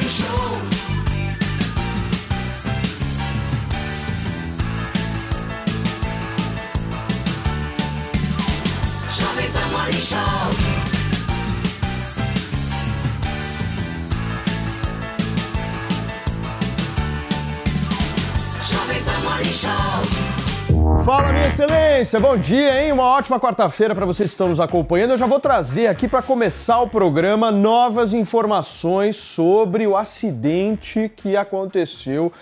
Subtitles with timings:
[0.00, 0.68] Show.
[20.96, 22.92] Fala, minha excelência, bom dia, hein?
[22.92, 25.10] Uma ótima quarta-feira para vocês que estão nos acompanhando.
[25.10, 31.36] Eu já vou trazer aqui para começar o programa novas informações sobre o acidente que
[31.36, 32.32] aconteceu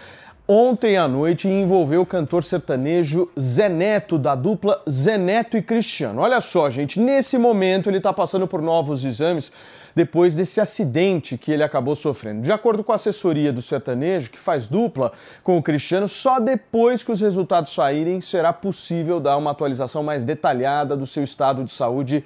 [0.48, 5.62] ontem à noite e envolveu o cantor sertanejo Zé Neto, da dupla Zé Neto e
[5.62, 6.20] Cristiano.
[6.20, 9.50] Olha só, gente, nesse momento ele está passando por novos exames
[9.94, 12.42] depois desse acidente que ele acabou sofrendo.
[12.42, 15.10] De acordo com a assessoria do sertanejo, que faz dupla
[15.42, 20.22] com o Cristiano, só depois que os resultados saírem será possível dar uma atualização mais
[20.22, 22.22] detalhada do seu estado de saúde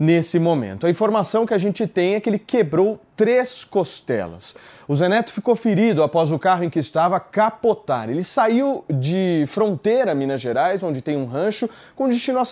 [0.00, 0.86] nesse momento.
[0.86, 4.56] A informação que a gente tem é que ele quebrou três costelas.
[4.88, 8.08] O Zé Neto ficou ferido após o carro em que estava capotar.
[8.08, 12.46] Ele saiu de Fronteira, Minas Gerais, onde tem um rancho, com destino a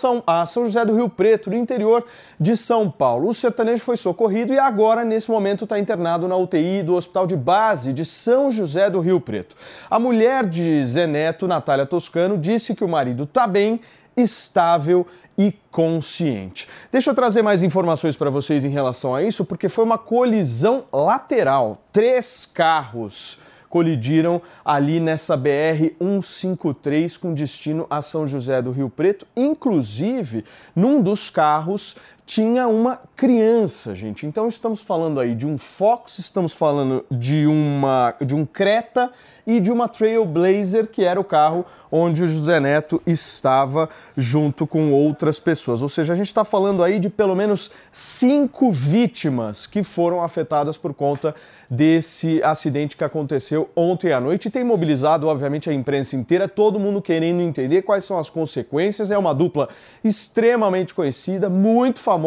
[0.45, 2.05] São, José do Rio Preto, no interior
[2.39, 3.27] de São Paulo.
[3.29, 7.35] O sertanejo foi socorrido e agora, nesse momento, está internado na UTI do Hospital de
[7.35, 9.55] Base de São José do Rio Preto.
[9.89, 13.81] A mulher de Zé Neto, Natália Toscano, disse que o marido está bem,
[14.15, 15.07] estável
[15.39, 16.67] e consciente.
[16.91, 20.83] Deixa eu trazer mais informações para vocês em relação a isso, porque foi uma colisão
[20.91, 21.81] lateral.
[21.93, 29.25] Três carros colidiram ali nessa BR 153 com destino a São José do Rio Preto.
[29.37, 30.43] Inclusive,
[30.75, 31.95] num dos carros
[32.29, 34.27] tinha uma criança, gente.
[34.27, 39.11] Então estamos falando aí de um Fox, estamos falando de uma de um Creta
[39.47, 44.91] e de uma Trailblazer, que era o carro onde o José Neto estava junto com
[44.91, 45.81] outras pessoas.
[45.81, 50.77] Ou seja, a gente está falando aí de pelo menos cinco vítimas que foram afetadas
[50.77, 51.33] por conta
[51.67, 56.79] desse acidente que aconteceu ontem à noite e tem mobilizado, obviamente, a imprensa inteira, todo
[56.79, 59.09] mundo querendo entender quais são as consequências.
[59.09, 59.67] É uma dupla
[60.03, 62.18] extremamente conhecida, muito famosa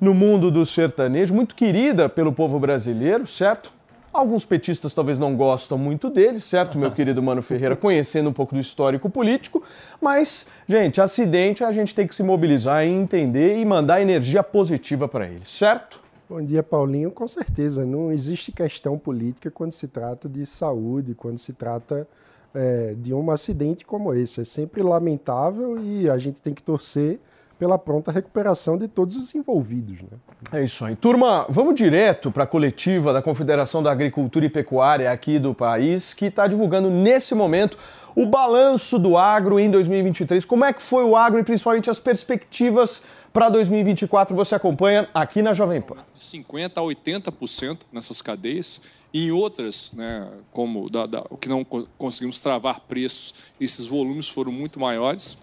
[0.00, 3.72] no mundo do sertanejo, muito querida pelo povo brasileiro, certo?
[4.12, 8.54] Alguns petistas talvez não gostam muito dele, certo, meu querido Mano Ferreira, conhecendo um pouco
[8.54, 9.62] do histórico político,
[10.00, 15.06] mas, gente, acidente a gente tem que se mobilizar e entender e mandar energia positiva
[15.06, 16.00] para ele, certo?
[16.28, 17.10] Bom dia, Paulinho.
[17.10, 22.06] Com certeza, não existe questão política quando se trata de saúde, quando se trata
[22.54, 24.40] é, de um acidente como esse.
[24.42, 27.18] É sempre lamentável e a gente tem que torcer
[27.58, 30.00] pela pronta recuperação de todos os envolvidos.
[30.00, 30.18] Né?
[30.52, 30.94] É isso aí.
[30.94, 36.14] Turma, vamos direto para a coletiva da Confederação da Agricultura e Pecuária aqui do país,
[36.14, 37.76] que está divulgando nesse momento
[38.14, 40.44] o balanço do agro em 2023.
[40.44, 43.02] Como é que foi o agro e principalmente as perspectivas
[43.32, 44.34] para 2024?
[44.36, 45.96] Você acompanha aqui na Jovem Pan.
[46.16, 48.80] 50% a 80% nessas cadeias.
[49.12, 54.52] Em outras, né, como da, da, o que não conseguimos travar preços, esses volumes foram
[54.52, 55.38] muito maiores.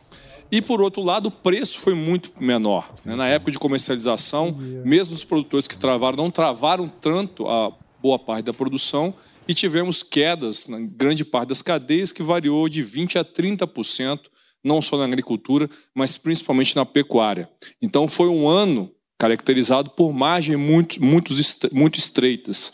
[0.56, 2.96] E, por outro lado, o preço foi muito menor.
[3.04, 3.14] Né?
[3.14, 8.46] Na época de comercialização, mesmo os produtores que travaram, não travaram tanto a boa parte
[8.46, 9.14] da produção
[9.46, 14.22] e tivemos quedas na grande parte das cadeias, que variou de 20% a 30%,
[14.64, 17.50] não só na agricultura, mas principalmente na pecuária.
[17.82, 18.90] Então, foi um ano
[19.20, 21.34] caracterizado por margens muito, muito,
[21.74, 22.72] muito estreitas,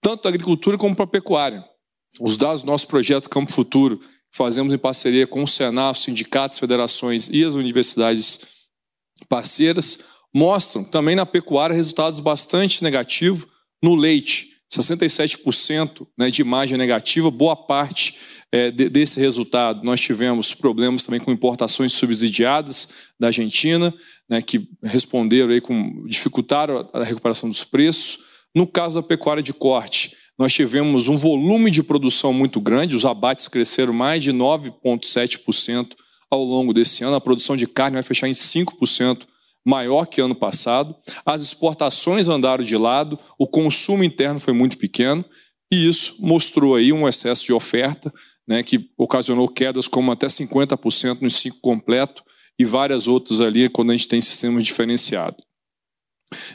[0.00, 1.64] tanto da agricultura como para a pecuária.
[2.20, 4.00] Os dados do nosso projeto Campo Futuro,
[4.36, 8.40] fazemos em parceria com o Senado, sindicatos, federações e as universidades
[9.30, 10.00] parceiras,
[10.34, 13.46] mostram também na pecuária resultados bastante negativos
[13.82, 14.54] no leite.
[14.70, 18.16] 67% né, de imagem negativa, boa parte
[18.52, 19.82] é, de, desse resultado.
[19.82, 23.94] Nós tivemos problemas também com importações subsidiadas da Argentina,
[24.28, 28.18] né, que responderam aí com dificultaram a recuperação dos preços.
[28.54, 33.04] No caso da pecuária de corte, nós tivemos um volume de produção muito grande, os
[33.04, 35.92] abates cresceram mais de 9,7%
[36.30, 39.26] ao longo desse ano, a produção de carne vai fechar em 5%
[39.64, 40.94] maior que ano passado,
[41.24, 45.24] as exportações andaram de lado, o consumo interno foi muito pequeno,
[45.72, 48.12] e isso mostrou aí um excesso de oferta
[48.46, 52.22] né, que ocasionou quedas como até 50% no ciclo completo
[52.58, 55.44] e várias outras ali quando a gente tem sistemas diferenciados.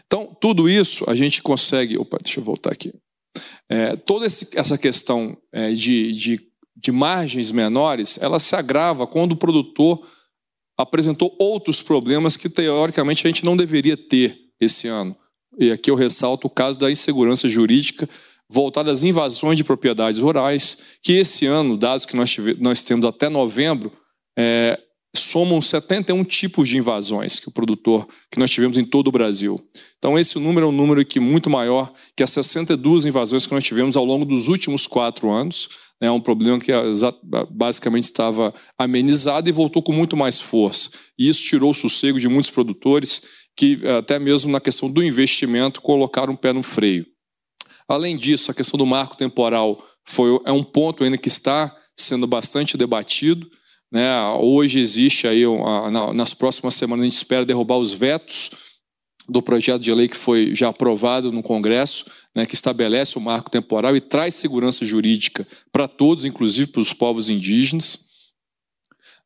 [0.06, 1.98] Então, tudo isso a gente consegue.
[1.98, 2.94] Opa, deixa eu voltar aqui.
[3.70, 9.34] É, toda esse, essa questão é, de, de, de margens menores, ela se agrava quando
[9.34, 10.06] o produtor
[10.78, 15.16] apresentou outros problemas que, teoricamente, a gente não deveria ter esse ano.
[15.58, 18.10] E aqui eu ressalto o caso da insegurança jurídica
[18.50, 23.06] voltada às invasões de propriedades rurais, que esse ano, dados que nós, tive, nós temos
[23.06, 23.94] até novembro,
[24.38, 24.78] é,
[25.16, 29.62] somam 71 tipos de invasões que o produtor que nós tivemos em todo o Brasil.
[29.98, 33.64] Então esse número é um número que muito maior que as 62 invasões que nós
[33.64, 35.70] tivemos ao longo dos últimos quatro anos.
[36.00, 36.72] É um problema que
[37.52, 40.90] basicamente estava amenizado e voltou com muito mais força.
[41.20, 43.22] E isso tirou o sossego de muitos produtores
[43.56, 47.06] que até mesmo na questão do investimento colocaram o pé no freio.
[47.88, 52.26] Além disso, a questão do marco temporal foi, é um ponto ainda que está sendo
[52.26, 53.48] bastante debatido.
[53.92, 54.10] Né?
[54.40, 55.44] Hoje existe aí,
[56.14, 58.52] nas próximas semanas, a gente espera derrubar os vetos
[59.28, 63.50] do projeto de lei que foi já aprovado no Congresso, né, que estabelece o marco
[63.50, 68.06] temporal e traz segurança jurídica para todos, inclusive para os povos indígenas.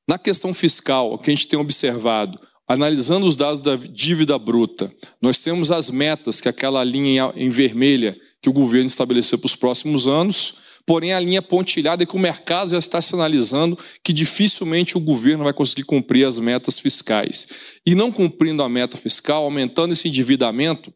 [0.07, 4.93] Na questão fiscal, o que a gente tem observado, analisando os dados da dívida bruta,
[5.21, 9.47] nós temos as metas, que é aquela linha em vermelha que o governo estabeleceu para
[9.47, 10.55] os próximos anos,
[10.85, 15.43] porém a linha pontilhada é que o mercado já está sinalizando que dificilmente o governo
[15.43, 17.47] vai conseguir cumprir as metas fiscais.
[17.85, 20.93] E não cumprindo a meta fiscal, aumentando esse endividamento,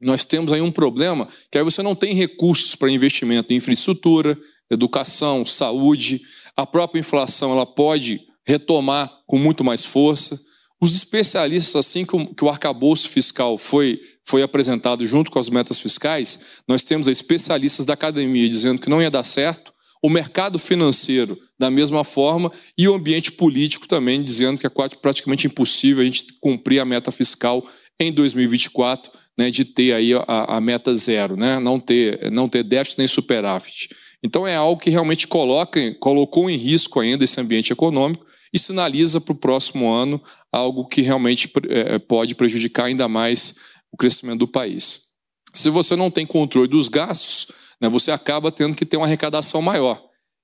[0.00, 4.38] nós temos aí um problema que aí você não tem recursos para investimento em infraestrutura,
[4.70, 6.20] educação, saúde,
[6.56, 10.38] a própria inflação ela pode retomar com muito mais força.
[10.80, 16.60] Os especialistas, assim que o arcabouço fiscal foi, foi apresentado junto com as metas fiscais,
[16.66, 19.72] nós temos especialistas da academia dizendo que não ia dar certo,
[20.02, 24.70] o mercado financeiro da mesma forma e o ambiente político também dizendo que é
[25.00, 27.64] praticamente impossível a gente cumprir a meta fiscal
[28.00, 32.64] em 2024, né, de ter aí a, a meta zero, né, não ter não ter
[32.64, 33.90] déficit nem superávit.
[34.24, 39.20] Então é algo que realmente coloca, colocou em risco ainda esse ambiente econômico e sinaliza
[39.20, 43.56] para o próximo ano algo que realmente é, pode prejudicar ainda mais
[43.92, 45.10] o crescimento do país.
[45.52, 47.48] Se você não tem controle dos gastos,
[47.80, 50.02] né, você acaba tendo que ter uma arrecadação maior.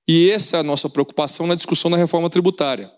[0.08, 2.90] E essa é a nossa preocupação na discussão da reforma tributária.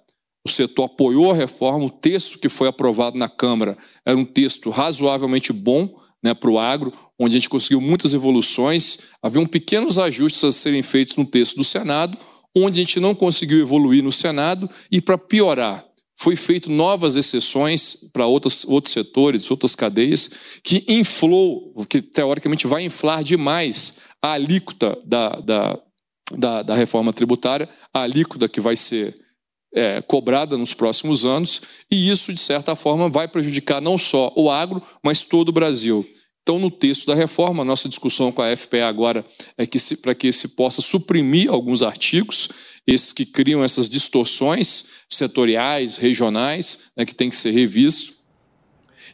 [0.47, 3.77] O setor apoiou a reforma, o texto que foi aprovado na Câmara
[4.07, 9.01] era um texto razoavelmente bom né, para o agro, onde a gente conseguiu muitas evoluções.
[9.23, 12.17] Haviam pequenos ajustes a serem feitos no texto do Senado,
[12.57, 15.85] onde a gente não conseguiu evoluir no Senado e, para piorar,
[16.21, 20.31] foi feito novas exceções para outros, outros setores, outras cadeias,
[20.63, 25.79] que inflou, que teoricamente vai inflar demais a alíquota da, da,
[26.37, 29.19] da, da reforma tributária, a alíquota que vai ser
[29.75, 34.51] é, cobrada nos próximos anos, e isso, de certa forma, vai prejudicar não só o
[34.51, 36.07] agro, mas todo o Brasil.
[36.43, 39.25] Então, no texto da reforma, nossa discussão com a FPA agora
[39.57, 42.51] é que para que se possa suprimir alguns artigos,
[42.93, 48.15] esses que criam essas distorções setoriais, regionais, né, que tem que ser revisto,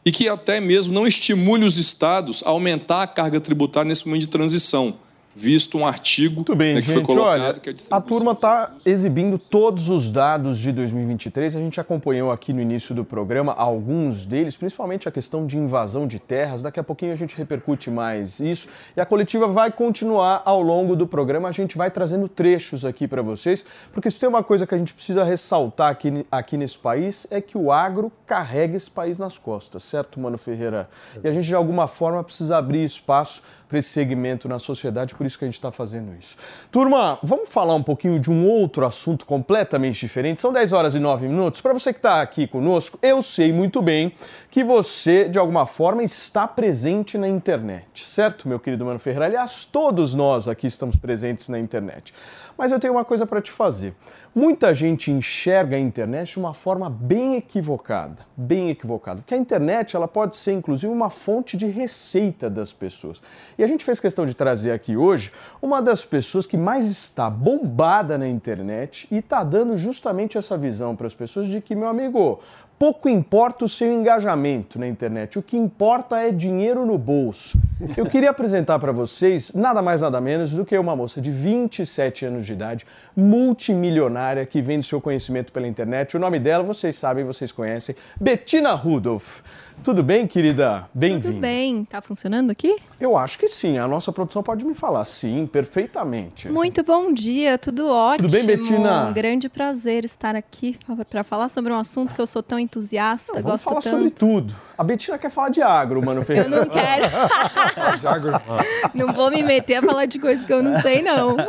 [0.05, 4.21] e que até mesmo não estimule os estados a aumentar a carga tributária nesse momento
[4.21, 4.99] de transição
[5.37, 7.41] visto um artigo bem, né, que gente, foi colocado.
[7.41, 11.55] Olha, que é a turma está exibindo todos os dados de 2023.
[11.55, 16.07] A gente acompanhou aqui no início do programa alguns deles, principalmente a questão de invasão
[16.07, 16.63] de terras.
[16.63, 18.67] Daqui a pouquinho a gente repercute mais isso.
[18.95, 21.49] E a coletiva vai continuar ao longo do programa.
[21.49, 24.77] A gente vai trazendo trechos aqui para vocês, porque se tem uma coisa que a
[24.77, 29.37] gente precisa ressaltar aqui, aqui nesse país é que o agro carrega esse país nas
[29.37, 30.89] costas, certo, Mano Ferreira?
[31.23, 35.25] E a gente, de alguma forma, precisa abrir espaço para esse segmento na sociedade, por
[35.25, 36.37] isso que a gente está fazendo isso.
[36.71, 40.39] Turma, vamos falar um pouquinho de um outro assunto completamente diferente.
[40.39, 41.61] São 10 horas e 9 minutos.
[41.61, 44.13] Para você que está aqui conosco, eu sei muito bem
[44.49, 49.25] que você, de alguma forma, está presente na internet, certo, meu querido Mano Ferreira?
[49.25, 52.13] Aliás, todos nós aqui estamos presentes na internet.
[52.57, 53.93] Mas eu tenho uma coisa para te fazer.
[54.37, 59.21] Muita gente enxerga a internet de uma forma bem equivocada, bem equivocada.
[59.21, 63.19] Porque a internet ela pode ser inclusive uma fonte de receita das pessoas.
[63.57, 67.31] E a gente fez questão de trazer aqui hoje uma das pessoas que mais está
[67.31, 71.87] bombada na internet e está dando justamente essa visão para as pessoas de que, meu
[71.87, 72.39] amigo,
[72.79, 77.59] Pouco importa o seu engajamento na internet, o que importa é dinheiro no bolso.
[77.97, 82.27] Eu queria apresentar para vocês nada mais nada menos do que uma moça de 27
[82.27, 86.15] anos de idade, multimilionária que vende seu conhecimento pela internet.
[86.15, 89.41] O nome dela, vocês sabem, vocês conhecem, Bettina Rudolph.
[89.83, 90.89] Tudo bem, querida?
[90.93, 91.27] Bem-vinda.
[91.29, 91.85] Tudo bem.
[91.85, 92.75] Tá funcionando aqui?
[92.99, 93.77] Eu acho que sim.
[93.77, 96.49] A nossa produção pode me falar sim, perfeitamente.
[96.49, 98.27] Muito bom dia, tudo ótimo.
[98.27, 99.05] Tudo bem, Bettina?
[99.07, 100.77] Um grande prazer estar aqui
[101.09, 103.95] para falar sobre um assunto que eu sou tão entusiasta, Não, vamos gosto falar tanto.
[103.95, 104.53] sobre tudo.
[104.77, 106.21] A Bettina quer falar de agro, mano.
[106.27, 107.05] Eu não quero.
[108.93, 111.37] não vou me meter a falar de coisas que eu não sei, não.
[111.37, 111.45] Não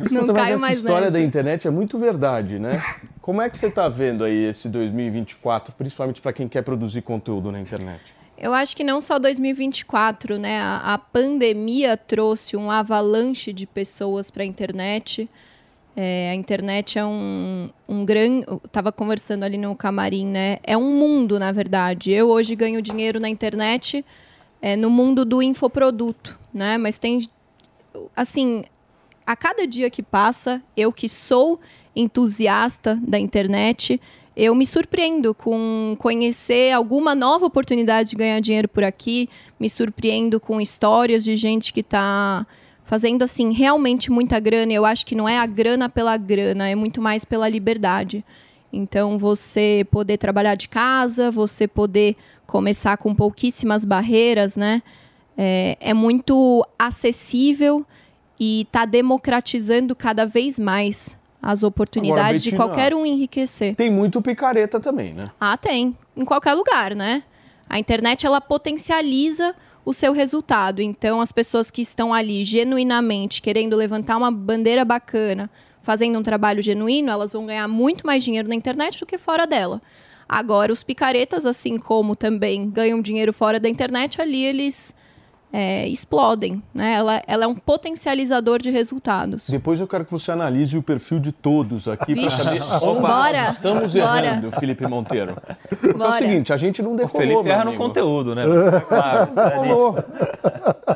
[0.00, 1.12] Escuta, mas caio essa mais história nessa.
[1.12, 2.82] da internet é muito verdade, né?
[3.24, 7.50] Como é que você está vendo aí esse 2024, principalmente para quem quer produzir conteúdo
[7.50, 8.02] na internet?
[8.36, 10.60] Eu acho que não só 2024, né?
[10.60, 15.26] A, a pandemia trouxe um avalanche de pessoas para a internet.
[15.96, 18.44] É, a internet é um, um grande.
[18.70, 20.58] Tava conversando ali no camarim, né?
[20.62, 22.12] É um mundo, na verdade.
[22.12, 24.04] Eu hoje ganho dinheiro na internet
[24.60, 26.76] é, no mundo do infoproduto, né?
[26.76, 27.26] Mas tem,
[28.14, 28.64] assim,
[29.26, 31.60] a cada dia que passa, eu que sou
[31.94, 34.00] entusiasta da internet,
[34.36, 39.28] eu me surpreendo com conhecer alguma nova oportunidade de ganhar dinheiro por aqui,
[39.60, 42.46] me surpreendo com histórias de gente que está
[42.82, 44.72] fazendo assim realmente muita grana.
[44.72, 48.24] Eu acho que não é a grana pela grana, é muito mais pela liberdade.
[48.72, 54.82] Então, você poder trabalhar de casa, você poder começar com pouquíssimas barreiras, né?
[55.38, 57.86] É, é muito acessível
[58.38, 63.74] e está democratizando cada vez mais as oportunidades de Bettina, qualquer um enriquecer.
[63.74, 65.30] Tem muito picareta também, né?
[65.38, 65.96] Ah, tem.
[66.16, 67.22] Em qualquer lugar, né?
[67.68, 70.80] A internet, ela potencializa o seu resultado.
[70.80, 75.50] Então, as pessoas que estão ali genuinamente querendo levantar uma bandeira bacana,
[75.82, 79.46] fazendo um trabalho genuíno, elas vão ganhar muito mais dinheiro na internet do que fora
[79.46, 79.82] dela.
[80.26, 84.94] Agora, os picaretas, assim como também ganham dinheiro fora da internet, ali eles
[85.56, 86.60] é, explodem.
[86.74, 86.94] Né?
[86.94, 89.48] Ela, ela é um potencializador de resultados.
[89.48, 93.42] Depois eu quero que você analise o perfil de todos aqui para saber onde Bora,
[93.42, 94.26] nós estamos bora.
[94.26, 95.36] errando, Felipe Monteiro.
[95.68, 96.12] Porque é o Bora.
[96.12, 98.42] seguinte, a gente não O decolou, Felipe meu erra no conteúdo, né?
[98.88, 99.28] Claro.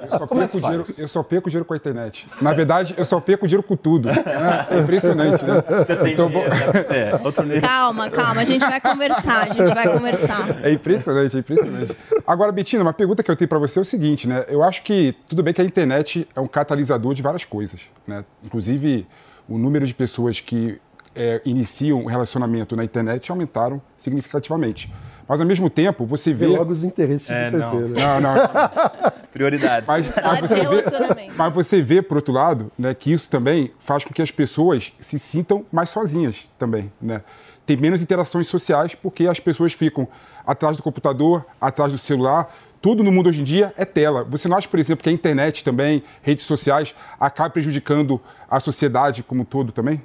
[0.02, 0.98] Eu só, Como é que perco dinheiro, faz?
[0.98, 2.26] eu só perco dinheiro com a internet.
[2.40, 4.08] Na verdade, eu só perco dinheiro com tudo.
[4.08, 4.66] né?
[4.70, 5.62] É impressionante, né?
[5.84, 6.86] Você tem Então, dinheiro, né?
[6.90, 7.62] É, outro nível.
[7.62, 10.64] Calma, calma, a gente vai conversar, a gente vai conversar.
[10.64, 11.96] É impressionante, é impressionante.
[12.26, 14.44] Agora, Betina, uma pergunta que eu tenho para você é o seguinte, né?
[14.48, 18.24] Eu acho que tudo bem que a internet é um catalisador de várias coisas, né?
[18.42, 19.06] Inclusive,
[19.48, 20.80] o número de pessoas que
[21.14, 24.92] é, iniciam um relacionamento na internet aumentaram significativamente.
[25.26, 26.46] Mas, ao mesmo tempo, você vê...
[26.46, 27.80] Vê logo os interesses É, do não.
[27.80, 28.00] Né?
[28.00, 28.34] Não, não,
[29.30, 29.86] Prioridades.
[29.86, 31.34] mas, mas você vê, relacionamento.
[31.36, 34.90] mas você vê, por outro lado, né, que isso também faz com que as pessoas
[34.98, 37.20] se sintam mais sozinhas também, né?
[37.66, 40.08] Tem menos interações sociais porque as pessoas ficam
[40.46, 42.50] atrás do computador, atrás do celular.
[42.80, 44.22] Tudo no mundo hoje em dia é tela.
[44.24, 49.22] Você não acha, por exemplo, que a internet também, redes sociais, acaba prejudicando a sociedade
[49.22, 50.00] como um todo também?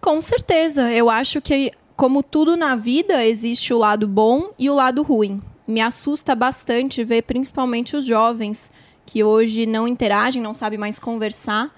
[0.00, 0.90] Com certeza.
[0.90, 5.42] Eu acho que, como tudo na vida, existe o lado bom e o lado ruim.
[5.68, 8.72] Me assusta bastante ver principalmente os jovens
[9.04, 11.70] que hoje não interagem, não sabem mais conversar.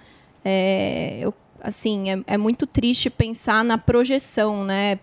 [0.45, 4.99] É, eu, assim, é, é muito triste pensar na projeção, né?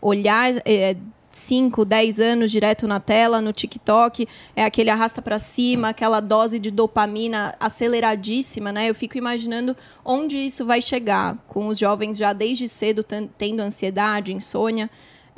[0.00, 0.96] Olhar é,
[1.32, 6.58] 5, 10 anos direto na tela, no TikTok, é aquele arrasta para cima, aquela dose
[6.58, 8.88] de dopamina aceleradíssima, né?
[8.90, 13.04] Eu fico imaginando onde isso vai chegar, com os jovens já desde cedo
[13.38, 14.90] tendo ansiedade, insônia.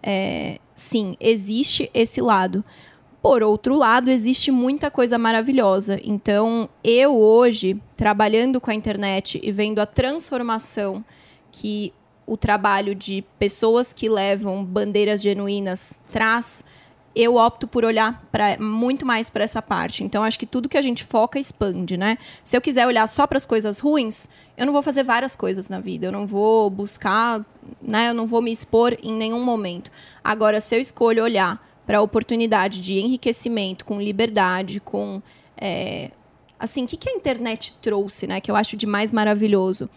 [0.02, 2.64] É, sim, existe esse lado.
[3.20, 6.00] Por outro lado, existe muita coisa maravilhosa.
[6.02, 11.04] Então, eu hoje, trabalhando com a internet e vendo a transformação
[11.52, 11.92] que
[12.26, 16.64] o trabalho de pessoas que levam bandeiras genuínas traz,
[17.14, 20.02] eu opto por olhar pra, muito mais para essa parte.
[20.02, 22.16] Então, acho que tudo que a gente foca expande, né?
[22.42, 25.68] Se eu quiser olhar só para as coisas ruins, eu não vou fazer várias coisas
[25.68, 26.06] na vida.
[26.06, 27.44] Eu não vou buscar,
[27.80, 28.08] né?
[28.08, 29.90] Eu não vou me expor em nenhum momento.
[30.24, 35.20] Agora, se eu escolho olhar para a oportunidade de enriquecimento com liberdade, com
[35.56, 36.10] é,
[36.58, 38.40] assim, o que, que a internet trouxe, né?
[38.40, 39.90] Que eu acho de mais maravilhoso.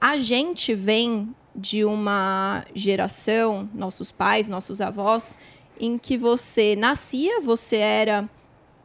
[0.00, 5.36] A gente vem de uma geração, nossos pais, nossos avós,
[5.80, 8.30] em que você nascia, você era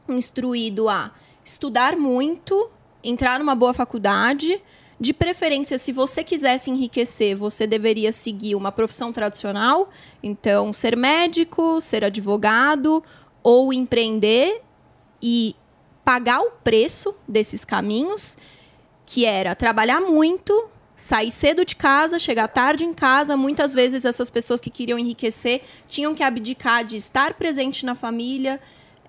[0.10, 1.12] instruído a
[1.46, 2.72] estudar muito,
[3.03, 4.60] entrar numa boa faculdade.
[5.00, 9.89] De preferência, se você quisesse enriquecer, você deveria seguir uma profissão tradicional,
[10.24, 13.03] então ser médico, ser advogado
[13.44, 14.63] ou empreender
[15.22, 15.56] e
[16.03, 18.36] pagar o preço desses caminhos,
[19.06, 23.36] que era trabalhar muito, sair cedo de casa, chegar tarde em casa.
[23.38, 28.60] Muitas vezes essas pessoas que queriam enriquecer tinham que abdicar de estar presente na família.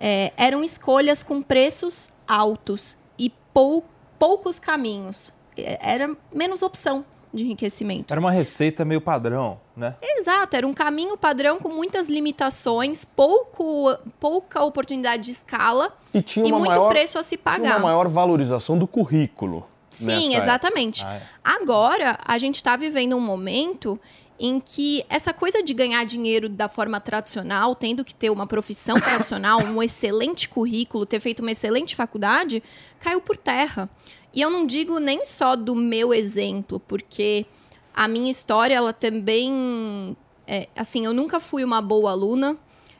[0.00, 3.84] É, eram escolhas com preços altos e pou-
[4.18, 5.32] poucos caminhos.
[5.56, 8.12] É, Era menos opção de enriquecimento.
[8.12, 9.96] Era uma receita meio padrão, né?
[10.00, 16.46] Exato, era um caminho padrão com muitas limitações, pouco, pouca oportunidade de escala E tinha
[16.46, 17.76] e muito maior, preço a se tinha pagar.
[17.78, 19.66] uma maior valorização do currículo.
[19.94, 21.04] Sim, nessa exatamente.
[21.04, 21.22] Ah, é.
[21.42, 23.98] Agora, a gente está vivendo um momento
[24.38, 28.96] em que essa coisa de ganhar dinheiro da forma tradicional, tendo que ter uma profissão
[29.00, 32.62] tradicional, um excelente currículo, ter feito uma excelente faculdade,
[32.98, 33.88] caiu por terra.
[34.32, 37.46] E eu não digo nem só do meu exemplo, porque
[37.94, 40.16] a minha história, ela também.
[40.46, 42.56] é, assim, eu nunca fui uma boa aluna,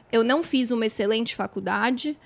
[0.09, 2.17] eu não fiz uma excelente faculdade,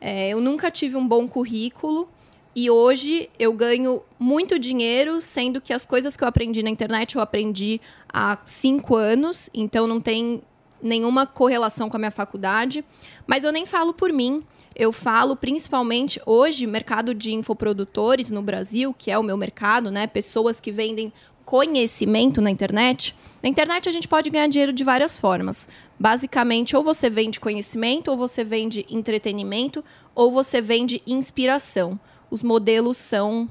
[0.00, 2.08] é, eu nunca tive um bom currículo.
[2.54, 7.16] E hoje eu ganho muito dinheiro, sendo que as coisas que eu aprendi na internet
[7.16, 7.80] eu aprendi
[8.12, 10.42] há cinco anos, então não tem
[10.82, 12.84] nenhuma correlação com a minha faculdade.
[13.26, 14.42] Mas eu nem falo por mim.
[14.74, 20.06] Eu falo principalmente hoje, mercado de infoprodutores no Brasil, que é o meu mercado, né?
[20.06, 21.12] Pessoas que vendem
[21.44, 23.14] conhecimento na internet.
[23.42, 25.68] Na internet a gente pode ganhar dinheiro de várias formas.
[25.98, 31.98] Basicamente, ou você vende conhecimento, ou você vende entretenimento, ou você vende inspiração.
[32.32, 33.46] Os modelos são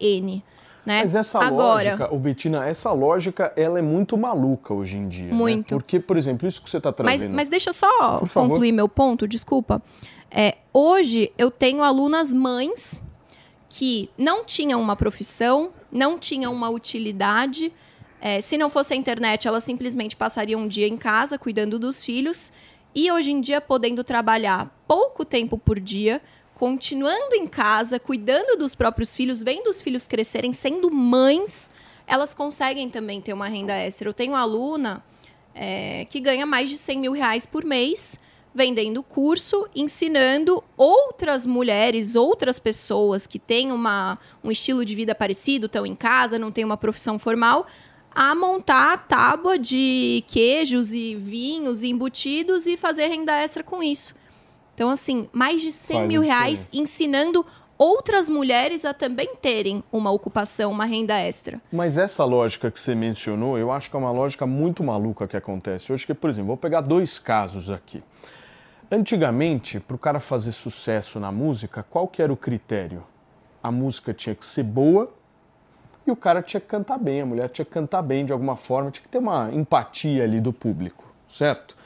[0.00, 0.42] N.
[0.86, 1.02] Né?
[1.02, 5.26] Mas essa Agora, lógica, ô Betina, essa lógica, ela é muito maluca hoje em dia.
[5.26, 5.32] né?
[5.34, 5.74] Muito.
[5.74, 7.34] Porque, por exemplo, isso que você está Mas, trazendo.
[7.34, 8.48] mas deixa eu só Por favor.
[8.48, 9.82] concluir meu ponto, desculpa.
[10.30, 13.02] É, hoje eu tenho alunas mães
[13.68, 17.70] que não tinham uma profissão, não tinham uma utilidade.
[18.18, 22.02] É, se não fosse a internet, elas simplesmente passariam um dia em casa cuidando dos
[22.02, 22.50] filhos.
[22.94, 26.22] E hoje em dia, podendo trabalhar pouco tempo por dia,
[26.58, 31.70] continuando em casa, cuidando dos próprios filhos, vendo os filhos crescerem, sendo mães,
[32.06, 34.08] elas conseguem também ter uma renda extra.
[34.08, 35.02] Eu tenho uma aluna
[35.54, 38.18] é, que ganha mais de 100 mil reais por mês
[38.54, 45.66] vendendo curso, ensinando outras mulheres, outras pessoas que têm uma, um estilo de vida parecido,
[45.66, 47.68] estão em casa, não têm uma profissão formal,
[48.10, 53.80] a montar a tábua de queijos e vinhos e embutidos e fazer renda extra com
[53.80, 54.17] isso.
[54.78, 57.44] Então, assim, mais de 100 Faz mil reais ensinando
[57.76, 61.60] outras mulheres a também terem uma ocupação, uma renda extra.
[61.72, 65.36] Mas essa lógica que você mencionou, eu acho que é uma lógica muito maluca que
[65.36, 66.06] acontece hoje.
[66.06, 68.04] Que, por exemplo, vou pegar dois casos aqui.
[68.88, 73.02] Antigamente, para o cara fazer sucesso na música, qual que era o critério?
[73.60, 75.12] A música tinha que ser boa
[76.06, 78.56] e o cara tinha que cantar bem, a mulher tinha que cantar bem de alguma
[78.56, 81.76] forma, tinha que ter uma empatia ali do público, certo?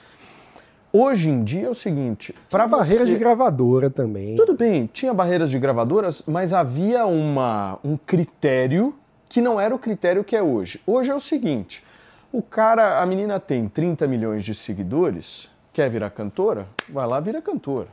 [0.95, 3.13] Hoje em dia é o seguinte, para Barreira você...
[3.13, 4.37] de gravadora também.
[4.37, 8.95] Tudo bem, tinha barreiras de gravadoras, mas havia uma, um critério
[9.27, 10.83] que não era o critério que é hoje.
[10.87, 11.83] Hoje é o seguinte:
[12.31, 16.67] o cara, a menina tem 30 milhões de seguidores, quer virar cantora?
[16.91, 17.89] Vai lá, vira cantora.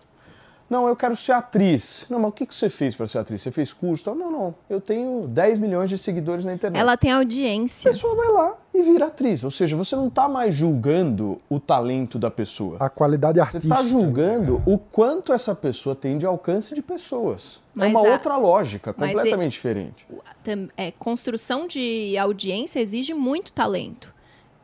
[0.69, 2.05] Não, eu quero ser atriz.
[2.10, 3.41] Não, mas o que que você fez para ser atriz?
[3.41, 4.03] Você fez curso?
[4.03, 4.13] Tal?
[4.15, 4.55] Não, não.
[4.69, 6.79] Eu tenho 10 milhões de seguidores na internet.
[6.79, 7.89] Ela tem A audiência.
[7.89, 9.43] pessoa vai lá e vira atriz.
[9.43, 12.77] Ou seja, você não está mais julgando o talento da pessoa.
[12.79, 13.73] A qualidade Você artística.
[13.73, 17.62] está julgando o quanto essa pessoa tem de alcance de pessoas.
[17.73, 20.05] Mas é uma a- outra lógica, mas completamente diferente.
[20.77, 24.13] É, construção de audiência exige muito talento.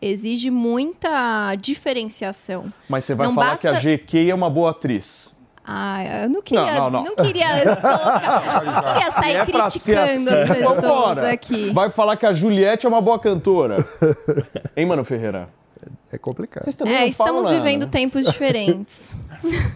[0.02, 2.72] Exige muita diferenciação.
[2.88, 5.34] Mas você vai Não falar basta- que a GQ é uma boa atriz.
[5.68, 7.26] Ah, eu não queria, Não, não, não, não.
[7.26, 11.32] queria, não queria sair é criticando assim, as pessoas vambora.
[11.32, 11.72] aqui.
[11.74, 13.84] Vai falar que a Juliette é uma boa cantora.
[14.78, 15.50] hein, Mano Ferreira?
[16.12, 16.64] É complicado.
[16.64, 17.90] Vocês também É, não estamos falam vivendo né?
[17.92, 19.16] tempos diferentes.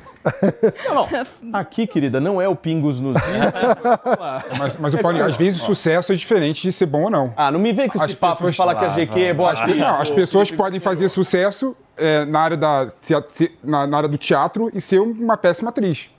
[0.87, 1.09] Não, não.
[1.59, 3.17] Aqui, querida, não é o Pingos nos.
[4.57, 7.33] Mas, mas o Paulinho, às vezes o sucesso é diferente de ser bom ou não.
[7.35, 9.33] Ah, não me vem com esse As papo de pessoas- falar que a GQ é
[9.33, 13.13] boa não, as pessoas podem fazer sucesso é, na, área da, se
[13.63, 16.09] na, na área do teatro e ser uma péssima atriz.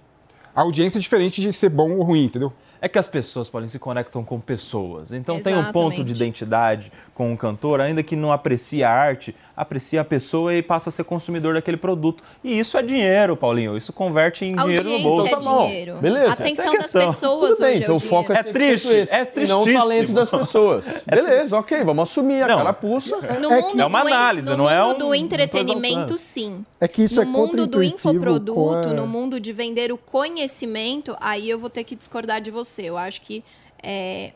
[0.54, 2.52] A audiência é diferente de ser bom ou ruim, entendeu?
[2.82, 5.12] É que as pessoas, Paulinho, se conectam com pessoas.
[5.12, 6.16] Então tem um ponto de Exatamente.
[6.16, 10.88] identidade com um cantor, ainda que não aprecie a arte, aprecia a pessoa e passa
[10.88, 12.22] a ser consumidor daquele produto.
[12.42, 13.76] E isso é dinheiro, Paulinho.
[13.76, 15.20] Isso converte em dinheiro no bolso.
[15.20, 15.96] Audiência é Tá bom, dinheiro.
[15.96, 16.28] beleza.
[16.30, 18.42] A atenção é a das pessoas Tudo bem, hoje então é o foco é, É
[18.44, 20.86] 100% triste, esse, é e não o talento das pessoas.
[21.06, 22.56] Beleza, ok, vamos assumir a Não.
[22.58, 23.16] carapuça.
[23.16, 25.08] No É mundo, que- É uma do, análise, no não é mundo um- do não
[25.08, 26.64] tô entretenimento, sim.
[26.80, 31.16] É que isso no é mundo do infoproduto, a- no mundo de vender o conhecimento,
[31.20, 32.82] aí eu vou ter que discordar de você.
[32.82, 33.44] Eu acho que
[33.82, 34.32] é,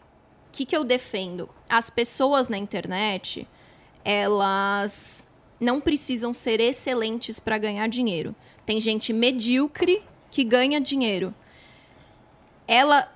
[0.48, 1.48] o que, que eu defendo?
[1.68, 3.46] As pessoas na internet,
[4.04, 5.26] elas
[5.58, 8.34] não precisam ser excelentes para ganhar dinheiro.
[8.66, 11.34] Tem gente medíocre que ganha dinheiro.
[12.66, 13.10] Ela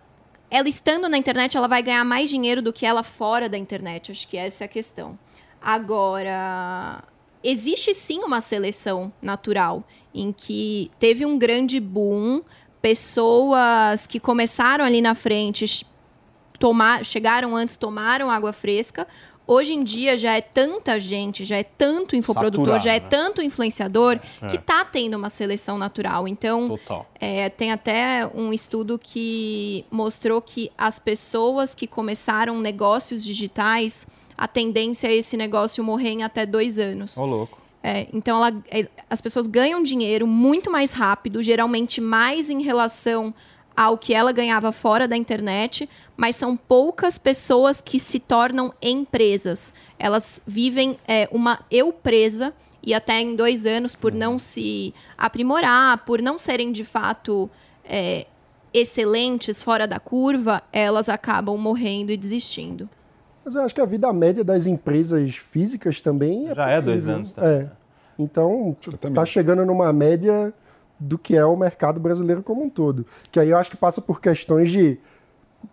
[0.51, 4.11] ela estando na internet, ela vai ganhar mais dinheiro do que ela fora da internet.
[4.11, 5.18] Acho que essa é a questão.
[5.61, 7.05] Agora,
[7.44, 12.42] existe sim uma seleção natural em que teve um grande boom,
[12.81, 15.87] pessoas que começaram ali na frente,
[16.59, 19.07] tomar, chegaram antes, tomaram água fresca.
[19.50, 23.06] Hoje em dia já é tanta gente, já é tanto infoprodutor, já é né?
[23.08, 24.46] tanto influenciador É.
[24.46, 26.28] que tá tendo uma seleção natural.
[26.28, 26.78] Então,
[27.18, 34.06] é, tem até um estudo que mostrou que as pessoas que começaram negócios digitais,
[34.37, 37.16] a tendência é esse negócio morrer em até dois anos.
[37.16, 37.56] Ô, louco.
[37.82, 43.32] É, então, ela- é, as pessoas ganham dinheiro muito mais rápido, geralmente mais em relação
[43.79, 49.73] ao que ela ganhava fora da internet, mas são poucas pessoas que se tornam empresas.
[49.97, 55.99] Elas vivem é, uma eu presa e até em dois anos, por não se aprimorar,
[55.99, 57.49] por não serem de fato
[57.85, 58.27] é,
[58.75, 62.88] excelentes fora da curva, elas acabam morrendo e desistindo.
[63.45, 67.33] Mas eu acho que a vida média das empresas físicas também Já é dois anos
[67.33, 67.61] também.
[67.61, 67.71] É.
[68.19, 69.14] Então, Exatamente.
[69.14, 70.53] tá chegando numa média
[70.98, 73.06] do que é o mercado brasileiro como um todo.
[73.30, 74.98] Que aí eu acho que passa por questões de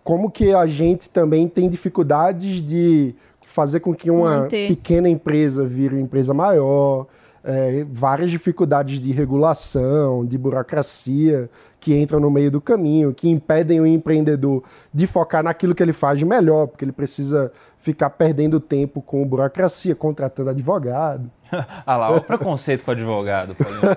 [0.03, 4.67] como que a gente também tem dificuldades de fazer com que uma Manter.
[4.67, 7.07] pequena empresa vire uma empresa maior,
[7.43, 11.47] é, várias dificuldades de regulação, de burocracia
[11.79, 15.93] que entram no meio do caminho, que impedem o empreendedor de focar naquilo que ele
[15.93, 21.29] faz de melhor, porque ele precisa ficar perdendo tempo com burocracia, contratando advogado.
[21.86, 23.81] Ah lá, olha o preconceito com o advogado, Paulinho.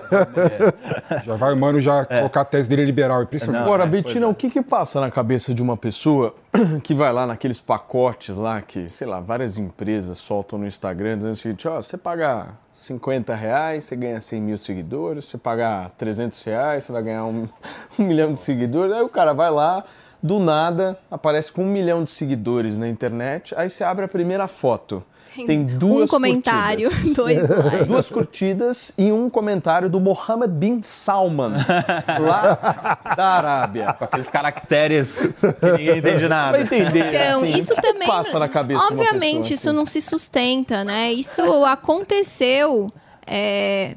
[1.09, 1.23] É.
[1.23, 3.23] Já vai o mano já colocar a tese dele liberal.
[3.23, 3.59] Impressionante.
[3.59, 4.29] Não, Agora, é, Betina, é.
[4.29, 6.35] o que que passa na cabeça de uma pessoa
[6.83, 11.33] que vai lá naqueles pacotes lá que, sei lá, várias empresas soltam no Instagram dizendo
[11.33, 16.43] o seguinte, ó, você pagar 50 reais, você ganha 100 mil seguidores, você pagar 300
[16.43, 17.47] reais, você vai ganhar um,
[17.97, 18.93] um milhão de seguidores.
[18.93, 19.83] Aí o cara vai lá,
[20.21, 24.47] do nada, aparece com um milhão de seguidores na internet, aí você abre a primeira
[24.47, 25.03] foto.
[25.45, 27.15] Tem, duas um comentário, curtidas.
[27.15, 27.87] dois likes.
[27.87, 31.53] Duas curtidas e um comentário do Mohammed bin Salman,
[32.19, 33.93] lá da Arábia.
[33.93, 36.57] Com aqueles caracteres que ninguém entende nada.
[36.57, 37.15] Vai entender.
[37.15, 38.07] Então, assim, isso também.
[38.07, 39.77] passa na cabeça de uma Obviamente, pessoa, isso assim?
[39.77, 41.13] não se sustenta, né?
[41.13, 42.91] Isso aconteceu
[43.25, 43.95] é,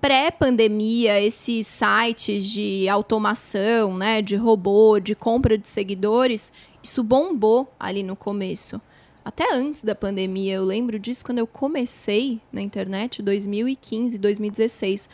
[0.00, 4.22] pré-pandemia, esses sites de automação, né?
[4.22, 8.80] De robô, de compra de seguidores, isso bombou ali no começo.
[9.24, 15.10] Até antes da pandemia, eu lembro disso quando eu comecei na internet, 2015, 2016.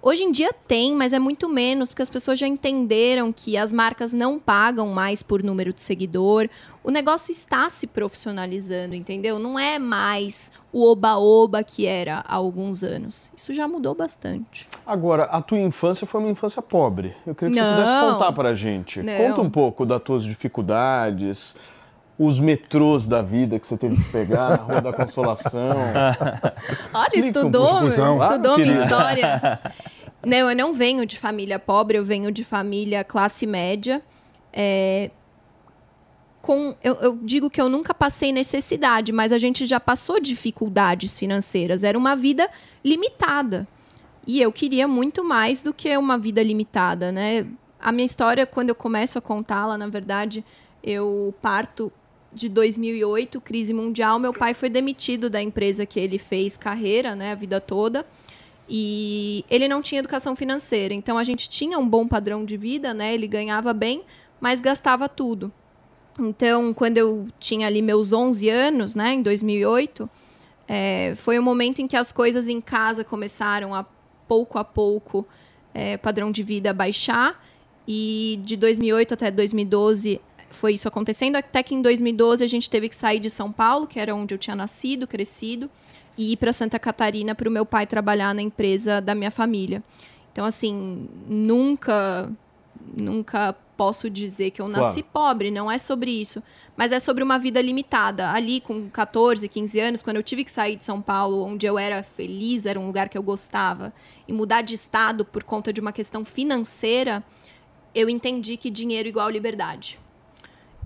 [0.00, 3.72] Hoje em dia tem, mas é muito menos, porque as pessoas já entenderam que as
[3.72, 6.48] marcas não pagam mais por número de seguidor.
[6.82, 9.38] O negócio está se profissionalizando, entendeu?
[9.38, 13.30] Não é mais o oba-oba que era há alguns anos.
[13.36, 14.68] Isso já mudou bastante.
[14.84, 17.14] Agora, a tua infância foi uma infância pobre.
[17.26, 17.76] Eu queria que você Não.
[17.76, 19.02] pudesse contar pra gente.
[19.02, 19.16] Não.
[19.16, 21.54] Conta um pouco das tuas dificuldades,
[22.24, 25.76] os metrôs da vida que você teve que pegar na Rua da Consolação.
[26.94, 29.58] Olha, Explica um estudou, estudou minha história.
[30.24, 34.00] Não, eu não venho de família pobre, eu venho de família classe média.
[34.52, 35.10] É,
[36.40, 41.18] com, eu, eu digo que eu nunca passei necessidade, mas a gente já passou dificuldades
[41.18, 41.82] financeiras.
[41.82, 42.48] Era uma vida
[42.84, 43.66] limitada.
[44.24, 47.44] E eu queria muito mais do que uma vida limitada, né?
[47.80, 50.44] A minha história, quando eu começo a contá-la, na verdade,
[50.84, 51.92] eu parto
[52.34, 54.18] de 2008, crise mundial.
[54.18, 58.06] Meu pai foi demitido da empresa que ele fez carreira, né, a vida toda.
[58.68, 60.94] E ele não tinha educação financeira.
[60.94, 63.12] Então a gente tinha um bom padrão de vida, né?
[63.12, 64.02] Ele ganhava bem,
[64.40, 65.52] mas gastava tudo.
[66.18, 70.08] Então, quando eu tinha ali meus 11 anos, né, em 2008,
[70.68, 73.84] é, foi o momento em que as coisas em casa começaram a
[74.28, 75.26] pouco a pouco
[75.74, 77.42] é, padrão de vida baixar.
[77.86, 80.20] E de 2008 até 2012
[80.54, 83.86] foi isso acontecendo, até que em 2012 a gente teve que sair de São Paulo,
[83.86, 85.70] que era onde eu tinha nascido, crescido,
[86.16, 89.82] e ir para Santa Catarina para o meu pai trabalhar na empresa da minha família.
[90.32, 92.30] Então, assim, nunca,
[92.96, 96.42] nunca posso dizer que eu nasci pobre, não é sobre isso.
[96.76, 98.30] Mas é sobre uma vida limitada.
[98.30, 101.78] Ali, com 14, 15 anos, quando eu tive que sair de São Paulo, onde eu
[101.78, 103.92] era feliz, era um lugar que eu gostava,
[104.26, 107.22] e mudar de estado por conta de uma questão financeira,
[107.94, 109.98] eu entendi que dinheiro igual liberdade.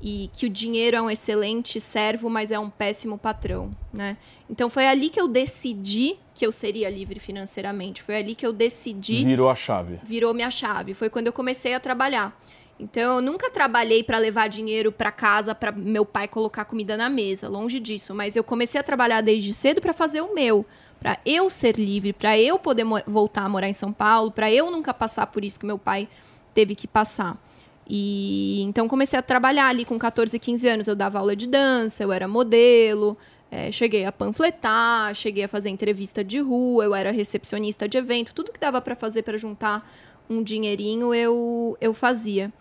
[0.03, 4.17] E que o dinheiro é um excelente servo, mas é um péssimo patrão, né?
[4.49, 8.03] Então foi ali que eu decidi que eu seria livre financeiramente.
[8.03, 9.99] Foi ali que eu decidi Virou a chave.
[10.05, 10.93] virou minha chave.
[10.93, 12.39] Foi quando eu comecei a trabalhar.
[12.79, 17.09] Então, eu nunca trabalhei para levar dinheiro para casa para meu pai colocar comida na
[17.09, 18.15] mesa, longe disso.
[18.15, 20.67] Mas eu comecei a trabalhar desde cedo para fazer o meu,
[21.01, 24.71] para eu ser livre, para eu poder voltar a morar em São Paulo, para eu
[24.71, 26.07] nunca passar por isso que meu pai
[26.53, 27.43] teve que passar.
[27.89, 30.89] E então comecei a trabalhar ali com 14, 15 anos.
[30.89, 33.17] Eu dava aula de dança, eu era modelo,
[33.51, 38.35] é, cheguei a panfletar, cheguei a fazer entrevista de rua, eu era recepcionista de evento,
[38.35, 39.89] tudo que dava para fazer para juntar
[40.29, 42.53] um dinheirinho eu, eu fazia.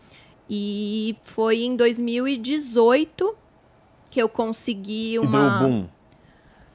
[0.49, 3.35] E foi em 2018
[4.11, 5.27] que eu consegui uma.
[5.27, 5.87] E deu boom.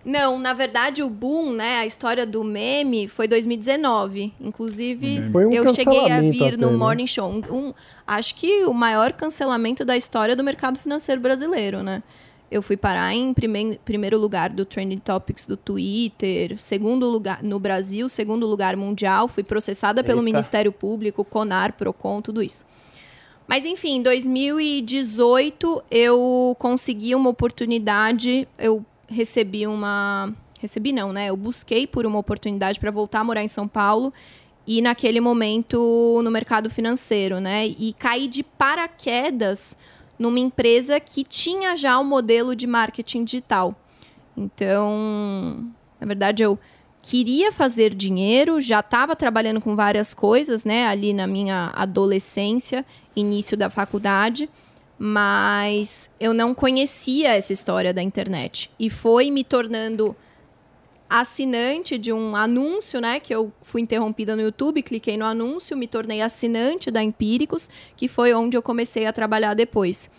[0.04, 4.32] Não, na verdade o boom, né, a história do meme foi 2019.
[4.40, 6.78] Inclusive, Foi um eu cheguei a vir no até, né?
[6.78, 7.28] Morning Show.
[7.30, 7.74] Um, um-
[8.06, 12.02] acho que o maior cancelamento da história do mercado financeiro brasileiro, né?
[12.50, 17.60] Eu fui parar em prime- primeiro lugar do Trending Topics do Twitter, segundo lugar no
[17.60, 20.24] Brasil, segundo lugar mundial, fui processada pelo Eita.
[20.24, 22.64] Ministério Público, Conar, Procon, tudo isso.
[23.46, 31.26] Mas enfim, em 2018 eu consegui uma oportunidade, eu recebi uma, recebi não, né?
[31.26, 34.12] Eu busquei por uma oportunidade para voltar a morar em São Paulo
[34.66, 37.66] e naquele momento no mercado financeiro, né?
[37.66, 39.76] E caí de paraquedas
[40.18, 43.74] numa empresa que tinha já o modelo de marketing digital.
[44.36, 46.58] Então, na verdade, eu
[47.02, 52.84] queria fazer dinheiro, já estava trabalhando com várias coisas, né, ali na minha adolescência,
[53.16, 54.48] início da faculdade,
[55.02, 58.70] mas eu não conhecia essa história da internet.
[58.78, 60.14] E foi me tornando
[61.08, 65.86] assinante de um anúncio, né, que eu fui interrompida no YouTube, cliquei no anúncio, me
[65.86, 70.10] tornei assinante da Empíricos, que foi onde eu comecei a trabalhar depois.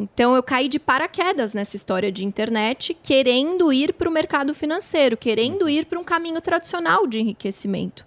[0.00, 5.16] Então eu caí de paraquedas nessa história de internet, querendo ir para o mercado financeiro,
[5.16, 8.04] querendo ir para um caminho tradicional de enriquecimento.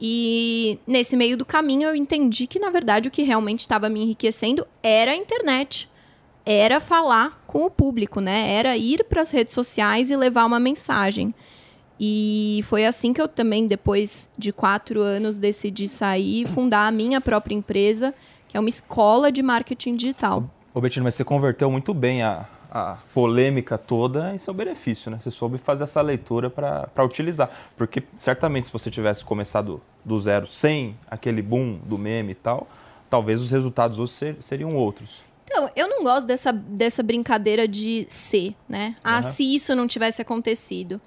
[0.00, 4.02] E nesse meio do caminho eu entendi que, na verdade, o que realmente estava me
[4.02, 5.88] enriquecendo era a internet.
[6.44, 8.52] Era falar com o público, né?
[8.52, 11.34] Era ir para as redes sociais e levar uma mensagem.
[11.98, 16.90] E foi assim que eu também, depois de quatro anos, decidi sair e fundar a
[16.90, 18.14] minha própria empresa,
[18.46, 20.48] que é uma escola de marketing digital.
[20.74, 25.18] Ô Betinho, mas você converteu muito bem a, a polêmica toda em seu benefício, né?
[25.18, 27.50] Você soube fazer essa leitura para utilizar.
[27.76, 32.68] Porque certamente se você tivesse começado do zero sem aquele boom do meme e tal,
[33.08, 35.24] talvez os resultados hoje ser- seriam outros.
[35.44, 38.96] Então, eu não gosto dessa, dessa brincadeira de ser, né?
[39.02, 39.22] Ah, Aham.
[39.22, 41.00] se isso não tivesse acontecido.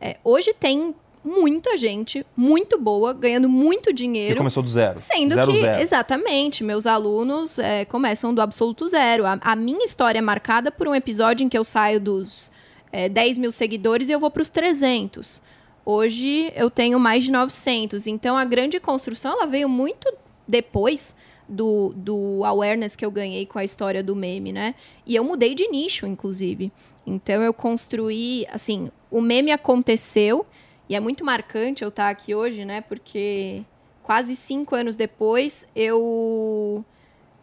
[0.00, 4.36] É, hoje tem muita gente muito boa, ganhando muito E dinheiro.
[4.36, 4.98] começou do zero.
[4.98, 5.82] Sendo zero, que, zero.
[5.82, 9.26] exatamente, meus alunos é, começam do absoluto zero.
[9.26, 12.50] A, a minha história é marcada por um episódio em que eu saio dos
[12.92, 15.42] é, 10 mil seguidores e eu vou para os 300.
[15.84, 18.06] Hoje eu tenho mais de 900.
[18.06, 20.12] Então a grande construção ela veio muito
[20.46, 21.14] depois
[21.48, 24.74] do, do awareness que eu ganhei com a história do meme, né?
[25.06, 26.72] E eu mudei de nicho, inclusive.
[27.06, 30.46] Então eu construí, assim, o meme aconteceu
[30.90, 32.80] e é muito marcante eu estar aqui hoje, né?
[32.80, 33.62] Porque
[34.02, 36.84] quase cinco anos depois, eu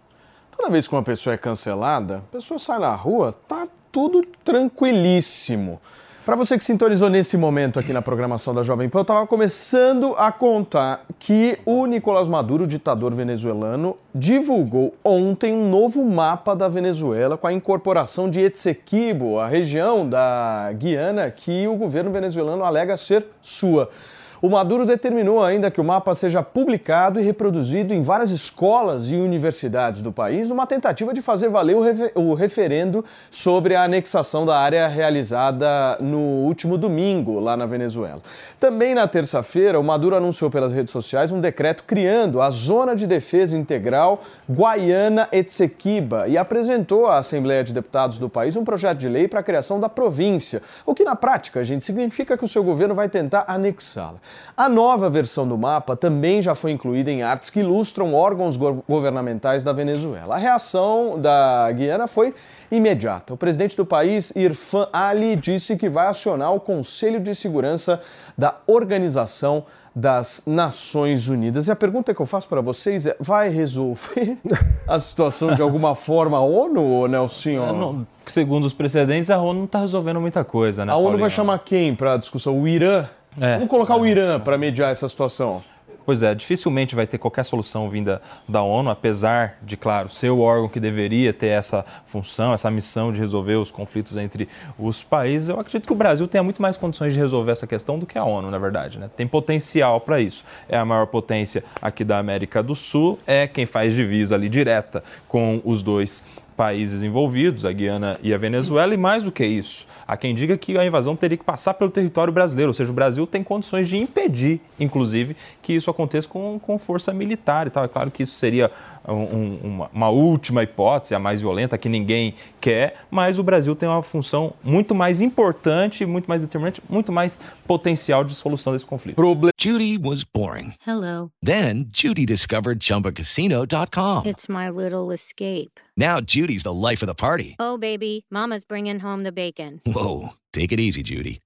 [0.58, 5.82] Toda vez que uma pessoa é cancelada, a pessoa sai na rua, tá tudo tranquilíssimo.
[6.26, 10.16] Para você que sintonizou nesse momento aqui na programação da Jovem Pan, eu estava começando
[10.18, 17.38] a contar que o Nicolás Maduro, ditador venezuelano, divulgou ontem um novo mapa da Venezuela
[17.38, 23.28] com a incorporação de Etsequibo, a região da Guiana que o governo venezuelano alega ser
[23.40, 23.92] sua.
[24.42, 29.16] O Maduro determinou ainda que o mapa seja publicado e reproduzido em várias escolas e
[29.16, 34.46] universidades do país, numa tentativa de fazer valer o, refe- o referendo sobre a anexação
[34.46, 38.22] da área realizada no último domingo lá na Venezuela.
[38.60, 43.08] Também na terça-feira, o Maduro anunciou pelas redes sociais um decreto criando a Zona de
[43.08, 49.08] Defesa Integral Guaiana Etsequiba e apresentou à Assembleia de Deputados do país um projeto de
[49.08, 52.64] lei para a criação da província, o que na prática, gente, significa que o seu
[52.64, 54.18] governo vai tentar anexá-la.
[54.58, 58.84] A nova versão do mapa também já foi incluída em artes que ilustram órgãos go
[58.88, 60.36] governamentais da Venezuela.
[60.36, 62.34] A reação da Guiana foi
[62.72, 63.34] imediata.
[63.34, 68.00] O presidente do país, Irfan Ali, disse que vai acionar o Conselho de Segurança
[68.38, 71.68] da Organização das Nações Unidas.
[71.68, 74.38] E a pergunta que eu faço para vocês é: vai resolver
[74.86, 77.74] a situação de alguma forma a ONU, Nelson?
[77.74, 80.92] Não, segundo os precedentes, a ONU não está resolvendo muita coisa, né?
[80.92, 81.22] A ONU Paulinho?
[81.22, 82.60] vai chamar quem para a discussão?
[82.60, 83.06] O Irã?
[83.40, 83.56] É.
[83.56, 85.64] Vamos colocar o Irã para mediar essa situação.
[86.06, 90.40] Pois é, dificilmente vai ter qualquer solução vinda da ONU, apesar de, claro, ser o
[90.40, 95.50] órgão que deveria ter essa função, essa missão de resolver os conflitos entre os países.
[95.50, 98.20] Eu acredito que o Brasil tenha muito mais condições de resolver essa questão do que
[98.20, 99.00] a ONU, na verdade.
[99.00, 99.10] Né?
[99.16, 100.46] Tem potencial para isso.
[100.70, 105.04] É a maior potência aqui da América do Sul, é quem faz divisa ali direta
[105.28, 106.24] com os dois
[106.56, 110.58] países envolvidos, a Guiana e a Venezuela, e mais do que isso, há quem diga
[110.58, 113.88] que a invasão teria que passar pelo território brasileiro, ou seja, o Brasil tem condições
[113.88, 117.84] de impedir, inclusive, que isso aconteça com, com força militar e tal.
[117.84, 118.72] É claro que isso seria
[119.08, 123.88] um, uma, uma, última hipótese, a mais violenta, que ninguém quer, mas o Brasil tem
[123.88, 129.16] uma função muito mais importante, muito mais determinante, muito mais potencial de solução desse conflito.
[129.16, 130.74] Proble Judy was boring.
[130.86, 131.32] Hello.
[131.44, 134.28] Then Judy discovered ChumbaCasino.com.
[134.28, 135.80] It's my little escape.
[135.98, 137.56] Now Judy's the life of the party.
[137.60, 139.82] Oh, baby, Mama's bringing home the bacon.
[139.86, 141.40] Whoa, take it easy, Judy.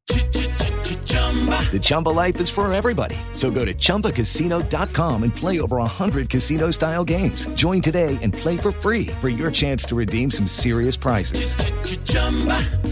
[1.72, 3.16] The Chumba life is for everybody.
[3.34, 7.48] So go to ChumbaCasino.com and play over 100 casino style games.
[7.54, 11.56] Join today and play for free for your chance to redeem some serious prizes.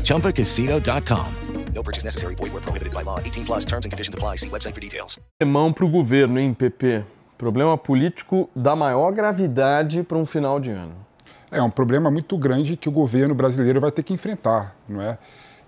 [0.04, 1.34] ChumbaCasino.com.
[1.74, 2.36] No purchase necessary.
[2.36, 3.20] Void where prohibited by law.
[3.20, 4.38] 18 plus terms and conditions apply.
[4.38, 5.20] See website for details.
[5.46, 7.04] Mão para o governo, hein, PP?
[7.38, 10.96] Problema político da maior gravidade para um final de ano.
[11.52, 15.18] É um problema muito grande que o governo brasileiro vai ter que enfrentar, não é?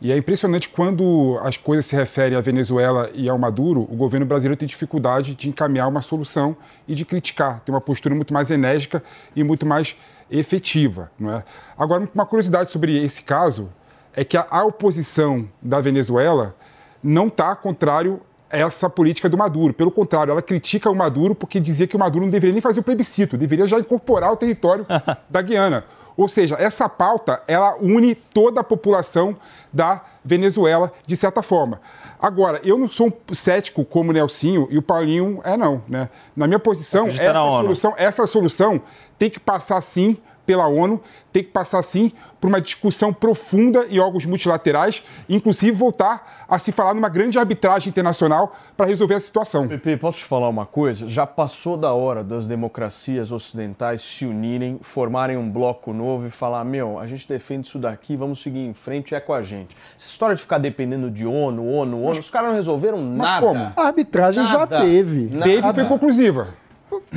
[0.01, 4.25] E é impressionante quando as coisas se referem à Venezuela e ao Maduro, o governo
[4.25, 6.55] brasileiro tem dificuldade de encaminhar uma solução
[6.88, 9.03] e de criticar, tem uma postura muito mais enérgica
[9.35, 9.97] e muito mais
[10.31, 11.43] efetiva, não é?
[11.77, 13.69] Agora, uma curiosidade sobre esse caso
[14.15, 16.55] é que a oposição da Venezuela
[17.03, 19.73] não está contrário a essa política do Maduro.
[19.73, 22.79] Pelo contrário, ela critica o Maduro porque dizia que o Maduro não deveria nem fazer
[22.79, 24.85] o plebiscito, deveria já incorporar o território
[25.29, 25.83] da Guiana.
[26.19, 29.38] Ou seja, essa pauta ela une toda a população
[29.71, 31.79] da Venezuela de certa forma.
[32.19, 36.10] Agora, eu não sou um cético como o Nelsinho e o Paulinho é não, né?
[36.36, 37.62] Na minha posição, na essa ONU.
[37.62, 38.82] solução, essa solução
[39.17, 40.17] tem que passar sim
[40.49, 40.99] pela ONU,
[41.31, 46.71] tem que passar sim por uma discussão profunda em órgãos multilaterais, inclusive voltar a se
[46.71, 49.67] falar numa grande arbitragem internacional para resolver a situação.
[49.67, 51.07] Pepe, posso te falar uma coisa?
[51.07, 56.63] Já passou da hora das democracias ocidentais se unirem, formarem um bloco novo e falar:
[56.63, 59.77] meu, a gente defende isso daqui, vamos seguir em frente, é com a gente.
[59.95, 63.45] Essa história de ficar dependendo de ONU, ONU, ONU, os caras não resolveram nada.
[63.45, 63.71] como?
[63.75, 64.81] A arbitragem já Nada.
[64.81, 65.29] teve.
[65.31, 65.43] Nada.
[65.45, 66.47] Teve e foi conclusiva.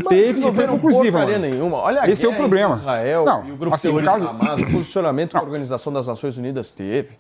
[0.09, 1.21] Teve e foi conclusiva.
[1.27, 1.39] mano.
[1.39, 1.79] nenhuma.
[1.79, 2.75] Olha a Esse é o guerra problema.
[2.77, 6.07] Israel Não, e o grupo assim, terrorista caso- Hamas, o posicionamento que a Organização das
[6.07, 7.11] Nações Unidas teve.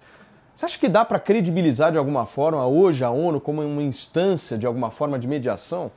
[0.55, 4.59] Você acha que dá para credibilizar de alguma forma hoje a ONU como uma instância
[4.59, 5.91] de alguma forma de mediação?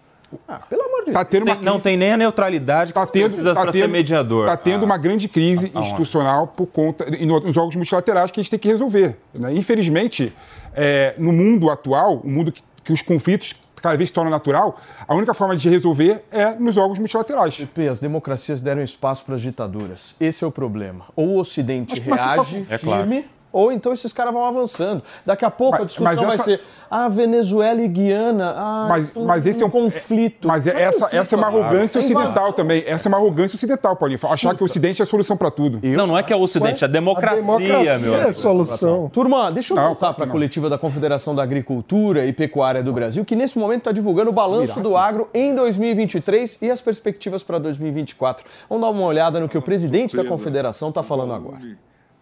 [0.47, 1.29] Ah, pelo amor de Tá Deus.
[1.29, 3.71] tendo uma Tem- não crise- tem nem a neutralidade que tá tendo, precisa tá para
[3.71, 4.47] ser mediador.
[4.47, 4.85] Tá tendo Ah.
[4.85, 8.49] uma grande crise Ah, institucional por conta e no- nos órgãos multilaterais que a gente
[8.49, 9.17] tem que resolver.
[9.33, 9.53] né?
[9.53, 10.33] Infelizmente,
[10.73, 14.77] é, no mundo atual, o mundo que, que os conflitos cada vez se tornam natural,
[15.07, 17.55] a única forma de resolver é nos órgãos multilaterais.
[17.55, 20.15] PP, as democracias deram espaço para as ditaduras.
[20.19, 21.05] Esse é o problema.
[21.15, 25.01] Ou o Ocidente Mas- mas- reage É firme, ou então esses caras vão avançando.
[25.25, 28.53] Daqui a pouco a Mas- discussão mas vai essa- ser ah, Venezuela e Guiana.
[28.55, 30.47] Ah, Mas, um, mas esse é um conflito.
[30.47, 31.63] Mas é- é essa, conflito, essa é uma claro.
[31.65, 32.21] arrogância É invasão.
[32.27, 32.83] ocidental também.
[32.85, 34.19] Essa é uma arrogância ocidental, Paulinho.
[34.29, 35.79] Achar que o Ocidente é a solução para tudo.
[35.81, 38.23] Não, não é que é o Ocidente, é a democracia, a democracia meu é a
[38.23, 38.33] amigo.
[38.33, 39.09] solução.
[39.11, 42.91] Turma, deixa eu Não, voltar para a coletiva da Confederação da Agricultura e Pecuária do
[42.93, 47.41] Brasil, que nesse momento está divulgando o balanço do agro em 2023 e as perspectivas
[47.43, 48.45] para 2024.
[48.69, 51.57] Vamos dar uma olhada no que o presidente da Confederação está falando agora.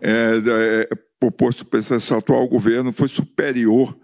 [0.02, 0.42] é,
[0.92, 0.98] é,
[1.32, 3.98] proposto esse atual governo foi superior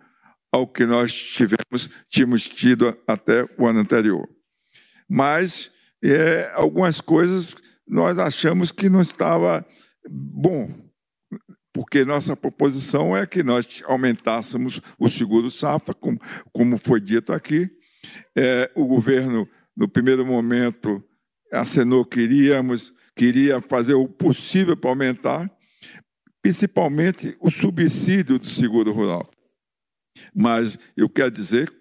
[0.52, 4.28] ao que nós tivemos, tínhamos tido até o ano anterior.
[5.08, 5.72] Mas
[6.04, 7.56] é, algumas coisas
[7.86, 9.66] nós achamos que não estava
[10.10, 10.74] bom,
[11.74, 16.20] porque nossa proposição é que nós aumentássemos o seguro safra, como,
[16.54, 17.70] como foi dito aqui.
[18.36, 21.04] É, o governo, no primeiro momento,
[21.52, 25.52] acenou que iríamos, queria fazer o possível para aumentar,
[26.42, 29.30] principalmente o subsídio do seguro rural.
[30.34, 31.72] Mas eu quero dizer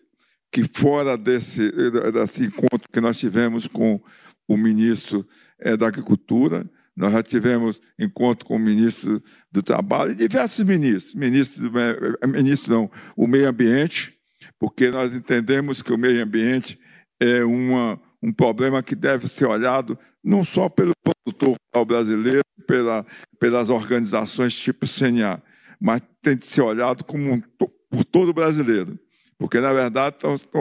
[0.50, 1.70] que fora desse,
[2.12, 4.00] desse encontro que nós tivemos com
[4.46, 5.26] o ministro
[5.58, 11.14] eh, da Agricultura, nós já tivemos encontro com o ministro do Trabalho e diversos ministros,
[11.14, 14.18] ministro, do, me- ministro não, o Meio Ambiente,
[14.58, 16.78] porque nós entendemos que o meio ambiente
[17.20, 19.98] é uma, um problema que deve ser olhado
[20.28, 21.56] não só pelo produtor
[21.86, 23.06] brasileiro, pela,
[23.40, 25.42] pelas organizações tipo CNA,
[25.80, 28.98] mas tem de ser olhado como um, por todo brasileiro,
[29.38, 30.16] porque na verdade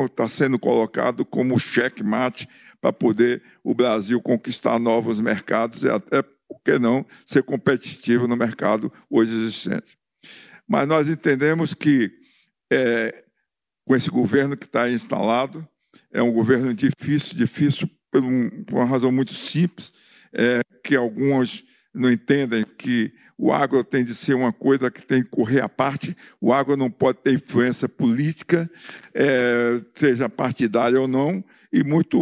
[0.05, 2.47] está sendo colocado como checkmate
[2.79, 8.37] para poder o Brasil conquistar novos mercados e até, por que não, ser competitivo no
[8.37, 9.97] mercado hoje existente.
[10.65, 12.09] Mas nós entendemos que
[12.71, 13.25] é,
[13.85, 15.67] com esse governo que está instalado,
[16.09, 17.89] é um governo difícil, difícil
[18.21, 19.93] por, um- uma razão muito simples,
[20.33, 21.63] é, que alguns
[21.93, 25.69] não entendem que o agro tem de ser uma coisa que tem que correr à
[25.69, 28.69] parte, o agro não pode ter influência política,
[29.13, 32.19] é, seja partidária ou não, e muito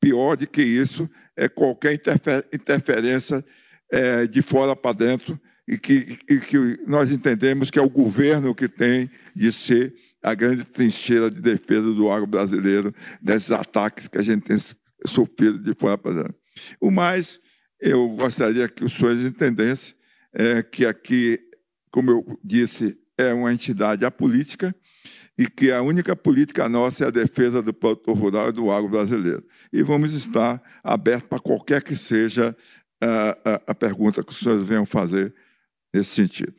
[0.00, 3.44] pior do que isso é qualquer interfe- interferência
[3.90, 8.54] é, de fora para dentro, e que, e que nós entendemos que é o governo
[8.54, 14.16] que tem de ser a grande trincheira de defesa do agro brasileiro desses ataques que
[14.18, 14.56] a gente tem
[15.06, 16.34] sofrido de fora para dentro.
[16.80, 17.40] O mais,
[17.80, 19.94] eu gostaria que os senhores entendessem
[20.32, 21.38] é, que aqui,
[21.90, 24.74] como eu disse, é uma entidade apolítica
[25.36, 28.90] e que a única política nossa é a defesa do produtor rural e do agro
[28.90, 29.44] brasileiro.
[29.72, 32.56] E vamos estar abertos para qualquer que seja
[33.00, 35.32] a, a, a pergunta que os senhores venham fazer
[35.94, 36.54] nesse sentido.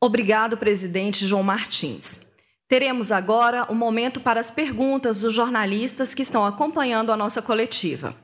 [0.00, 2.20] Obrigado, presidente João Martins.
[2.68, 8.14] Teremos agora um momento para as perguntas dos jornalistas que estão acompanhando a nossa coletiva.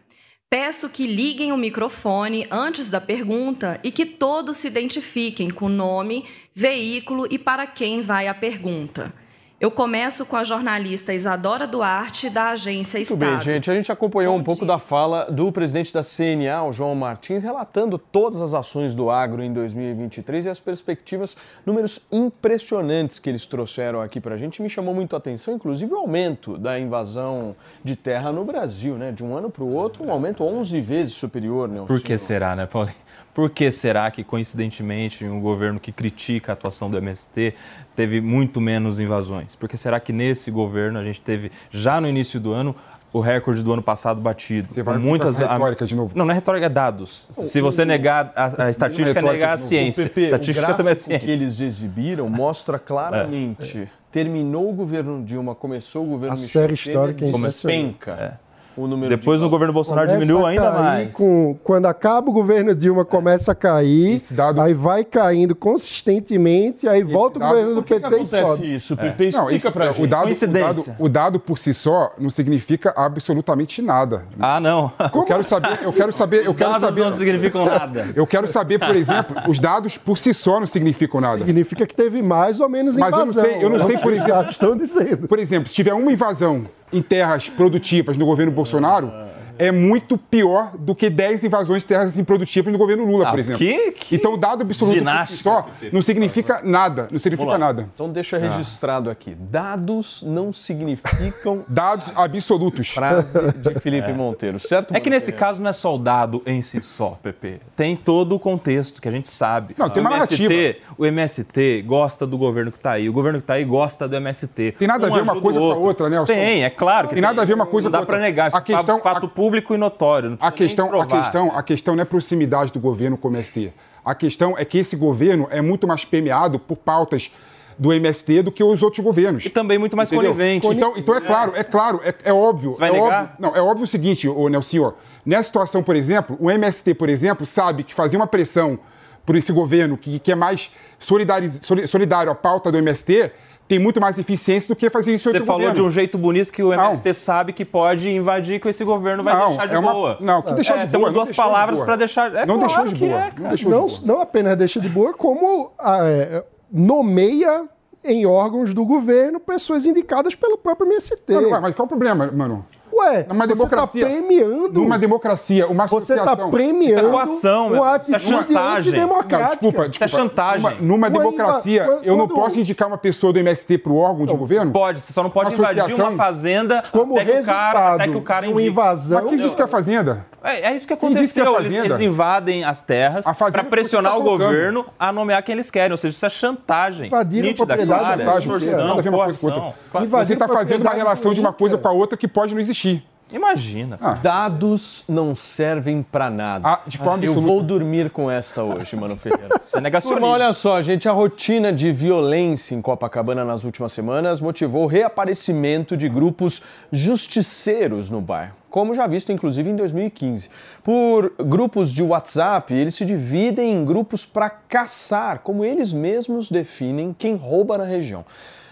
[0.50, 6.26] Peço que liguem o microfone antes da pergunta e que todos se identifiquem com nome,
[6.54, 9.14] veículo e para quem vai a pergunta.
[9.60, 13.30] Eu começo com a jornalista Isadora Duarte, da agência Muito Estado.
[13.30, 13.70] bem, gente.
[13.70, 17.96] A gente acompanhou um pouco da fala do presidente da CNA, o João Martins, relatando
[17.96, 24.00] todas as ações do agro em 2023 e as perspectivas, números impressionantes que eles trouxeram
[24.00, 24.60] aqui para a gente.
[24.60, 29.12] Me chamou muito a atenção, inclusive, o aumento da invasão de terra no Brasil, né?
[29.12, 31.84] De um ano para o outro, um aumento 11 vezes superior, né?
[31.86, 33.03] Por que será, né, Paulinho?
[33.34, 37.52] Por que será que, coincidentemente, um governo que critica a atuação do MST
[37.96, 39.56] teve muito menos invasões?
[39.56, 42.76] Por que será que nesse governo a gente teve, já no início do ano,
[43.12, 44.68] o recorde do ano passado batido?
[44.68, 46.16] Você vai muitas retórica de novo.
[46.16, 47.28] Não, não é retórica, é dados.
[47.32, 50.04] Se você negar a, a estatística, é negar a ciência.
[50.04, 51.26] O PP, o estatística gráfico também é ciência.
[51.26, 53.88] que eles exibiram mostra claramente.
[54.12, 57.98] Terminou o governo Dilma, começou o governo A Michel série histórica é Temer, impressionante.
[57.98, 58.40] despenca
[58.76, 61.14] o número Depois de o governo Bolsonaro Começa diminuiu ainda mais.
[61.14, 64.18] com- quando acaba o governo Dilma, começa a cair,
[64.62, 68.18] aí vai caindo consistentemente, aí volta o dado- governo do por que que PT e
[68.20, 68.74] acontece sobe.
[68.74, 68.96] isso?
[69.36, 74.22] Não, isso- o dado, o, dado, o dado por si só não significa absolutamente nada.
[74.38, 74.90] Ah, não.
[75.14, 77.04] Eu quero saber, eu quero saber, eu Os quero dados saber.
[77.04, 78.08] não significam nada.
[78.14, 81.38] Eu quero saber, por exemplo, os dados por si só não significam nada.
[81.38, 83.20] Significa que teve mais ou menos Mas invasão.
[83.20, 84.50] eu não sei, eu não É o sei, que por exemplo.
[84.50, 85.28] Estão dizendo.
[85.28, 89.12] Por exemplo, se tiver uma invasão em terras produtivas no governo Bolsonaro,
[89.58, 93.38] é muito pior do que 10 invasões de terras improdutivas no gogoverno Lula, Ah, por
[93.38, 93.58] exemplo.
[93.58, 95.02] que- que Então, o dado absoluto
[95.42, 97.08] só não significa nada.
[97.10, 97.88] Não significa nada.
[97.94, 99.34] Então deixa registrado aqui.
[99.38, 102.88] Dados não significam Dados absolutos.
[102.90, 104.94] frase de Felipe Monteiro, certo?
[104.94, 107.60] É que nesse caso não é só o dado em si só, Pepe.
[107.76, 109.74] Tem todo o contexto que a gente sabe.
[109.78, 110.78] Não, tem o uma MST, narrativa.
[110.98, 113.08] O MST gosta do governo que está aí.
[113.08, 114.72] O governo que está aí gosta do MST.
[114.78, 116.32] Tem nada a ver uma coisa o com a outra, Nelson.
[116.32, 118.16] Tem, é claro que Tem nada a ver uma coisa Não dá com a para
[118.16, 118.26] outra.
[118.28, 118.48] negar.
[118.48, 119.43] Isso A questão- é fato público
[119.74, 120.30] e notório.
[120.30, 123.72] Não A questão, a, questão, a questão não é proximidade do governo com o MST.
[124.04, 127.30] A questão é que esse governo é muito mais permeado por pautas
[127.78, 129.44] do MST do que os outros governos.
[129.44, 130.32] E também muito mais Entendeu?
[130.32, 130.66] conivente.
[130.66, 132.72] Então, então é claro, é claro, é, é óbvio.
[132.72, 133.22] Você vai é negar?
[133.22, 134.92] Óbvio, não, é óbvio o seguinte, ô Nelson, ó,
[135.24, 138.78] nessa situação, por exemplo, o MST, por exemplo, sabe que fazer uma pressão
[139.24, 143.32] por esse governo que, que é mais solidário à pauta do MST
[143.66, 145.74] tem muito mais eficiência do que fazer isso em Você falou governo.
[145.74, 149.34] de um jeito bonito que o MST sabe que pode invadir que esse governo vai
[149.34, 150.18] Não, deixar de é uma- boa.
[150.20, 152.34] não, que deixar É, de boa, mudou não as deixou de palavras para deixar.
[152.34, 153.98] É Não claro deixou de que boa, é, não de Não, boa.
[154.04, 157.64] não apenas deixa de boa, como ah, é, nomeia
[158.04, 161.32] em órgãos do governo pessoas indicadas pelo próprio MST.
[161.32, 162.66] Mano, mas qual o problema, mano?
[162.96, 164.80] Ué, Numa você democracia, tá premiando.
[164.80, 166.32] Numa democracia, uma Você associação.
[166.34, 168.92] está premiando Isso é coação, uma Isso é atitude chantagem.
[168.92, 169.38] antidemocrática.
[169.38, 170.28] Não, desculpa, Isso é desculpa.
[170.28, 170.60] chantagem.
[170.62, 173.92] Numa, numa Uma democracia, inva- eu não quando- posso indicar uma pessoa do MST para
[173.92, 174.70] o órgão de governo?
[174.72, 177.94] Pode, você só não pode Uma invadir uma fazenda Como até, que o cara, resultado
[178.00, 179.20] até que o cara uma invasão.
[179.20, 180.26] Mas quem disse que é fazenda?
[180.44, 181.44] É, é isso que que é aconteceu.
[181.56, 181.86] Eles, fazenda?
[181.86, 185.70] eles invadem as terras A para pressionar que o tá governo a nomear quem eles
[185.70, 185.92] querem.
[185.92, 187.06] Ou seja, isso é chantagem.
[187.06, 188.24] Invadiram Nítida, propriedade clara.
[188.24, 189.74] Chantagem, extorsão, a com coação.
[190.10, 193.02] Você está fazendo uma relação de uma coisa com a outra que pode não existir.
[193.32, 193.98] Imagina.
[194.22, 196.68] Dados não servem pra nada.
[196.68, 197.52] Ah, de forma Eu absoluta.
[197.52, 199.48] vou dormir com esta hoje, Mano Ferreira.
[199.60, 200.20] Você é negacionista.
[200.20, 204.86] Turma, olha só, gente, a rotina de violência em Copacabana nas últimas semanas motivou o
[204.86, 210.50] reaparecimento de grupos justiceiros no bairro, como já visto inclusive em 2015.
[210.82, 217.14] Por grupos de WhatsApp, eles se dividem em grupos para caçar, como eles mesmos definem,
[217.16, 218.24] quem rouba na região.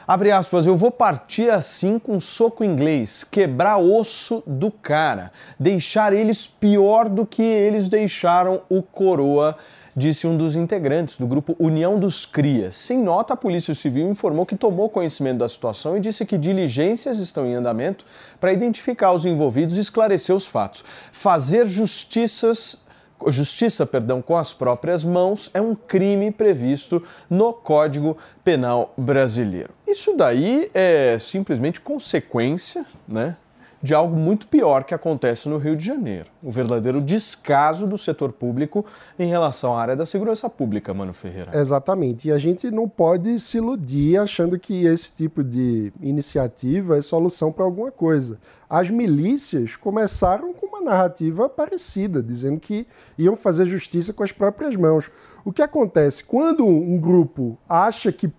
[0.04, 6.12] Abre aspas, eu vou partir assim com um soco inglês, quebrar osso do cara, deixar
[6.12, 9.56] eles pior do que eles deixaram o coroa
[9.94, 12.74] disse um dos integrantes do grupo União dos Crias.
[12.74, 17.18] Sem nota, a Polícia Civil informou que tomou conhecimento da situação e disse que diligências
[17.18, 18.04] estão em andamento
[18.40, 20.84] para identificar os envolvidos e esclarecer os fatos.
[21.10, 22.82] Fazer justiças
[23.30, 29.70] justiça, perdão, com as próprias mãos é um crime previsto no Código Penal Brasileiro.
[29.86, 33.36] Isso daí é simplesmente consequência, né?
[33.82, 36.30] De algo muito pior que acontece no Rio de Janeiro.
[36.40, 38.86] O verdadeiro descaso do setor público
[39.18, 41.50] em relação à área da segurança pública, Mano Ferreira.
[41.58, 42.28] Exatamente.
[42.28, 47.50] E a gente não pode se iludir achando que esse tipo de iniciativa é solução
[47.50, 48.38] para alguma coisa.
[48.70, 52.86] As milícias começaram com uma narrativa parecida, dizendo que
[53.18, 55.10] iam fazer justiça com as próprias mãos.
[55.44, 56.22] O que acontece?
[56.22, 58.32] Quando um grupo acha que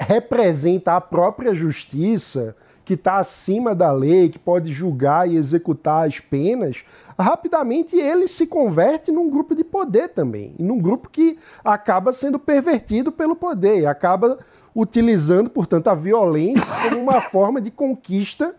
[0.00, 6.18] representa a própria justiça, que está acima da lei, que pode julgar e executar as
[6.18, 6.84] penas,
[7.18, 13.12] rapidamente ele se converte num grupo de poder também, num grupo que acaba sendo pervertido
[13.12, 14.38] pelo poder, e acaba
[14.74, 18.54] utilizando, portanto, a violência como uma forma de conquista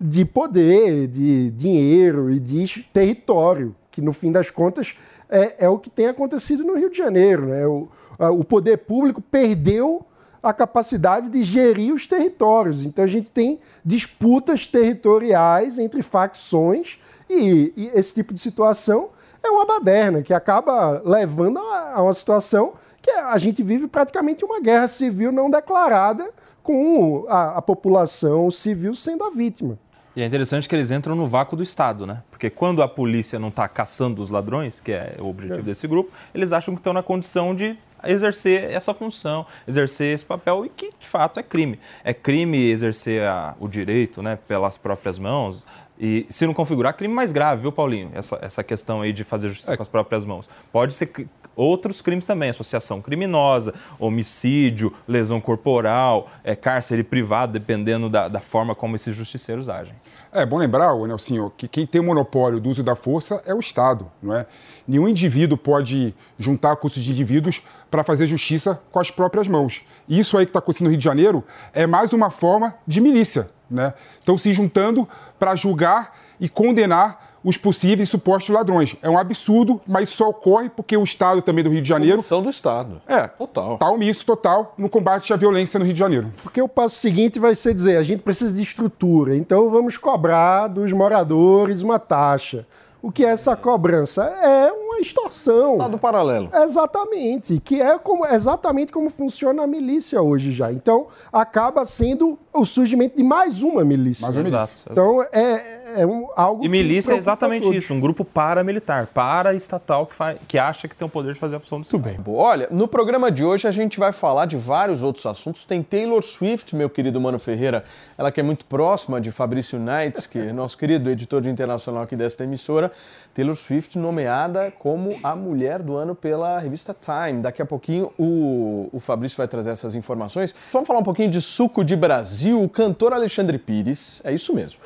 [0.00, 4.94] de poder, de dinheiro e de território, que no fim das contas
[5.28, 7.46] é, é o que tem acontecido no Rio de Janeiro.
[7.46, 7.66] Né?
[7.66, 10.04] O, a- o poder público perdeu
[10.46, 12.84] a capacidade de gerir os territórios.
[12.84, 19.10] Então a gente tem disputas territoriais entre facções e, e esse tipo de situação
[19.42, 24.44] é uma baderna que acaba levando a, a uma situação que a gente vive praticamente
[24.44, 26.30] uma guerra civil não declarada
[26.62, 29.78] com a, a população civil sendo a vítima.
[30.16, 32.22] E é interessante que eles entram no vácuo do Estado, né?
[32.30, 35.62] Porque quando a polícia não está caçando os ladrões, que é o objetivo É.
[35.62, 40.66] desse grupo, eles acham que estão na condição de exercer essa função, exercer esse papel,
[40.66, 41.78] e que de fato é crime.
[42.04, 45.66] É crime exercer a- o direito né, pelas próprias mãos.
[45.98, 48.10] E se não configurar, crime mais grave, viu, Paulinho?
[48.14, 50.48] Essa, essa questão aí de fazer justiça com as próprias mãos.
[50.70, 51.10] Pode ser
[51.54, 58.74] outros crimes também, associação criminosa, homicídio, lesão corporal, é, cárcere privado, dependendo da, da forma
[58.74, 59.94] como esses justiceiros agem.
[60.32, 63.60] É bom lembrar, Nelsinho, que quem tem o monopólio do uso da força é o
[63.60, 64.46] Estado, não é?
[64.86, 69.82] Nenhum indivíduo pode juntar custos de indivíduos para fazer justiça com as próprias mãos.
[70.08, 73.00] E isso aí que está acontecendo no Rio de Janeiro é mais uma forma de
[73.00, 73.94] milícia, né?
[74.20, 75.08] Estão se juntando
[75.38, 78.96] para julgar e condenar os possíveis supostos ladrões.
[79.00, 82.20] É um absurdo, mas isso só ocorre porque o Estado também do Rio de Janeiro...
[82.20, 83.00] São do Estado.
[83.06, 83.74] É, total.
[83.74, 86.32] Está omisso total no combate à violência no Rio de Janeiro.
[86.42, 90.66] Porque o passo seguinte vai ser dizer, a gente precisa de estrutura, então vamos cobrar
[90.66, 92.66] dos moradores uma taxa.
[93.00, 94.24] O que é essa cobrança?
[94.24, 95.72] É uma extorsão.
[95.72, 96.50] Estado paralelo.
[96.52, 100.72] Exatamente, que é como, exatamente como funciona a milícia hoje já.
[100.72, 104.22] Então, acaba sendo o surgimento de mais uma milícia.
[104.22, 104.64] Mais uma milícia.
[104.64, 104.82] Exato.
[104.90, 110.06] Então, é, é um, algo E que milícia é exatamente isso, um grupo paramilitar, para-estatal
[110.06, 112.02] que, faz, que acha que tem o poder de fazer a função do Estado.
[112.02, 115.64] Bem, olha, no programa de hoje a gente vai falar de vários outros assuntos.
[115.64, 117.84] Tem Taylor Swift, meu querido Mano Ferreira,
[118.16, 122.02] ela que é muito próxima de Fabrício Knights, que é nosso querido editor de internacional
[122.02, 122.90] aqui desta emissora.
[123.34, 127.42] Taylor Swift nomeada como a mulher do ano pela revista Time.
[127.42, 130.54] Daqui a pouquinho o, o Fabrício vai trazer essas informações.
[130.72, 132.62] Vamos falar um pouquinho de suco de Brasil.
[132.62, 134.78] O cantor Alexandre Pires, é isso mesmo.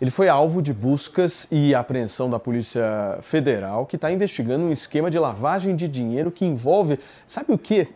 [0.00, 5.08] Ele foi alvo de buscas e apreensão da Polícia Federal, que está investigando um esquema
[5.08, 7.86] de lavagem de dinheiro que envolve, sabe o quê?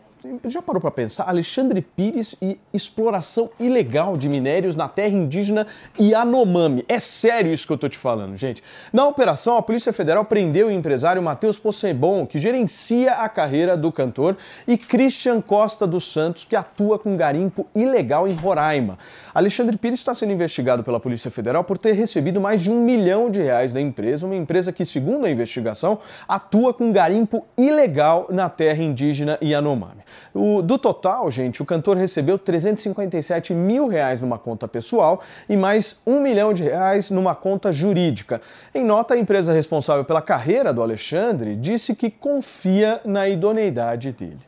[0.45, 1.29] Já parou para pensar?
[1.29, 5.65] Alexandre Pires e exploração ilegal de minérios na terra indígena
[5.97, 6.83] Yanomami.
[6.89, 8.61] É sério isso que eu tô te falando, gente.
[8.91, 13.93] Na operação, a Polícia Federal prendeu o empresário Matheus Possebon, que gerencia a carreira do
[13.93, 14.35] cantor,
[14.67, 18.97] e Christian Costa dos Santos, que atua com garimpo ilegal em Roraima.
[19.33, 23.29] Alexandre Pires está sendo investigado pela Polícia Federal por ter recebido mais de um milhão
[23.29, 28.49] de reais da empresa, uma empresa que, segundo a investigação, atua com garimpo ilegal na
[28.49, 30.01] terra indígena Yanomami.
[30.33, 35.97] O- do total, gente, o cantor recebeu 357 mil reais numa conta pessoal e mais
[36.05, 38.41] um milhão de reais numa conta jurídica.
[38.73, 44.39] Em nota, a empresa responsável pela carreira do Alexandre disse que confia na idoneidade dele.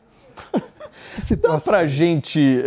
[1.40, 2.64] Dá pra gente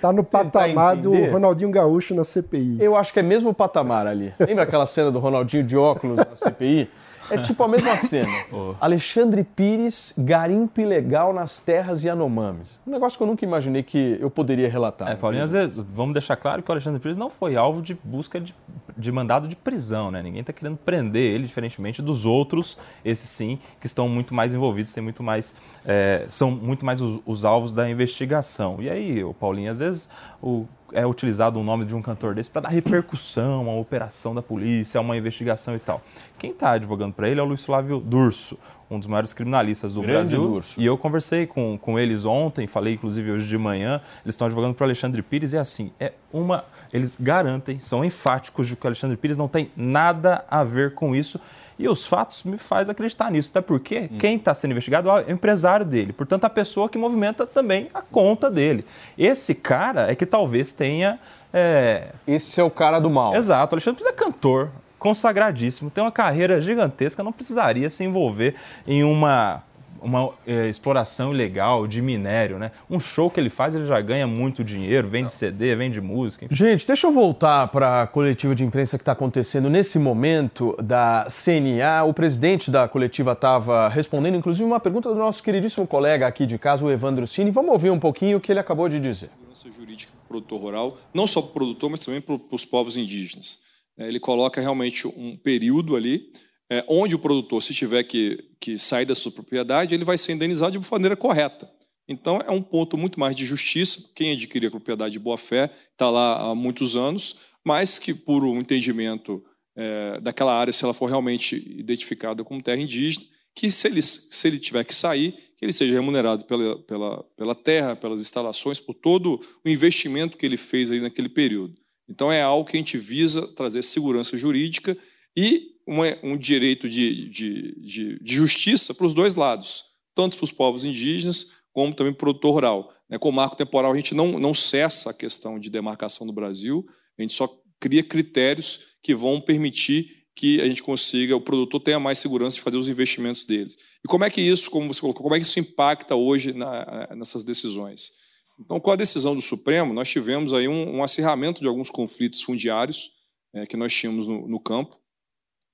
[0.00, 1.12] Tá no patamar do.
[1.30, 2.78] Ronaldinho Gaúcho na CPI.
[2.80, 4.32] Eu acho que é mesmo o patamar ali.
[4.38, 6.88] Lembra aquela cena do Ronaldinho de óculos na CPI?
[7.30, 8.30] É tipo a mesma cena.
[8.80, 12.80] Alexandre Pires, garimpo ilegal nas terras Yanomamis.
[12.86, 15.08] Um negócio que eu nunca imaginei que eu poderia relatar.
[15.10, 17.94] É, Paulinho, às vezes, vamos deixar claro que o Alexandre Pires não foi alvo de
[17.94, 18.54] busca de,
[18.96, 20.22] de mandado de prisão, né?
[20.22, 24.92] Ninguém está querendo prender ele, diferentemente dos outros, esses sim, que estão muito mais envolvidos,
[24.92, 25.54] têm muito mais,
[25.84, 28.76] é, são muito mais os, os alvos da investigação.
[28.80, 30.08] E aí, Paulinho, às vezes
[30.42, 34.34] o, é utilizado o nome de um cantor desse para dar repercussão a uma operação
[34.34, 36.02] da polícia, a uma investigação e tal.
[36.38, 38.58] Quem está advogando para ele é o Luiz Flávio Durso,
[38.90, 40.48] um dos maiores criminalistas do Grande Brasil.
[40.48, 40.80] Durso.
[40.80, 44.74] E eu conversei com, com eles ontem, falei inclusive hoje de manhã, eles estão advogando
[44.74, 46.64] para o Alexandre Pires e assim, é uma.
[46.92, 51.14] Eles garantem, são enfáticos de que o Alexandre Pires não tem nada a ver com
[51.14, 51.40] isso.
[51.80, 55.30] E os fatos me faz acreditar nisso, até porque quem está sendo investigado é o
[55.30, 58.84] empresário dele, portanto, a pessoa que movimenta também a conta dele.
[59.16, 61.18] Esse cara é que talvez tenha.
[61.54, 63.34] é, Esse é o cara do mal.
[63.34, 68.54] Exato, o Alexandre Pires é cantor, consagradíssimo, tem uma carreira gigantesca, não precisaria se envolver
[68.86, 69.62] em uma,
[70.02, 72.72] uma eh, exploração ilegal de minério, né?
[72.88, 76.44] Um show que ele faz, ele já ganha muito dinheiro, vende CD, vende música.
[76.44, 76.54] enfim.
[76.54, 81.26] Gente, deixa eu voltar para a coletiva de imprensa que está acontecendo nesse momento da
[81.28, 82.04] CNA.
[82.04, 86.58] O presidente da coletiva estava respondendo, inclusive, uma pergunta do nosso queridíssimo colega aqui de
[86.58, 87.50] casa, o Evandro Cini.
[87.50, 89.30] Vamos ouvir um pouquinho o que ele acabou de dizer.
[89.54, 92.64] segurança jurídica para o produtor rural, não só para o produtor, mas também para os
[92.64, 93.58] povos indígenas.
[93.98, 96.30] É, Ele coloca realmente um período ali
[96.70, 100.32] é, onde o produtor, se tiver que, que sair da sua propriedade, ele vai ser
[100.32, 101.68] indenizado de maneira correta.
[102.08, 104.10] Então, é um ponto muito mais de justiça.
[104.14, 108.58] Quem adquirir a propriedade de boa-fé está lá há muitos anos, mas que, por um
[108.58, 109.44] entendimento
[109.76, 114.48] é, daquela área, se ela for realmente identificada como terra indígena, que se ele, se
[114.48, 118.94] ele tiver que sair, que ele seja remunerado pela, pela, pela terra, pelas instalações, por
[118.94, 121.74] todo o investimento que ele fez aí naquele período.
[122.08, 124.96] Então, é algo que a gente visa trazer segurança jurídica
[125.36, 125.76] e
[126.22, 129.84] um direito de, de, de, de justiça para os dois lados,
[130.14, 132.92] tanto para os povos indígenas como também para o produtor rural.
[133.08, 133.18] né?
[133.18, 136.86] Com o marco temporal, a gente não, não cessa a questão de demarcação do Brasil,
[137.18, 141.98] a gente só cria critérios que vão permitir que a gente consiga, o produtor tenha
[141.98, 143.76] mais segurança de fazer os investimentos deles.
[144.04, 147.08] E como é que isso, como você colocou, como é que isso impacta hoje na-
[147.16, 148.12] nessas decisões?
[148.58, 152.42] Então, com a decisão do Supremo, nós tivemos aí um, um acirramento de alguns conflitos
[152.42, 153.10] fundiários
[153.54, 154.99] eh, que nós tínhamos no, no campo,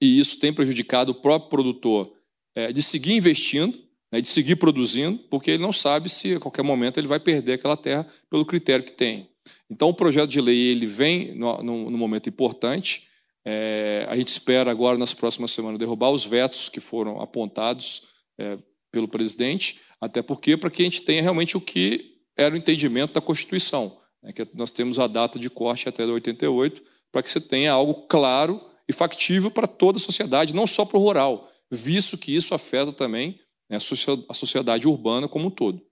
[0.01, 2.13] e isso tem prejudicado o próprio produtor
[2.55, 3.79] eh, de seguir investindo,
[4.13, 7.55] né, de seguir produzindo, porque ele não sabe se a qualquer momento ele vai perder
[7.55, 9.29] aquela terra pelo critério que tem.
[9.71, 13.09] Então, o projeto de lei ele vem no momento importante.
[13.45, 18.03] Eh, a gente espera agora, nas próximas semanas, derrubar os vetos que foram apontados
[18.39, 18.59] eh,
[18.91, 23.15] pelo presidente, até porque para que a gente tenha realmente o que era o entendimento
[23.15, 26.83] da Constituição, né, que nós temos a data de corte até 88,
[27.13, 30.97] para que você tenha algo claro e factível para toda a sociedade, não só para
[30.99, 35.51] o rural, visto que isso afeta também né, a socie- a sociedade urbana como um
[35.51, 35.83] todo.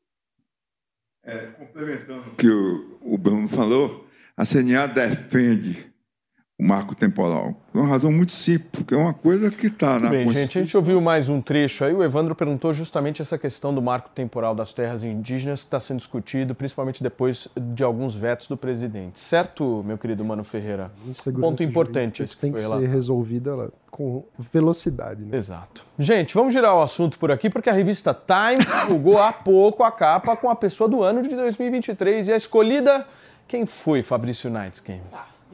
[2.33, 5.93] O que o, o Bruno falou, a CNA defende
[6.57, 7.55] o marco temporal.
[7.73, 10.63] Por uma razão muito simples, porque é uma coisa que está na Bem, gente, a
[10.63, 11.93] gente ouviu mais um trecho aí.
[11.93, 15.99] O Evandro perguntou justamente essa questão do marco temporal das terras indígenas que está sendo
[15.99, 19.19] discutido, principalmente depois de alguns vetos do presidente.
[19.19, 20.93] Certo, meu querido Mano Ferreira?
[21.41, 22.79] Ponto importante esse que tem foi que lá.
[22.79, 25.25] ser resolvida lá, com velocidade.
[25.25, 25.37] Né?
[25.37, 25.85] Exato.
[25.99, 29.91] Gente, vamos girar o assunto por aqui, porque a revista Time divulgou há pouco a
[29.91, 33.05] capa com a pessoa do ano de 2023 e a escolhida.
[33.49, 35.01] Quem foi, Fabrício Nightscam?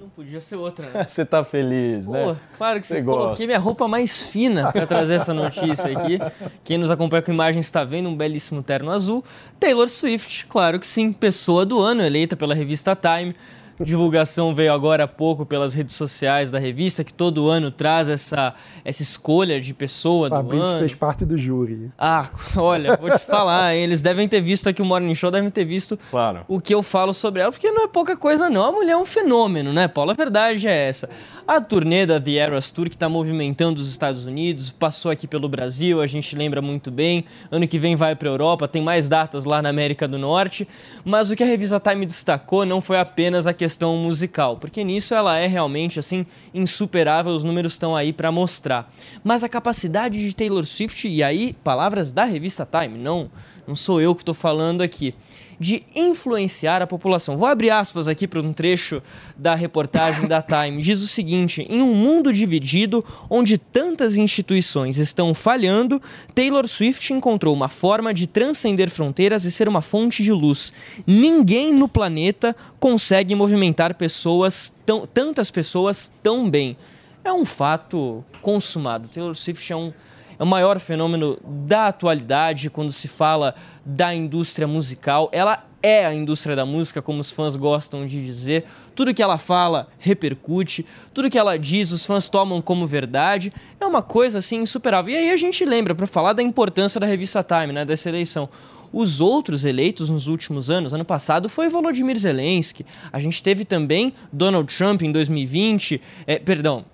[0.00, 1.04] Não podia ser outra, né?
[1.06, 2.36] Você tá feliz, Pô, né?
[2.56, 3.22] claro que Você gosta.
[3.22, 6.18] Coloquei minha roupa mais fina para trazer essa notícia aqui.
[6.64, 9.22] Quem nos acompanha com imagens está vendo um belíssimo terno azul.
[9.58, 13.36] Taylor Swift, claro que sim, pessoa do ano, eleita pela revista Time.
[13.84, 18.54] Divulgação veio agora há pouco pelas redes sociais da revista, que todo ano traz essa,
[18.84, 20.78] essa escolha de pessoa do Fabrício ano.
[20.80, 21.90] fez parte do júri.
[21.98, 25.64] Ah, olha, vou te falar, eles devem ter visto aqui o Morning Show, devem ter
[25.64, 26.40] visto Claro.
[26.48, 28.64] o que eu falo sobre ela, porque não é pouca coisa não.
[28.64, 30.10] A mulher é um fenômeno, né, Paulo?
[30.10, 31.08] A verdade é essa.
[31.50, 35.48] A turnê da The Eras Tour, que está movimentando os Estados Unidos, passou aqui pelo
[35.48, 37.24] Brasil, a gente lembra muito bem.
[37.50, 40.68] Ano que vem vai para Europa, tem mais datas lá na América do Norte.
[41.04, 45.12] Mas o que a revista Time destacou não foi apenas a questão musical, porque nisso
[45.12, 46.24] ela é realmente assim
[46.54, 48.88] insuperável, os números estão aí para mostrar.
[49.24, 53.28] Mas a capacidade de Taylor Swift, e aí palavras da revista Time, não,
[53.66, 55.16] não sou eu que estou falando aqui
[55.60, 57.36] de influenciar a população.
[57.36, 59.02] Vou abrir aspas aqui para um trecho
[59.36, 60.80] da reportagem da Time.
[60.80, 66.00] Diz o seguinte: em um mundo dividido, onde tantas instituições estão falhando,
[66.34, 70.72] Taylor Swift encontrou uma forma de transcender fronteiras e ser uma fonte de luz.
[71.06, 76.74] Ninguém no planeta consegue movimentar pessoas tão, tantas pessoas tão bem.
[77.22, 79.08] É um fato consumado.
[79.08, 79.92] Taylor Swift é um
[80.40, 85.28] é o maior fenômeno da atualidade quando se fala da indústria musical.
[85.32, 88.64] Ela é a indústria da música, como os fãs gostam de dizer.
[88.94, 93.52] Tudo que ela fala repercute, tudo que ela diz os fãs tomam como verdade.
[93.78, 95.12] É uma coisa assim insuperável.
[95.12, 98.48] E aí a gente lembra para falar da importância da revista Time, né, dessa eleição.
[98.90, 102.86] Os outros eleitos nos últimos anos, ano passado foi Volodymyr Zelensky.
[103.12, 106.86] A gente teve também Donald Trump em 2020, é, perdão,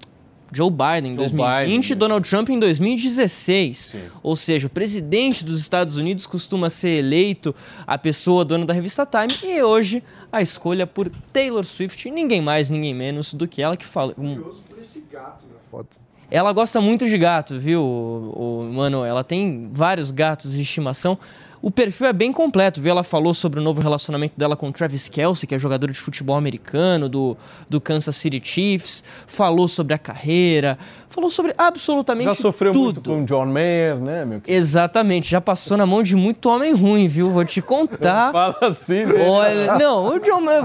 [0.52, 3.78] Joe Biden em 2020 e Donald Trump em 2016.
[3.78, 3.98] Sim.
[4.22, 7.54] Ou seja, o presidente dos Estados Unidos costuma ser eleito
[7.86, 12.70] a pessoa dona da revista Time e hoje a escolha por Taylor Swift, ninguém mais,
[12.70, 14.14] ninguém menos do que ela que fala.
[14.18, 14.36] Um...
[14.36, 15.98] por esse gato na foto.
[16.30, 19.04] Ela gosta muito de gato, viu, o, o, mano?
[19.04, 21.16] Ela tem vários gatos de estimação.
[21.62, 22.90] O perfil é bem completo, viu?
[22.90, 26.36] Ela falou sobre o novo relacionamento dela com Travis Kelsey, que é jogador de futebol
[26.36, 27.36] americano do,
[27.68, 29.02] do Kansas City Chiefs.
[29.26, 30.78] Falou sobre a carreira,
[31.08, 32.34] falou sobre absolutamente tudo.
[32.34, 32.84] Já sofreu tudo.
[32.84, 34.58] muito com John Mayer, né, meu querido?
[34.58, 37.30] Exatamente, já passou na mão de muito homem ruim, viu?
[37.30, 38.32] Vou te contar.
[38.32, 39.28] Fala assim, né?
[39.28, 40.64] Olha, não, o John Mayer...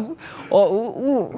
[0.50, 1.36] Ó, o, o,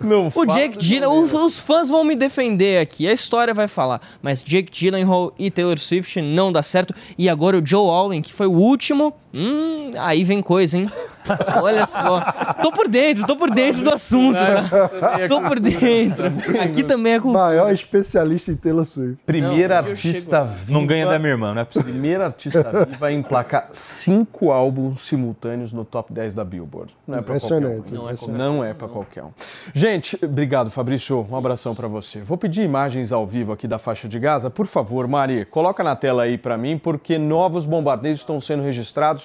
[0.00, 4.00] não o Jake Gyllenhaal, os, os fãs vão me defender aqui, a história vai falar.
[4.22, 6.94] Mas Jake Gyllenhaal e Taylor Swift não dá certo.
[7.18, 10.88] E agora o Joe Allen, que foi o último Hum, aí vem coisa, hein?
[11.60, 12.20] Olha só.
[12.62, 14.38] Tô por dentro, tô por dentro do assunto.
[14.38, 15.28] Tá?
[15.28, 16.26] Tô por dentro.
[16.62, 17.32] Aqui também é com.
[17.32, 19.18] Maior especialista em Taylor Swift.
[19.26, 20.72] Primeira não, artista viva.
[20.72, 21.90] Não ganha da minha irmã, não é possível.
[21.90, 26.94] Primeira artista viva a emplacar cinco álbuns simultâneos no top 10 da Billboard.
[27.06, 27.92] Não é pra Impressionante.
[27.92, 27.96] Um.
[27.96, 29.30] Não, é, não é pra qualquer um.
[29.72, 31.26] Gente, obrigado, Fabrício.
[31.28, 32.20] Um abração para você.
[32.20, 34.50] Vou pedir imagens ao vivo aqui da faixa de Gaza.
[34.50, 39.23] Por favor, Mari, coloca na tela aí para mim, porque novos bombardeios estão sendo registrados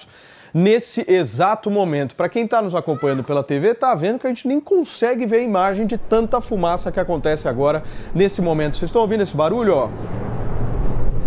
[0.52, 2.14] nesse exato momento.
[2.14, 5.36] Para quem está nos acompanhando pela TV, está vendo que a gente nem consegue ver
[5.36, 7.82] a imagem de tanta fumaça que acontece agora
[8.14, 8.76] nesse momento.
[8.76, 9.88] Vocês estão ouvindo esse barulho, ó?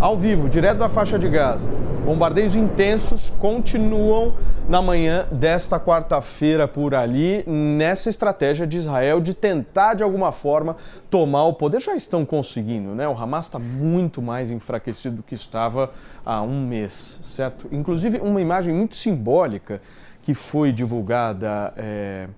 [0.00, 1.70] Ao vivo, direto da faixa de Gaza.
[2.04, 4.34] Bombardeios intensos continuam
[4.68, 10.76] na manhã desta quarta-feira por ali, nessa estratégia de Israel de tentar de alguma forma
[11.08, 11.80] tomar o poder.
[11.80, 13.08] Já estão conseguindo, né?
[13.08, 15.90] O Hamas está muito mais enfraquecido do que estava
[16.26, 17.68] há um mês, certo?
[17.72, 19.80] Inclusive, uma imagem muito simbólica
[20.20, 21.72] que foi divulgada.
[21.76, 22.28] É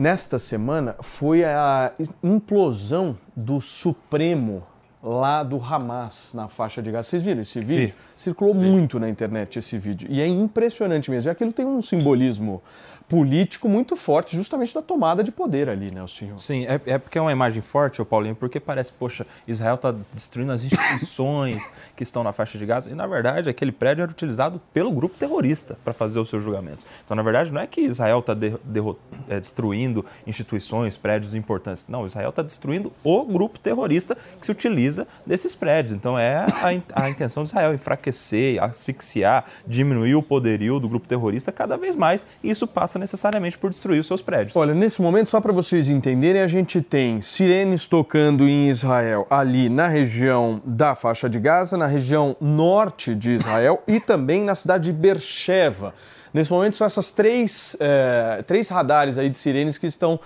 [0.00, 1.92] nesta semana foi a
[2.22, 4.62] implosão do Supremo
[5.02, 7.08] lá do Hamas na faixa de Gaza.
[7.08, 7.88] Vocês viram esse vídeo?
[7.88, 7.94] Sim.
[8.14, 8.60] Circulou Sim.
[8.60, 10.08] muito na internet esse vídeo.
[10.10, 11.30] E é impressionante mesmo.
[11.30, 12.62] E aquilo tem um simbolismo
[13.10, 16.38] político muito forte, justamente da tomada de poder ali, né, o senhor?
[16.38, 19.92] Sim, é, é porque é uma imagem forte, o Paulinho, porque parece, poxa, Israel está
[20.14, 24.12] destruindo as instituições que estão na faixa de Gaza, e na verdade aquele prédio era
[24.12, 26.86] utilizado pelo grupo terrorista para fazer os seus julgamentos.
[27.04, 28.80] Então, na verdade, não é que Israel está de, de,
[29.28, 31.88] é, destruindo instituições, prédios importantes.
[31.88, 34.89] Não, Israel está destruindo o grupo terrorista que se utiliza
[35.26, 35.94] desses prédios.
[35.94, 41.52] Então, é a, a intenção de Israel enfraquecer, asfixiar, diminuir o poderio do grupo terrorista
[41.52, 44.56] cada vez mais, e isso passa necessariamente por destruir os seus prédios.
[44.56, 49.68] Olha, nesse momento, só para vocês entenderem, a gente tem sirenes tocando em Israel, ali
[49.68, 54.84] na região da faixa de Gaza, na região norte de Israel e também na cidade
[54.84, 55.94] de Beersheba.
[56.32, 60.20] Nesse momento, são essas três, é, três radares aí de sirenes que estão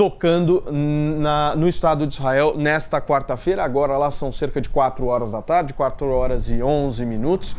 [0.00, 3.62] tocando na, no estado de Israel nesta quarta-feira.
[3.62, 7.54] Agora lá são cerca de 4 horas da tarde, 4 horas e 11 minutos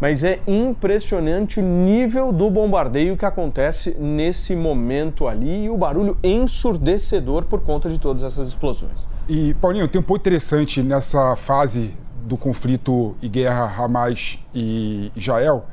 [0.00, 6.18] mas é impressionante o nível do bombardeio que acontece nesse momento ali e o barulho
[6.24, 9.06] ensurdecedor por conta de todas essas explosões.
[9.28, 15.66] E, Paulinho, tem um ponto interessante nessa fase do conflito e guerra Hamas e Israel,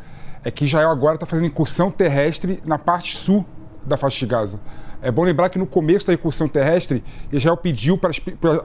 [0.43, 3.43] é que Israel agora está fazendo incursão terrestre na parte sul
[3.83, 4.59] da faixa de Gaza.
[5.01, 8.11] É bom lembrar que no começo da incursão terrestre, Israel pediu para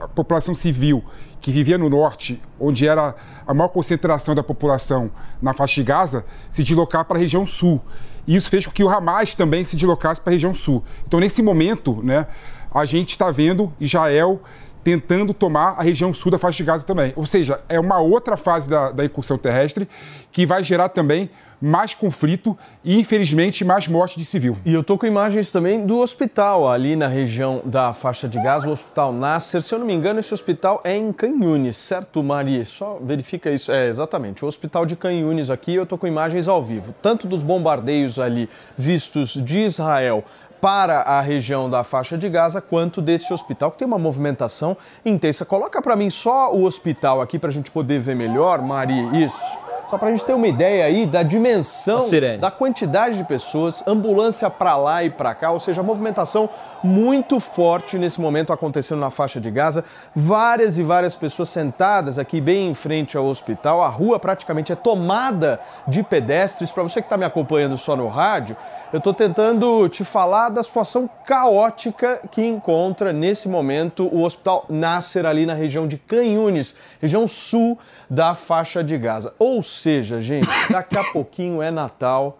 [0.03, 1.03] a população civil
[1.39, 3.15] que vivia no norte, onde era
[3.47, 5.09] a maior concentração da população
[5.41, 7.81] na faixa de Gaza, se deslocar para a região sul.
[8.27, 10.83] E isso fez com que o Hamas também se deslocasse para a região sul.
[11.07, 12.27] Então, nesse momento, né,
[12.73, 14.41] a gente está vendo Israel
[14.83, 17.13] tentando tomar a região sul da faixa de Gaza também.
[17.15, 19.87] Ou seja, é uma outra fase da, da incursão terrestre
[20.31, 21.29] que vai gerar também
[21.65, 24.55] mais conflito e, infelizmente, mais morte de civil.
[24.63, 28.69] E eu tô com imagens também do hospital ali na região da faixa de Gaza,
[28.69, 29.63] o Hospital Nasser.
[29.63, 32.63] Se eu não me engano, esse hospital é em Canhunes, certo, Mari?
[32.65, 33.71] Só verifica isso.
[33.71, 34.45] É, exatamente.
[34.45, 38.47] O hospital de Canhunes aqui, eu tô com imagens ao vivo, tanto dos bombardeios ali
[38.77, 40.23] vistos de Israel
[40.61, 45.43] para a região da faixa de Gaza, quanto desse hospital, que tem uma movimentação intensa.
[45.45, 49.23] Coloca para mim só o hospital aqui para a gente poder ver melhor, Mari.
[49.23, 49.64] Isso.
[49.87, 51.99] Só para a gente ter uma ideia aí da dimensão,
[52.39, 56.49] da quantidade de pessoas, ambulância para lá e para cá, ou seja, movimentação
[56.83, 59.83] muito forte nesse momento acontecendo na faixa de Gaza.
[60.15, 63.83] Várias e várias pessoas sentadas aqui bem em frente ao hospital.
[63.83, 66.71] A rua praticamente é tomada de pedestres.
[66.71, 68.55] Para você que está me acompanhando só no rádio,
[68.95, 75.25] eu estou tentando te falar da situação caótica que encontra nesse momento o Hospital Nasser
[75.25, 77.77] ali na região de Canhunes, região sul
[78.09, 79.33] da faixa de Gaza.
[79.37, 82.39] Ou seja, gente, daqui a pouquinho é Natal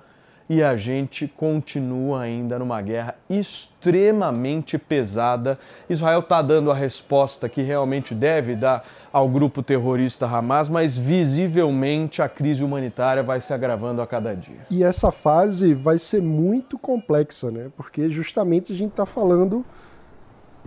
[0.49, 5.59] e a gente continua ainda numa guerra extremamente pesada.
[5.89, 8.81] Israel está dando a resposta que realmente deve dar
[9.15, 14.57] ao grupo terrorista Hamas, mas visivelmente a crise humanitária vai se agravando a cada dia.
[14.69, 17.71] E essa fase vai ser muito complexa, né?
[17.77, 19.63] Porque justamente a gente está falando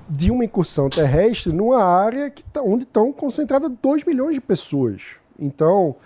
[0.09, 5.03] de uma incursão terrestre numa área que tá, onde estão concentradas 2 milhões de pessoas.
[5.39, 5.97] Então,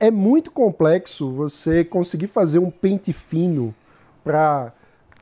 [0.00, 3.72] é muito complexo você conseguir fazer um pente fino
[4.24, 4.72] para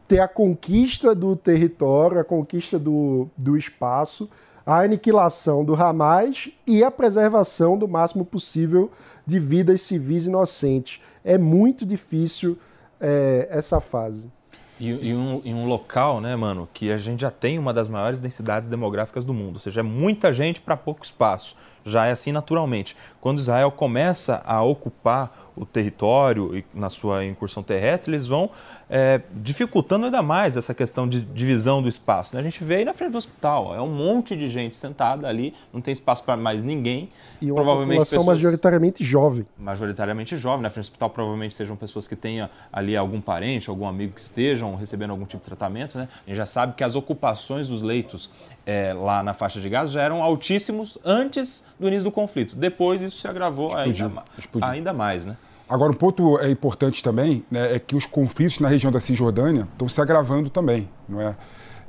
[0.08, 4.26] ter a conquista do território, a conquista do, do espaço,
[4.64, 8.90] a aniquilação do Hamas e a preservação do máximo possível
[9.26, 11.00] de vidas civis inocentes.
[11.24, 12.58] É muito difícil
[13.00, 14.30] é, essa fase.
[14.78, 18.20] E, e, um, um, local, né, mano, que a gente já tem uma das maiores
[18.20, 21.54] densidades demográficas do mundo, ou seja, é muita gente para pouco espaço.
[21.84, 22.96] Já é assim naturalmente.
[23.20, 28.50] Quando Israel começa a ocupar o território e na sua incursão terrestre, eles vão
[28.88, 32.34] é, dificultando ainda mais essa questão de divisão do espaço.
[32.34, 32.40] Né?
[32.40, 35.28] A gente vê aí na frente do hospital, ó, é um monte de gente sentada
[35.28, 37.08] ali, não tem espaço para mais ninguém.
[37.40, 39.46] E uma provavelmente população pessoas, majoritariamente jovem.
[39.58, 40.62] Majoritariamente jovem.
[40.62, 44.20] Na frente do hospital provavelmente sejam pessoas que tenham ali algum parente, algum amigo que
[44.20, 45.98] estejam recebendo algum tipo de tratamento.
[45.98, 46.08] Né?
[46.26, 48.30] A gente já sabe que as ocupações dos leitos
[48.64, 52.56] é, lá na faixa de Gaza já eram altíssimos antes do início do conflito.
[52.56, 54.68] Depois isso se agravou explodiu, ainda, explodiu.
[54.68, 55.36] ainda mais, né?
[55.68, 59.66] Agora, um ponto é importante também né, é que os conflitos na região da Cisjordânia
[59.72, 61.34] estão se agravando também, não é?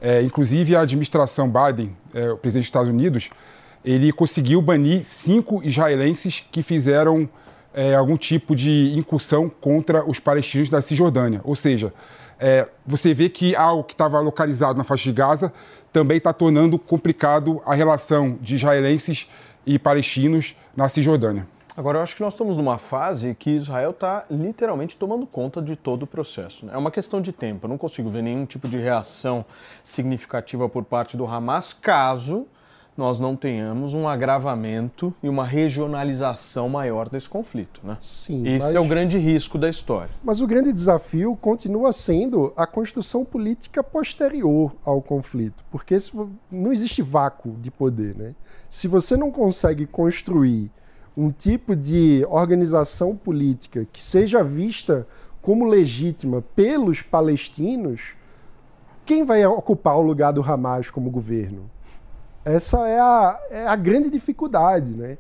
[0.02, 3.30] é inclusive, a administração Biden, é, o presidente dos Estados Unidos,
[3.84, 7.28] ele conseguiu banir cinco israelenses que fizeram
[7.74, 11.42] é, algum tipo de incursão contra os palestinos da Cisjordânia.
[11.44, 11.92] Ou seja,
[12.40, 15.52] é, você vê que algo que estava localizado na faixa de Gaza
[15.94, 19.30] também está tornando complicado a relação de israelenses
[19.66, 21.48] e palestinos na Cisjordânia.
[21.78, 25.76] Agora, eu acho que nós estamos numa fase que Israel está literalmente tomando conta de
[25.76, 26.66] todo o processo.
[26.66, 26.74] Né?
[26.76, 27.66] É uma questão de tempo.
[27.66, 29.46] Eu não consigo ver nenhum tipo de reação
[29.84, 32.46] significativa por parte do Hamas, caso
[32.96, 37.82] nós não tenhamos um agravamento e uma regionalização maior desse conflito.
[37.84, 37.98] Né?
[38.00, 38.48] Sim.
[38.48, 38.76] Esse mas...
[38.76, 40.12] é o grande risco da história.
[40.24, 45.98] Mas o grande desafio continua sendo a construção política posterior ao conflito, porque
[46.52, 48.16] não existe vácuo de poder.
[48.16, 48.36] Né?
[48.70, 50.72] Se você não consegue construir
[51.16, 55.08] um tipo de organização política que seja vista
[55.42, 58.16] como legítima pelos palestinos,
[59.06, 61.70] quem vai ocupar o lugar do Hamas como governo?
[62.46, 65.18] Essa é a, é a grande dificuldade, né?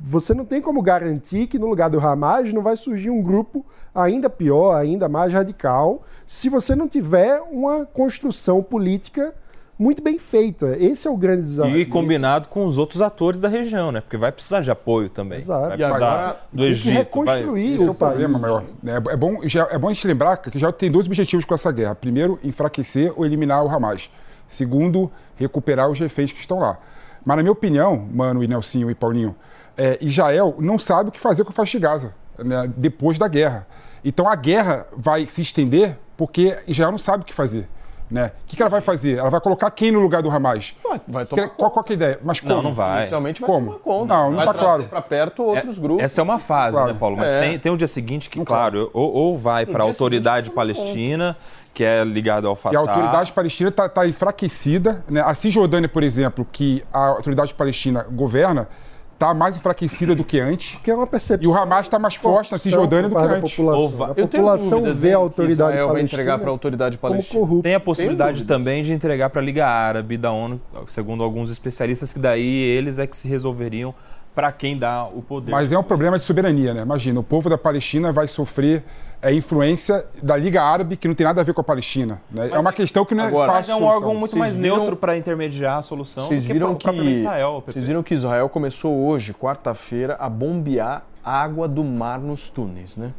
[0.00, 3.64] Você não tem como garantir que no lugar do Hamas não vai surgir um grupo
[3.94, 9.32] ainda pior, ainda mais radical, se você não tiver uma construção política
[9.78, 10.76] muito bem feita.
[10.78, 11.76] Esse é o grande desafio.
[11.76, 14.00] E combinado com os outros atores da região, né?
[14.00, 15.38] Porque vai precisar de apoio também.
[15.38, 15.68] Exato.
[15.68, 16.94] Vai precisar agora, do Egito.
[16.94, 17.86] reconstruir vai...
[17.86, 18.64] o, é o problema maior.
[18.84, 21.54] É, é, bom, já, é bom a gente lembrar que já tem dois objetivos com
[21.54, 21.94] essa guerra.
[21.94, 24.10] Primeiro, enfraquecer ou eliminar o Hamas.
[24.46, 26.78] Segundo, recuperar os reféns que estão lá.
[27.24, 29.34] Mas, na minha opinião, Mano e Nelsinho e Paulinho,
[29.76, 33.28] é, Israel não sabe o que fazer com a faixa de Gaza né, depois da
[33.28, 33.66] guerra.
[34.04, 37.68] Então a guerra vai se estender porque Israel não sabe o que fazer.
[38.10, 38.26] Né?
[38.26, 39.18] O que, que, ela vai fazer?
[39.18, 40.76] Ela vai colocar quem no lugar do Hamas?
[41.08, 42.20] Vai tomar qual, qual é a ideia?
[42.22, 42.54] Mas como?
[42.54, 43.00] Não, não vai.
[43.00, 43.66] Inicialmente vai como?
[43.66, 44.14] tomar conta.
[44.14, 44.84] Não, não está claro.
[44.84, 46.04] para perto outros é, grupos.
[46.04, 46.92] Essa é uma fase, claro.
[46.92, 47.16] né, Paulo?
[47.16, 47.40] Mas é.
[47.40, 51.36] tem, tem um dia seguinte que, claro, ou, ou vai para a autoridade palestina,
[51.74, 52.74] que é ligada ao Fatah.
[52.74, 55.04] E a autoridade palestina está tá enfraquecida.
[55.10, 55.20] Né?
[55.20, 58.68] A Cisjordânia, por exemplo, que a autoridade palestina governa,
[59.14, 60.78] está mais enfraquecida do que antes.
[60.82, 61.50] Que é uma percepção.
[61.50, 63.56] E o Hamas está mais forte na Cisjordânia do que antes.
[63.56, 64.04] população.
[64.04, 66.98] A Eu tenho população dúvidas vê a autoridade Israel vai palestina entregar para a autoridade
[66.98, 67.62] palestina.
[67.62, 72.12] Tem a possibilidade também de entregar para a Liga Árabe da ONU, segundo alguns especialistas,
[72.12, 73.94] que daí eles é que se resolveriam
[74.34, 75.50] para quem dá o poder.
[75.52, 76.82] Mas é um problema de soberania, né?
[76.82, 78.82] Imagina, o povo da Palestina vai sofrer
[79.22, 82.20] é, influência da Liga Árabe, que não tem nada a ver com a Palestina.
[82.30, 82.48] né?
[82.52, 83.72] É uma questão que não é Agora, Mas fácil.
[83.72, 84.18] é um órgão solução.
[84.18, 87.20] muito Vocês mais viram- neutro para intermediar a solução Vocês do que viram que propriamente
[87.20, 87.54] Israel.
[87.64, 87.72] Pepe.
[87.72, 93.12] vocês viram que Israel começou hoje, quarta-feira, a bombear água do mar nos túneis, né?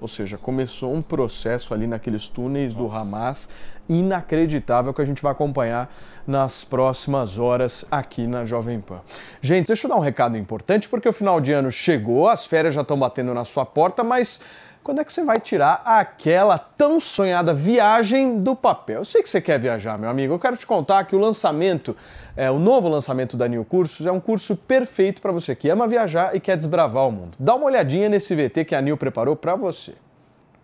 [0.00, 3.48] Ou seja, começou um processo ali naqueles túneis do Hamas
[3.88, 5.92] inacreditável que a gente vai acompanhar
[6.26, 9.00] nas próximas horas aqui na Jovem Pan.
[9.40, 12.74] Gente, deixa eu dar um recado importante porque o final de ano chegou, as férias
[12.74, 14.40] já estão batendo na sua porta, mas
[14.88, 19.00] quando é que você vai tirar aquela tão sonhada viagem do papel?
[19.00, 20.32] Eu sei que você quer viajar, meu amigo.
[20.32, 21.94] Eu quero te contar que o lançamento,
[22.34, 25.86] é, o novo lançamento da New Cursos é um curso perfeito para você que ama
[25.86, 27.36] viajar e quer desbravar o mundo.
[27.38, 29.92] Dá uma olhadinha nesse VT que a New preparou para você.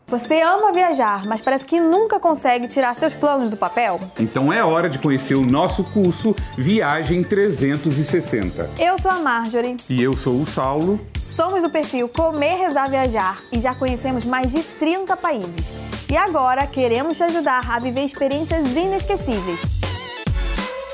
[0.06, 4.00] Você ama viajar, mas parece que nunca consegue tirar seus planos do papel?
[4.20, 8.70] Então é hora de conhecer o nosso curso Viagem 360.
[8.78, 11.00] Eu sou a Marjorie, E eu sou o Saulo.
[11.34, 15.72] somos do perfil Comer, Rezar, Viajar e já conhecemos mais de 30 países.
[16.10, 19.60] E agora queremos te ajudar a viver experiências inesquecíveis.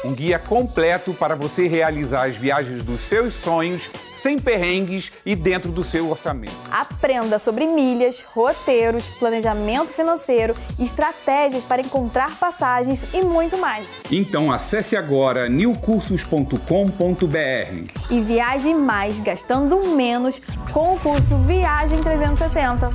[0.04, 3.90] Um guia completo para você realizar as viagens dos seus sonhos,
[4.20, 6.54] sem perrengues e dentro do seu orçamento.
[6.70, 13.90] Aprenda sobre milhas, roteiros, planejamento financeiro, estratégias para encontrar passagens e muito mais.
[14.10, 16.58] Então acesse agora newcursos.com.br.
[18.10, 20.40] E viaje mais gastando menos
[20.72, 22.90] com o curso Viagem 360.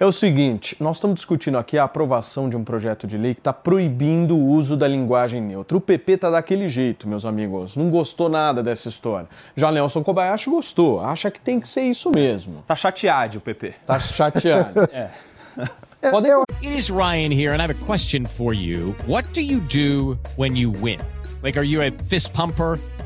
[0.00, 3.40] É o seguinte, nós estamos discutindo aqui a aprovação de um projeto de lei que
[3.40, 5.76] está proibindo o uso da linguagem neutra.
[5.76, 7.76] O PP tá daquele jeito, meus amigos.
[7.76, 9.28] Não gostou nada dessa história.
[9.54, 12.64] Já Nelson Kobayashi gostou, acha que tem que ser isso mesmo.
[12.66, 13.74] Tá chateado o PP.
[13.86, 14.80] Tá chateado.
[14.92, 15.10] é.
[16.10, 16.32] Podem...
[16.62, 18.96] It is Ryan here, and I have a question for you.
[19.06, 20.98] What do you do when you win?
[21.44, 22.78] Like, are you a fist pumper?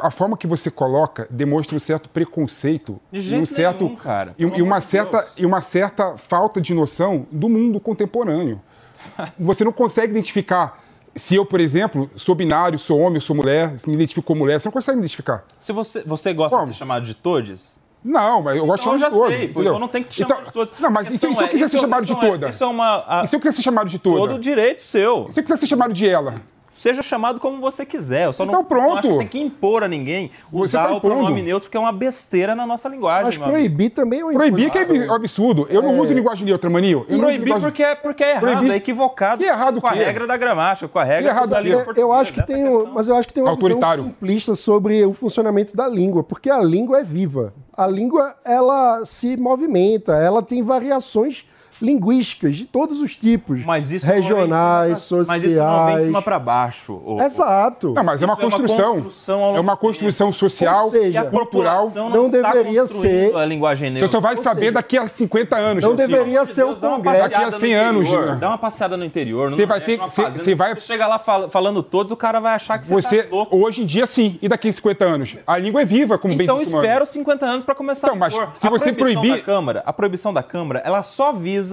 [0.00, 4.34] a forma que você coloca demonstra um certo preconceito De e um certo nenhum, cara.
[4.38, 8.60] e, e uma certa e uma certa falta de noção do mundo contemporâneo.
[9.38, 10.82] Você não consegue identificar
[11.16, 14.68] se eu, por exemplo, sou binário, sou homem, sou mulher, me identifico como mulher, você
[14.68, 15.44] não consegue me identificar.
[15.58, 16.68] Se você, você gosta Como?
[16.70, 19.54] de ser chamado de todes, Não, mas eu gosto então de chamar de sei, todo.
[19.54, 20.72] pô, então não tem que te chamar Então- de todos.
[20.78, 22.48] Não, mas e se, eu é- quiser isso ser é- chamado de é- toda?
[22.48, 23.04] Isso é uma...
[23.08, 24.18] a- E se eu quiser ser chamado de toda?
[24.18, 25.26] todo direito seu.
[25.28, 26.40] E se eu quiser ser chamado de ela?
[26.80, 28.24] Seja chamado como você quiser.
[28.24, 28.86] Eu só não, Então pronto.
[28.86, 31.76] não acho que tem que impor a ninguém Você usar tá o pronome neutro, que
[31.76, 33.38] é uma besteira na nossa linguagem.
[33.38, 35.66] Mas proibir também é um Proibir que é absurdo.
[35.68, 37.04] Eu não uso linguagem neutra, maninho.
[37.06, 38.72] Eu não Proibir linguagem- porque é, porque é errado, Proibir.
[38.72, 41.82] é equivocado Que errado com a regra da gramática, com a regra errado da língua
[41.82, 42.06] É, portuguesa.
[42.06, 42.86] eu acho que tem, questão.
[42.94, 44.02] mas eu acho que tem uma Autoritário.
[44.04, 47.52] visão simplista sobre o funcionamento da língua, porque a língua é viva.
[47.76, 51.44] A língua ela se movimenta, ela tem variações
[51.80, 55.28] linguísticas de todos os tipos, Mas isso não vem de regionais, cima pra- sociais.
[55.28, 57.02] Mas isso não vem de cima para baixo.
[57.04, 57.92] ô- Exato.
[57.92, 58.94] Não, mas é uma Isso é uma construção.
[59.02, 61.90] construção é uma construção social, Ou seja, E a cultural.
[61.94, 64.12] não está deveria construindo ser- a linguagem Você neutra.
[64.12, 65.84] só vai Ou saber seja, daqui a 50 anos.
[65.84, 67.20] Não deveria ser o Congresso.
[67.22, 68.36] Daqui a passeada no 100 anos, Gina.
[68.36, 69.50] Dá uma passeada no interior.
[69.50, 72.54] Você vai ter- você- você vai- Você chega lá fal- falando todos, o cara vai
[72.54, 73.56] achar que você, Você, tá louco.
[73.56, 74.38] hoje em dia, sim.
[74.42, 75.36] E daqui a 50 anos?
[75.46, 76.86] A língua é viva, como bem Então disse o Mano.
[76.86, 79.82] espera os 50 anos para começar Então, a mas se a você proibir- da Câmara,
[79.86, 81.69] a proibição da Câmara, ela só visa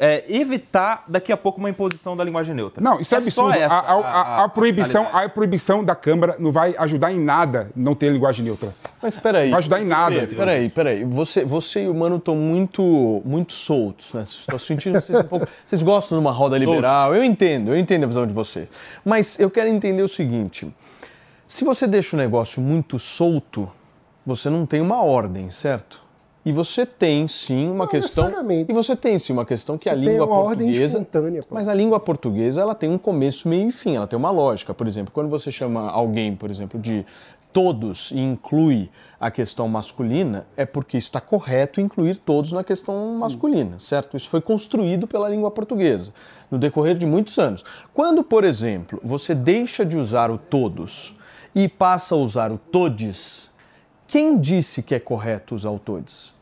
[0.00, 2.82] é, evitar daqui a pouco uma imposição da linguagem neutra.
[2.82, 3.58] Não, isso é, só absurdo.
[3.58, 4.00] essa a, a-
[4.40, 8.44] a- a proibição, a proibição da Câmara não vai ajudar em nada não ter linguagem
[8.46, 8.72] neutra.
[9.02, 9.50] Mas peraí.
[9.50, 10.14] Vai ajudar em nada.
[10.16, 11.04] Peraí, peraí, peraí.
[11.04, 14.66] Você, você e o Mano estão muito, muito soltos nessa situação.
[14.66, 15.46] Sentindo vocês um pouco.
[15.66, 16.74] Vocês gostam de uma roda Soltos.
[16.74, 17.14] liberal.
[17.14, 18.70] Eu entendo, eu entendo a visão de vocês.
[19.04, 20.74] Mas eu quero entender o seguinte:
[21.46, 23.70] se você deixa o negócio muito solto,
[24.24, 26.02] você não tem uma ordem, certo?
[26.44, 28.30] E você tem sim uma questão.
[28.68, 31.06] E você tem sim uma questão que Você a língua portuguesa.
[31.50, 34.74] Mas a língua portuguesa ela tem um começo, meio e fim, ela tem uma lógica.
[34.74, 37.06] Por exemplo, quando você chama alguém, por exemplo, de
[37.50, 43.78] todos e inclui a questão masculina, é porque está correto incluir todos na questão masculina,
[43.78, 44.16] certo?
[44.16, 46.12] Isso foi construído pela língua portuguesa
[46.50, 47.64] no decorrer de muitos anos.
[47.94, 51.16] Quando, por exemplo, você deixa de usar o todos
[51.54, 53.52] e passa a usar o todes,
[54.08, 56.33] quem disse que é correto usar o todes?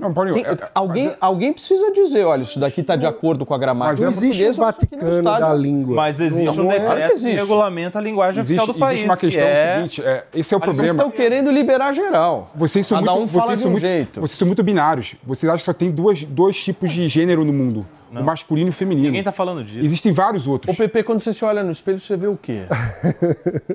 [0.00, 3.52] Não, Paulinho, Tem- é- alguém, alguém precisa dizer, olha, isso daqui está de acordo com
[3.52, 4.34] a gramática Mas é- portuguesa.
[4.44, 5.94] existe o aqui não Vaticano está da língua.
[5.96, 6.78] Mas existe Não um é?
[6.78, 7.36] decreto Claro que que existe.
[7.36, 8.92] regulamenta a linguagem oficial do país.
[9.00, 9.74] existe uma que questão é...
[9.76, 10.90] seguinte, é, esse é o Vocês problema.
[10.96, 12.50] estão querendo liberar geral.
[12.54, 14.20] Vocês são Cada muito, um fala vocês de um muito, jeito.
[14.20, 15.16] Vocês são muito binários.
[15.24, 18.70] Vocês acham que só tem duas, dois tipos de gênero no mundo: o masculino e
[18.70, 19.06] o feminino.
[19.08, 19.84] Ninguém tá falando disso.
[19.84, 20.74] Existem vários outros.
[20.74, 22.62] Ô, Pepe, quando você se olha no espelho, você vê o quê?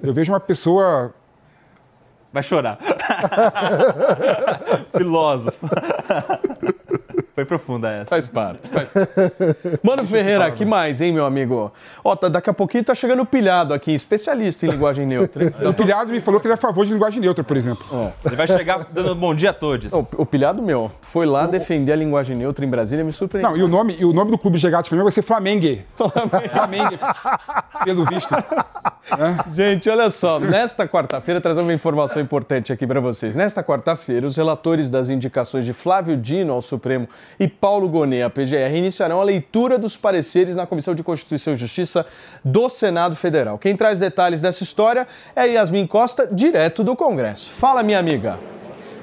[0.01, 1.13] Eu vejo uma pessoa.
[2.33, 2.77] Vai chorar.
[4.97, 5.67] Filósofo.
[7.35, 8.05] Foi profunda essa.
[8.05, 9.11] Faz parte, faz parte.
[9.83, 11.69] Mano Ferreira, que mais, hein, meu amigo?
[12.01, 15.43] Ó, tá- daqui a pouquinho tá chegando o pilhado aqui, especialista em linguagem neutra.
[15.43, 15.51] hein?
[15.67, 17.85] O pilhado me falou que ele é a favor de linguagem neutra, por exemplo.
[18.25, 19.91] Ele vai chegar dando bom dia a todos.
[19.91, 23.51] O, o pilhado meu foi lá defender a linguagem neutra em Brasília e me surpreendeu.
[23.51, 25.85] Não, e o nome, e o nome do clube de regatas Flamengo vai ser Flamengue.
[25.93, 26.97] Flamengue.
[27.83, 28.33] Pelo visto.
[29.51, 33.35] Gente, olha só, nesta quarta-feira, trazer uma informação importante aqui para vocês.
[33.35, 37.07] Nesta quarta-feira, os relatores das indicações de Flávio Dino ao Supremo
[37.39, 41.57] e Paulo Gonet à PGR iniciarão a leitura dos pareceres na Comissão de Constituição e
[41.57, 42.05] Justiça
[42.43, 43.57] do Senado Federal.
[43.57, 47.51] Quem traz detalhes dessa história é a Yasmin Costa, direto do Congresso.
[47.51, 48.39] Fala, minha amiga.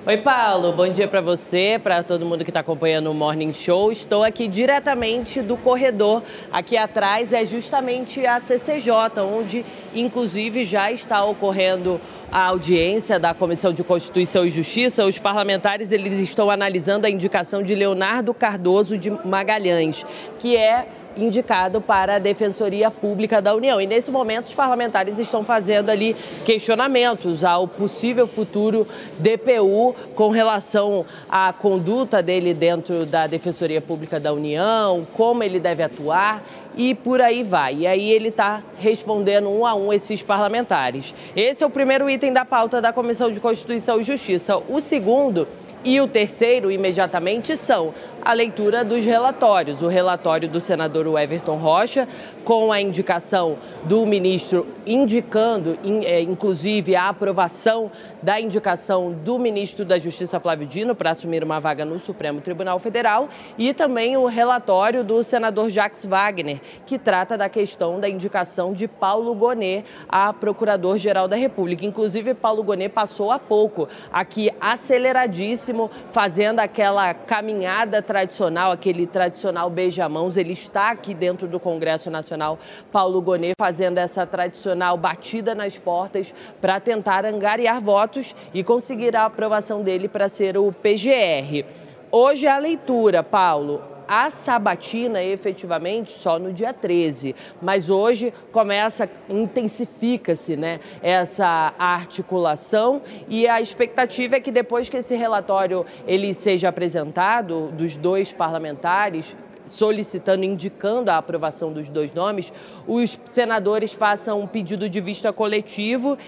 [0.04, 0.72] Oi, Paulo.
[0.72, 3.92] Bom dia para você, para todo mundo que está acompanhando o Morning Show.
[3.92, 6.24] Estou aqui diretamente do corredor.
[6.50, 8.90] Aqui atrás é justamente a CCJ,
[9.20, 12.00] onde inclusive já está ocorrendo
[12.32, 15.04] a audiência da Comissão de Constituição e Justiça.
[15.04, 20.04] Os parlamentares eles estão analisando a indicação de Leonardo Cardoso de Magalhães,
[20.40, 20.84] que é
[21.16, 23.80] indicado para a Defensoria Pública da União.
[23.80, 28.86] E nesse momento os parlamentares estão fazendo ali questionamentos ao possível futuro
[29.18, 35.82] DPU com relação à conduta dele dentro da Defensoria Pública da União, como ele deve
[35.82, 36.42] atuar
[36.76, 37.78] e por aí vai.
[37.78, 41.14] E aí ele está respondendo um a um esses parlamentares.
[41.36, 44.56] Esse é o primeiro item da pauta da Comissão de Constituição e Justiça.
[44.56, 45.46] O segundo
[45.84, 47.92] e o terceiro, imediatamente, são
[48.24, 49.82] a leitura dos relatórios.
[49.82, 52.08] O relatório do senador Everton Rocha,
[52.44, 57.90] com a indicação do ministro, indicando, in- eh, inclusive, a aprovação
[58.22, 62.78] da indicação do ministro da Justiça, Flávio Dino, para assumir uma vaga no Supremo Tribunal
[62.78, 68.72] Federal, e também o relatório do senador Jacques Wagner, que trata da questão da indicação
[68.72, 71.84] de Paulo Gonet a Procurador-Geral da República.
[71.84, 80.36] Inclusive, Paulo Gonet passou há pouco aqui aceleradíssimo, fazendo aquela caminhada tradicional, aquele tradicional beija-mãos.
[80.36, 82.58] Ele está aqui dentro do Congresso Nacional,
[82.92, 89.24] Paulo Gonet, fazendo essa tradicional batida nas portas para tentar angariar votos e conseguir a
[89.24, 91.64] aprovação dele para ser o PGR.
[92.10, 93.91] Hoje é a leitura, Paulo.
[94.06, 97.34] A sabatina, efetivamente, só no dia 13.
[97.60, 105.14] Mas hoje começa, intensifica-se né, essa articulação e a expectativa é que depois que esse
[105.14, 112.52] relatório ele seja apresentado dos dois parlamentares, solicitando, indicando a aprovação dos dois nomes,
[112.86, 116.18] os senadores façam um pedido de vista coletivo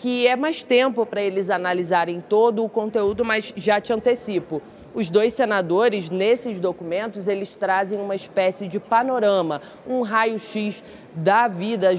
[0.00, 4.62] que é mais tempo para eles analisarem todo o conteúdo, mas já te antecipo.
[4.92, 10.82] Os dois senadores, nesses documentos, eles trazem uma espécie de panorama, um raio-x
[11.14, 11.90] da vida,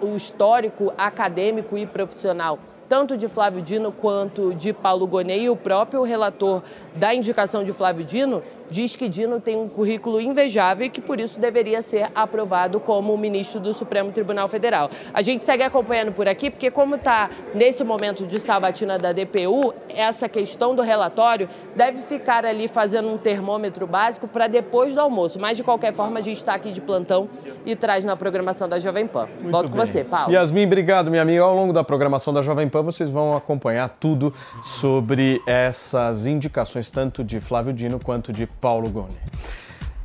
[0.00, 5.42] o histórico acadêmico e profissional, tanto de Flávio Dino quanto de Paulo Gonet.
[5.42, 6.62] E o próprio relator
[6.94, 11.20] da indicação de Flávio Dino diz que Dino tem um currículo invejável e que por
[11.20, 14.90] isso deveria ser aprovado como ministro do Supremo Tribunal Federal.
[15.12, 19.74] A gente segue acompanhando por aqui, porque como está nesse momento de sabatina da DPU,
[19.88, 25.38] essa questão do relatório deve ficar ali fazendo um termômetro básico para depois do almoço.
[25.38, 27.28] Mas de qualquer forma, a gente está aqui de plantão
[27.64, 29.28] e traz na programação da Jovem Pan.
[29.42, 29.86] Volto com bem.
[29.86, 30.32] você, Paulo.
[30.32, 31.42] Yasmin, obrigado, minha amiga.
[31.42, 37.22] Ao longo da programação da Jovem Pan, vocês vão acompanhar tudo sobre essas indicações, tanto
[37.24, 39.16] de Flávio Dino quanto de Paulo Gonet.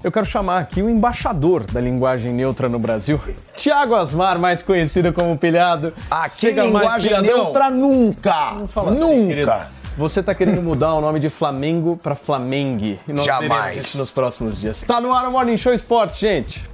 [0.04, 3.20] Eu quero chamar aqui o embaixador da linguagem neutra no Brasil,
[3.56, 5.93] Tiago Asmar, mais conhecido como Pilhado.
[6.12, 8.51] Aqui linguagem neutra nunca.
[8.56, 9.28] Não fala assim, nunca.
[9.28, 9.51] querido.
[9.97, 12.99] Você tá querendo mudar o nome de Flamengo para Flamengue.
[13.08, 13.78] E nós Jamais.
[13.78, 14.82] isso nos próximos dias.
[14.82, 16.66] Tá no ar o Morning Show Esporte, gente.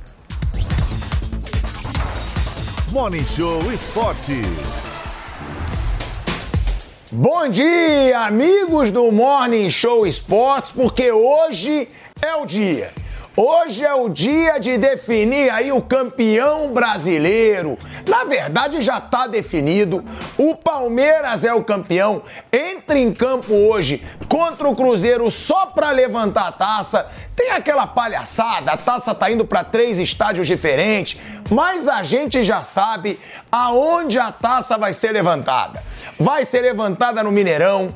[2.91, 4.98] Morning Show Esportes.
[7.11, 11.87] Bom dia, amigos do Morning Show Esportes, porque hoje
[12.21, 12.93] é o dia.
[13.35, 17.79] Hoje é o dia de definir aí o campeão brasileiro.
[18.07, 20.05] Na verdade, já está definido.
[20.37, 22.21] O Palmeiras é o campeão.
[22.53, 27.07] Entra em campo hoje contra o Cruzeiro só para levantar a taça.
[27.39, 31.17] Tem aquela palhaçada, a taça tá indo para três estádios diferentes,
[31.49, 33.17] mas a gente já sabe
[33.49, 35.81] aonde a taça vai ser levantada.
[36.19, 37.95] Vai ser levantada no Mineirão.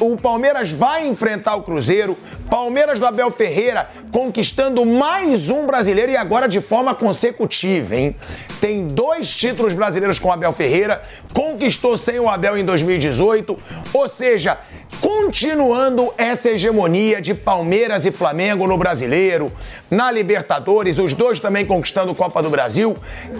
[0.00, 2.16] O Palmeiras vai enfrentar o Cruzeiro.
[2.48, 8.16] Palmeiras do Abel Ferreira conquistando mais um brasileiro e agora de forma consecutiva, hein?
[8.58, 11.02] Tem dois títulos brasileiros com o Abel Ferreira,
[11.34, 13.54] conquistou sem o Abel em 2018,
[13.92, 14.58] ou seja,
[15.00, 19.52] continuando essa hegemonia de Palmeiras e Flamengo no brasileiro,
[19.90, 22.96] na Libertadores, os dois também conquistando Copa do Brasil.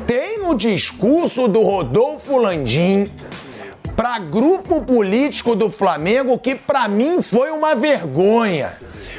[0.06, 3.10] Tem o discurso do Rodolfo Landim
[3.96, 8.72] para grupo político do Flamengo que para mim foi uma vergonha.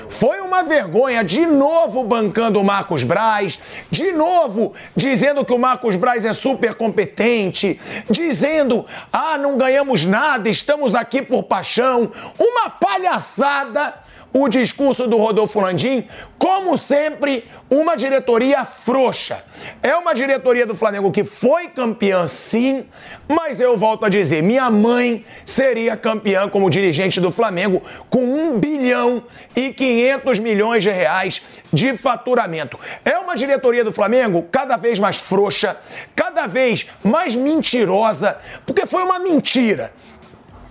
[0.09, 3.59] Foi uma vergonha, de novo bancando o Marcos Braz,
[3.91, 7.79] de novo dizendo que o Marcos Braz é super competente,
[8.09, 12.11] dizendo, ah, não ganhamos nada, estamos aqui por paixão.
[12.39, 13.93] Uma palhaçada
[14.33, 16.07] o discurso do Rodolfo Landim,
[16.37, 19.43] como sempre, uma diretoria frouxa.
[19.81, 22.85] É uma diretoria do Flamengo que foi campeã, sim,
[23.27, 28.59] mas eu volto a dizer: minha mãe seria campeã como dirigente do Flamengo com 1
[28.59, 29.23] bilhão
[29.55, 31.41] e 500 milhões de reais
[31.73, 32.79] de faturamento.
[33.03, 35.77] É uma diretoria do Flamengo cada vez mais frouxa,
[36.15, 39.91] cada vez mais mentirosa, porque foi uma mentira.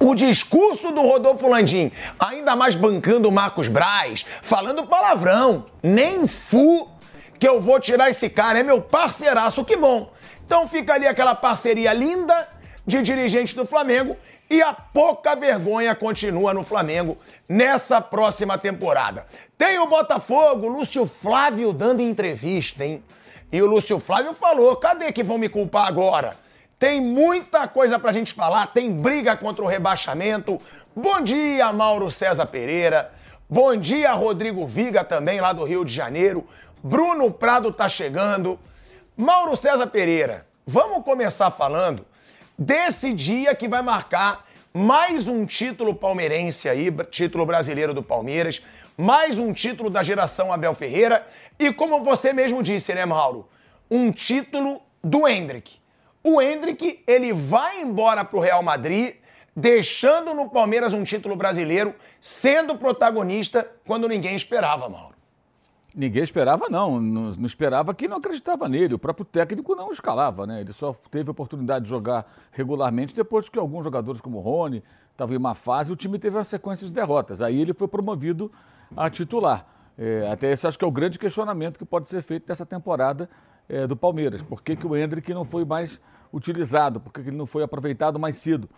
[0.01, 6.89] O discurso do Rodolfo Landim, ainda mais bancando o Marcos Braz, falando palavrão, nem fu
[7.39, 10.12] que eu vou tirar esse cara, é meu parceiraço, que bom.
[10.47, 12.49] Então fica ali aquela parceria linda
[12.87, 14.16] de dirigente do Flamengo
[14.49, 17.19] e a pouca vergonha continua no Flamengo
[17.49, 19.27] nessa próxima temporada.
[19.59, 23.03] Tem o Botafogo, Lúcio Flávio dando entrevista, hein?
[23.51, 26.37] E o Lúcio Flávio falou: cadê que vão me culpar agora?
[26.79, 30.61] Tem muita coisa pra gente falar, tem briga contra o rebaixamento.
[30.95, 33.13] Bom dia, Mauro César Pereira.
[33.51, 36.47] Bom dia, Rodrigo Viga, também lá do Rio de Janeiro.
[36.81, 38.61] Bruno Prado tá chegando.
[39.17, 42.07] Mauro César Pereira, vamos começar falando
[42.57, 48.63] desse dia que vai marcar mais um título palmeirense aí, título brasileiro do Palmeiras,
[48.97, 51.27] mais um título da geração Abel Ferreira
[51.59, 53.49] e como você mesmo disse, né, Mauro?
[53.91, 55.78] Um título do Hendrick.
[56.23, 59.15] O Hendrick, ele vai embora pro Real Madrid,
[59.55, 65.19] deixando no Palmeiras um título brasileiro, sendo protagonista quando ninguém esperava, Mauro.
[65.95, 67.01] Ninguém esperava, não.
[67.01, 67.23] não.
[67.35, 68.95] Não esperava que não acreditava nele.
[68.95, 70.61] O próprio técnico não escalava, né?
[70.61, 74.82] Ele só teve a oportunidade de jogar regularmente depois que alguns jogadores, como o Rony,
[75.11, 77.43] estavam em uma fase o time teve uma sequência de derrotas.
[77.43, 78.53] Aí ele foi promovido
[78.97, 79.66] a titular.
[79.99, 83.28] É, até esse acho que é o grande questionamento que pode ser feito dessa temporada
[83.69, 84.43] é, do Palmeiras.
[84.43, 86.01] Por que, que o Hendrick não foi mais
[86.32, 87.01] utilizado?
[87.01, 88.69] Por que, que ele não foi aproveitado mais cedo?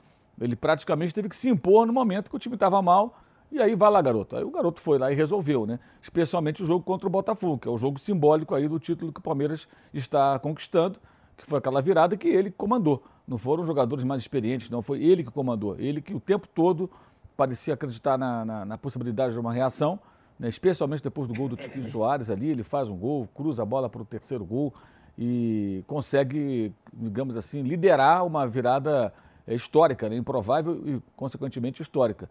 [0.41, 3.19] Ele praticamente teve que se impor no momento que o time estava mal.
[3.53, 4.37] E aí vai lá, garoto.
[4.37, 5.81] Aí o garoto foi lá e resolveu, né?
[6.01, 9.19] Especialmente o jogo contra o Botafogo, que é o jogo simbólico aí do título que
[9.19, 11.01] o Palmeiras está conquistando,
[11.37, 13.03] que foi aquela virada que ele comandou.
[13.27, 14.83] Não foram jogadores mais experientes, não.
[14.83, 15.77] Foi ele que comandou.
[15.79, 16.89] Ele que o tempo todo
[17.37, 19.99] parecia acreditar na, na, na possibilidade de uma reação,
[20.41, 20.49] né?
[20.49, 22.49] especialmente depois do gol do Tiquinho Soares ali.
[22.49, 24.73] Ele faz um gol, cruza a bola para o terceiro gol
[25.19, 29.13] e consegue, digamos assim, liderar uma virada
[29.47, 30.17] é, histórica, né?
[30.17, 32.29] improvável e, consequentemente, histórica.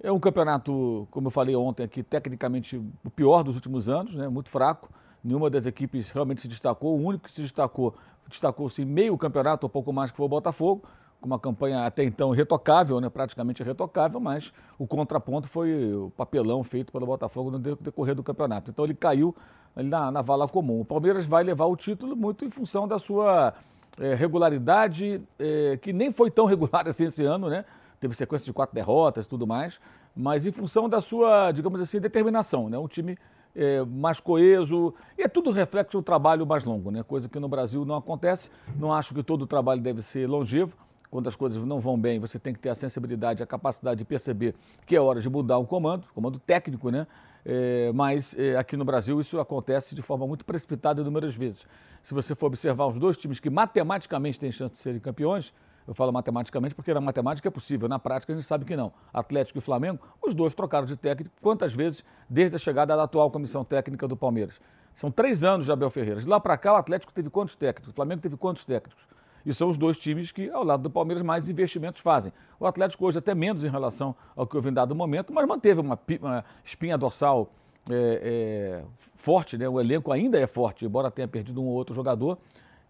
[0.00, 4.28] É um campeonato, como eu falei ontem aqui, tecnicamente o pior dos últimos anos, né?
[4.28, 4.90] muito fraco.
[5.24, 6.96] Nenhuma das equipes realmente se destacou.
[6.96, 7.94] O único que se destacou,
[8.28, 10.84] destacou-se meio campeonato, ou pouco mais, que foi o Botafogo,
[11.22, 13.08] uma campanha até então retocável, né?
[13.08, 18.70] praticamente retocável, mas o contraponto foi o papelão feito pelo Botafogo no decorrer do campeonato.
[18.70, 19.34] Então ele caiu
[19.74, 20.80] na, na vala comum.
[20.80, 23.52] O Palmeiras vai levar o título muito em função da sua
[23.98, 27.64] é, regularidade, é, que nem foi tão regular assim esse ano, né?
[27.98, 29.80] teve sequência de quatro derrotas e tudo mais,
[30.14, 32.78] mas em função da sua, digamos assim, determinação, né?
[32.78, 33.18] Um time
[33.54, 37.02] é, mais coeso, e é tudo reflexo do trabalho mais longo, né?
[37.02, 38.50] Coisa que no Brasil não acontece.
[38.76, 40.76] Não acho que todo o trabalho deve ser longevo,
[41.10, 44.04] quando as coisas não vão bem, você tem que ter a sensibilidade, a capacidade de
[44.04, 44.54] perceber
[44.86, 47.06] que é hora de mudar um comando, comando técnico, né?
[47.44, 51.66] É, mas é, aqui no Brasil isso acontece de forma muito precipitada inúmeras vezes.
[52.02, 55.52] Se você for observar os dois times que matematicamente têm chance de serem campeões,
[55.86, 58.92] eu falo matematicamente porque na matemática é possível, na prática a gente sabe que não.
[59.12, 63.30] Atlético e Flamengo, os dois trocaram de técnico quantas vezes desde a chegada da atual
[63.30, 64.60] comissão técnica do Palmeiras?
[64.94, 66.20] São três anos de Abel Ferreira.
[66.20, 67.90] De lá para cá, o Atlético teve quantos técnicos?
[67.90, 69.02] O Flamengo teve quantos técnicos?
[69.44, 72.32] E são os dois times que, ao lado do Palmeiras, mais investimentos fazem.
[72.58, 75.80] O Atlético hoje até menos em relação ao que houve em dado momento, mas manteve
[75.80, 77.52] uma, uma espinha dorsal
[77.90, 79.68] é, é, forte, né?
[79.68, 82.38] o elenco ainda é forte, embora tenha perdido um ou outro jogador.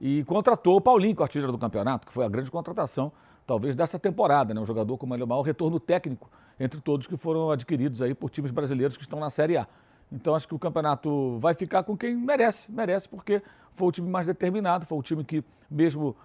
[0.00, 3.12] E contratou o Paulinho, que é o artilheiro do campeonato, que foi a grande contratação,
[3.46, 4.54] talvez, dessa temporada.
[4.54, 4.60] Né?
[4.60, 8.50] Um jogador com o maior retorno técnico entre todos que foram adquiridos aí por times
[8.50, 9.66] brasileiros que estão na Série A.
[10.10, 13.42] Então acho que o campeonato vai ficar com quem merece, merece, porque
[13.74, 16.16] foi o time mais determinado, foi o time que, mesmo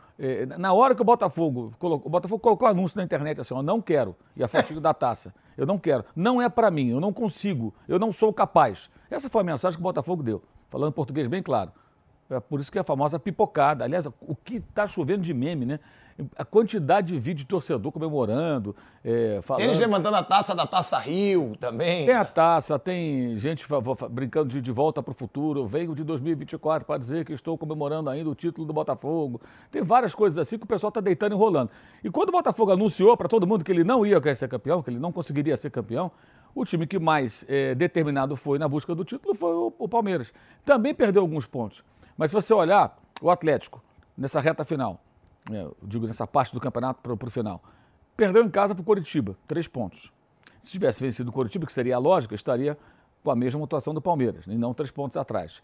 [0.58, 3.82] na hora que o Botafogo colocou, o Botafogo colocou anúncio na internet assim, eu não
[3.82, 7.12] quero, e a fotinho da taça, eu não quero, não é para mim, eu não
[7.12, 8.90] consigo, eu não sou capaz.
[9.10, 11.72] Essa foi a mensagem que o Botafogo deu, falando português bem claro.
[12.30, 13.84] É por isso que é a famosa pipocada.
[13.84, 15.80] Aliás, o que está chovendo de meme, né?
[16.36, 19.64] A quantidade de vídeo de torcedor comemorando, é, falando...
[19.64, 22.06] Eles levantando a taça da Taça Rio também.
[22.06, 23.66] Tem a taça, tem gente
[24.12, 25.62] brincando de, de volta para o futuro.
[25.62, 29.42] Eu venho de 2024 para dizer que estou comemorando ainda o título do Botafogo.
[29.72, 31.70] Tem várias coisas assim que o pessoal está deitando e enrolando.
[32.04, 34.90] E quando o Botafogo anunciou para todo mundo que ele não ia ser campeão, que
[34.90, 36.12] ele não conseguiria ser campeão,
[36.56, 40.32] o time que mais é, determinado foi na busca do título foi o, o Palmeiras.
[40.64, 41.84] Também perdeu alguns pontos.
[42.16, 43.84] Mas se você olhar o Atlético
[44.16, 45.02] nessa reta final,
[45.52, 47.62] é, digo nessa parte do campeonato para o final,
[48.16, 50.12] perdeu em casa para o Coritiba, três pontos.
[50.62, 52.78] Se tivesse vencido o Coritiba, que seria a lógica, estaria
[53.24, 55.62] com a mesma atuação do Palmeiras, e não três pontos atrás.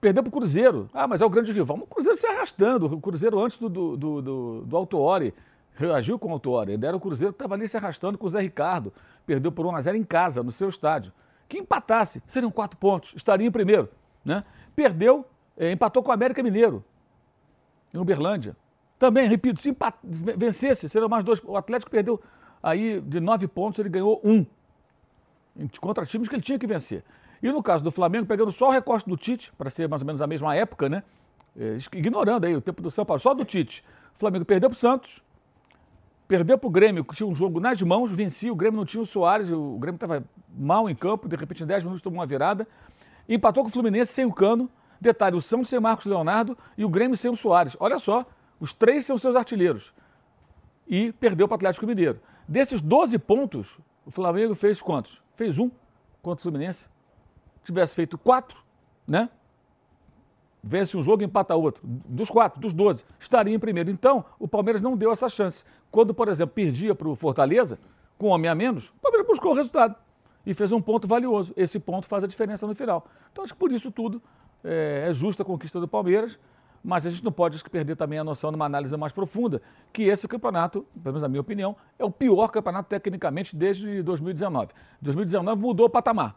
[0.00, 0.90] Perdeu para o Cruzeiro.
[0.92, 1.78] Ah, mas é o grande rival.
[1.78, 2.86] O Cruzeiro se arrastando.
[2.86, 5.32] O Cruzeiro, antes do, do, do, do, do
[5.74, 6.74] reagiu com o Autuori.
[6.74, 8.92] Era o Cruzeiro que estava ali se arrastando com o Zé Ricardo.
[9.24, 11.12] Perdeu por 1 a 0 em casa, no seu estádio.
[11.48, 13.88] Que empatasse, seriam quatro pontos, estaria em primeiro.
[14.24, 14.44] Né?
[14.74, 15.24] Perdeu
[15.56, 16.84] é, empatou com o América Mineiro,
[17.94, 18.56] em Uberlândia.
[18.98, 21.40] Também, repito, se vencesse, seriam mais dois.
[21.44, 22.20] O Atlético perdeu
[22.62, 24.44] aí de nove pontos, ele ganhou um.
[25.80, 27.04] Contra times que ele tinha que vencer.
[27.42, 30.06] E no caso do Flamengo, pegando só o recorte do Tite, para ser mais ou
[30.06, 31.02] menos a mesma época, né?
[31.58, 33.84] É, ignorando aí o tempo do São Paulo, só do Tite.
[34.14, 35.22] O Flamengo perdeu para o Santos,
[36.26, 39.02] perdeu para o Grêmio, que tinha um jogo nas mãos, vencia, o Grêmio não tinha
[39.02, 40.24] o Soares, o Grêmio estava
[40.56, 42.66] mal em campo, de repente em 10 minutos tomou uma virada,
[43.28, 44.68] empatou com o Fluminense sem o Cano,
[45.00, 47.76] Detalhe, o Santos sem Marcos Leonardo e o Grêmio sem o Soares.
[47.78, 48.26] Olha só,
[48.60, 49.92] os três são seus artilheiros.
[50.86, 52.20] E perdeu para o Atlético Mineiro.
[52.46, 55.20] Desses 12 pontos, o Flamengo fez quantos?
[55.34, 55.70] Fez um
[56.22, 56.88] contra o Fluminense.
[57.64, 58.58] Tivesse feito quatro,
[59.06, 59.28] né?
[60.62, 61.82] Vence um jogo e empata outro.
[61.84, 63.90] Dos quatro, dos 12, estaria em primeiro.
[63.90, 65.64] Então, o Palmeiras não deu essa chance.
[65.90, 67.78] Quando, por exemplo, perdia para o Fortaleza,
[68.18, 69.94] com um homem a menos, o Palmeiras buscou o resultado.
[70.44, 71.52] E fez um ponto valioso.
[71.56, 73.06] Esse ponto faz a diferença no final.
[73.30, 74.22] Então, acho que por isso tudo
[74.62, 76.38] é, é justa a conquista do Palmeiras,
[76.86, 79.60] mas a gente não pode perder também a noção de uma análise mais profunda,
[79.92, 84.68] que esse campeonato, pelo menos na minha opinião, é o pior campeonato tecnicamente desde 2019.
[85.02, 86.36] 2019 mudou o patamar.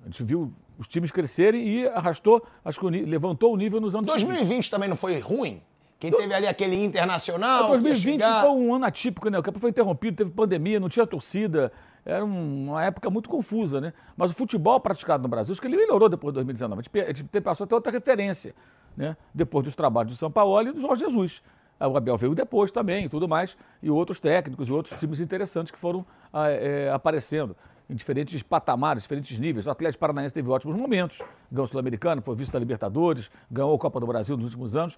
[0.00, 4.06] A gente viu os times crescerem e arrastou, acho que levantou o nível nos anos
[4.06, 4.70] 2020 seguintes.
[4.70, 5.60] também não foi ruim?
[5.98, 7.70] Quem teve ali aquele internacional.
[7.70, 9.38] 2020 foi um ano atípico, né?
[9.38, 11.72] O campo foi interrompido, teve pandemia, não tinha torcida.
[12.04, 13.92] Era uma época muito confusa, né?
[14.16, 16.82] Mas o futebol praticado no Brasil, acho que ele melhorou depois de 2019.
[17.08, 18.54] A gente passou a ter outra referência,
[18.96, 19.16] né?
[19.34, 21.42] Depois dos trabalhos do São Paulo e do Jorge Jesus.
[21.80, 25.72] O Abel veio depois também e tudo mais, e outros técnicos e outros times interessantes
[25.72, 27.56] que foram é, aparecendo
[27.90, 29.66] em diferentes patamares, diferentes níveis.
[29.66, 31.18] O Atlético Paranaense teve ótimos momentos,
[31.50, 34.96] ganhou o Sul-Americano, foi vice da Libertadores, ganhou a Copa do Brasil nos últimos anos.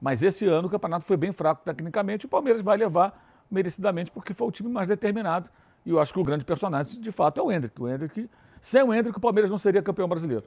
[0.00, 4.10] Mas esse ano o campeonato foi bem fraco tecnicamente e o Palmeiras vai levar merecidamente
[4.10, 5.48] porque foi o time mais determinado.
[5.84, 7.80] E eu acho que o grande personagem, de fato, é o Hendrick.
[7.80, 8.28] O Hendrick,
[8.60, 10.44] sem o Hendrick, o Palmeiras não seria campeão brasileiro.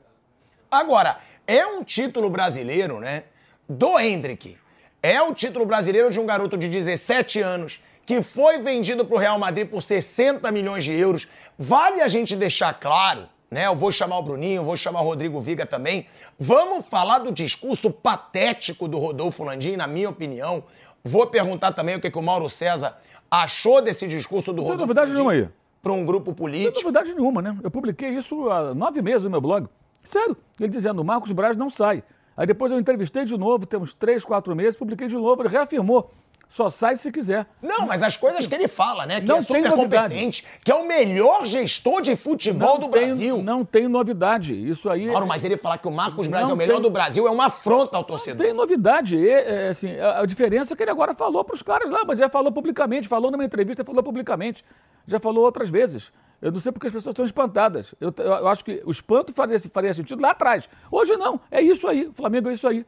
[0.70, 1.18] Agora,
[1.50, 3.24] é um título brasileiro, né?
[3.68, 4.56] Do Hendrick.
[5.02, 9.20] É o título brasileiro de um garoto de 17 anos que foi vendido para o
[9.20, 11.28] Real Madrid por 60 milhões de euros.
[11.58, 13.66] Vale a gente deixar claro né?
[13.66, 16.06] Eu vou chamar o Bruninho, vou chamar o Rodrigo Viga também.
[16.38, 20.64] Vamos falar do discurso patético do Rodolfo Landim, na minha opinião.
[21.04, 22.96] Vou perguntar também o que, que o Mauro César
[23.32, 25.50] achou desse discurso do Não Rodolfo novidade nenhuma aí.
[25.82, 26.68] para um grupo político.
[26.68, 27.58] Não tem novidade nenhuma, né?
[27.64, 29.68] Eu publiquei isso há nove meses no meu blog.
[30.04, 32.04] Sério, ele dizendo, o Marcos Braz não sai.
[32.36, 36.10] Aí depois eu entrevistei de novo, temos três, quatro meses, publiquei de novo, ele reafirmou
[36.48, 37.46] Só sai se quiser.
[37.62, 39.22] Não, mas as coisas que ele fala, né?
[39.22, 43.44] Que Não é super competente, que é o melhor gestor de futebol do tem- Brasil.
[43.44, 44.56] Não tem novidade.
[44.68, 45.06] Isso aí.
[45.12, 47.28] Mauro, mas ele falar que o Marcos Braz Não é o melhor tem- do Brasil
[47.28, 48.44] é uma afronta ao torcedor.
[48.44, 49.16] Tem novidade.
[49.16, 52.04] E, é, assim, a, a diferença é que ele agora falou para os caras lá,
[52.04, 54.66] mas já falou publicamente, falou numa entrevista, falou publicamente.
[55.06, 56.12] Já falou outras vezes.
[56.42, 57.94] Eu não sei porque as pessoas estão espantadas.
[58.00, 60.70] Eu, eu- eu acho que o espanto faria, faria sentido lá atrás.
[60.92, 61.40] Hoje não.
[61.52, 62.08] É isso aí.
[62.08, 62.86] O Flamengo é isso aí.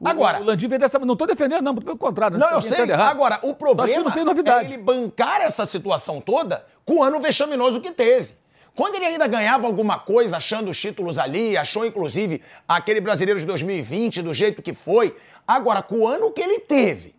[0.00, 0.98] O, Agora- O Landim vem dessa.
[0.98, 2.36] Não estou defendendo, não, pelo contrário.
[2.38, 2.90] Não, eu sei.
[2.92, 4.66] Agora, o problema que não tem novidade.
[4.66, 8.34] é ele bancar essa situação toda com o ano vexaminoso que teve.
[8.76, 13.46] Quando ele ainda ganhava alguma coisa, achando os títulos ali, achou inclusive aquele brasileiro de
[13.46, 15.14] 2020 do jeito que foi.
[15.46, 17.13] Agora, com o ano que ele teve,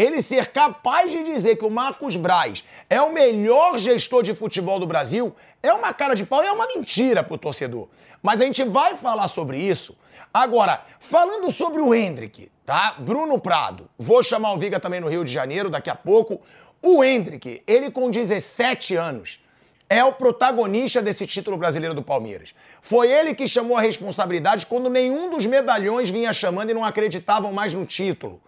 [0.00, 4.78] ele ser capaz de dizer que o Marcos Braz é o melhor gestor de futebol
[4.78, 7.86] do Brasil é uma cara de pau e é uma mentira pro torcedor.
[8.22, 9.98] Mas a gente vai falar sobre isso.
[10.32, 12.94] Agora, falando sobre o Hendrick, tá?
[12.98, 13.90] Bruno Prado.
[13.98, 16.40] Vou chamar o Viga também no Rio de Janeiro daqui a pouco.
[16.80, 19.38] O Hendrick, ele com 17 anos,
[19.86, 22.54] é o protagonista desse título brasileiro do Palmeiras.
[22.80, 27.52] Foi ele que chamou a responsabilidade quando nenhum dos medalhões vinha chamando e não acreditavam
[27.52, 28.40] mais no título.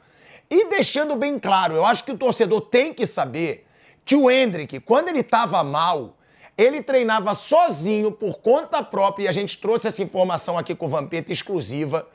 [0.51, 3.67] E deixando bem claro, eu acho que o torcedor tem que saber
[4.05, 6.17] que o Hendrick, quando ele estava mal,
[6.57, 10.89] ele treinava sozinho por conta própria, e a gente trouxe essa informação aqui com o
[10.89, 12.07] Vampeta exclusiva,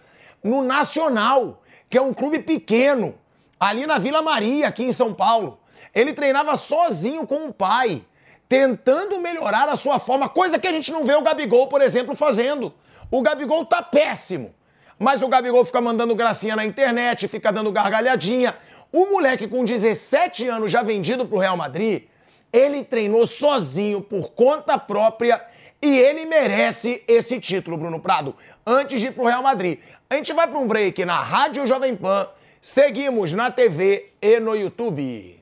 [0.44, 3.16] no Nacional, que é um clube pequeno,
[3.60, 5.60] ali na Vila Maria, aqui em São Paulo.
[5.94, 8.04] Ele treinava sozinho com o pai,
[8.48, 12.16] tentando melhorar a sua forma, coisa que a gente não vê o Gabigol, por exemplo,
[12.16, 12.74] fazendo.
[13.10, 14.54] O Gabigol tá péssimo.
[15.00, 18.56] Mas o Gabigol fica mandando gracinha na internet, fica dando gargalhadinha.
[18.92, 22.04] O moleque com 17 anos já vendido pro Real Madrid,
[22.52, 25.46] ele treinou sozinho por conta própria
[25.82, 29.80] e ele merece esse título, Bruno Prado, antes de ir pro Real Madrid.
[30.10, 32.28] A gente vai para um break na Rádio Jovem Pan,
[32.60, 35.38] seguimos na TV e no YouTube.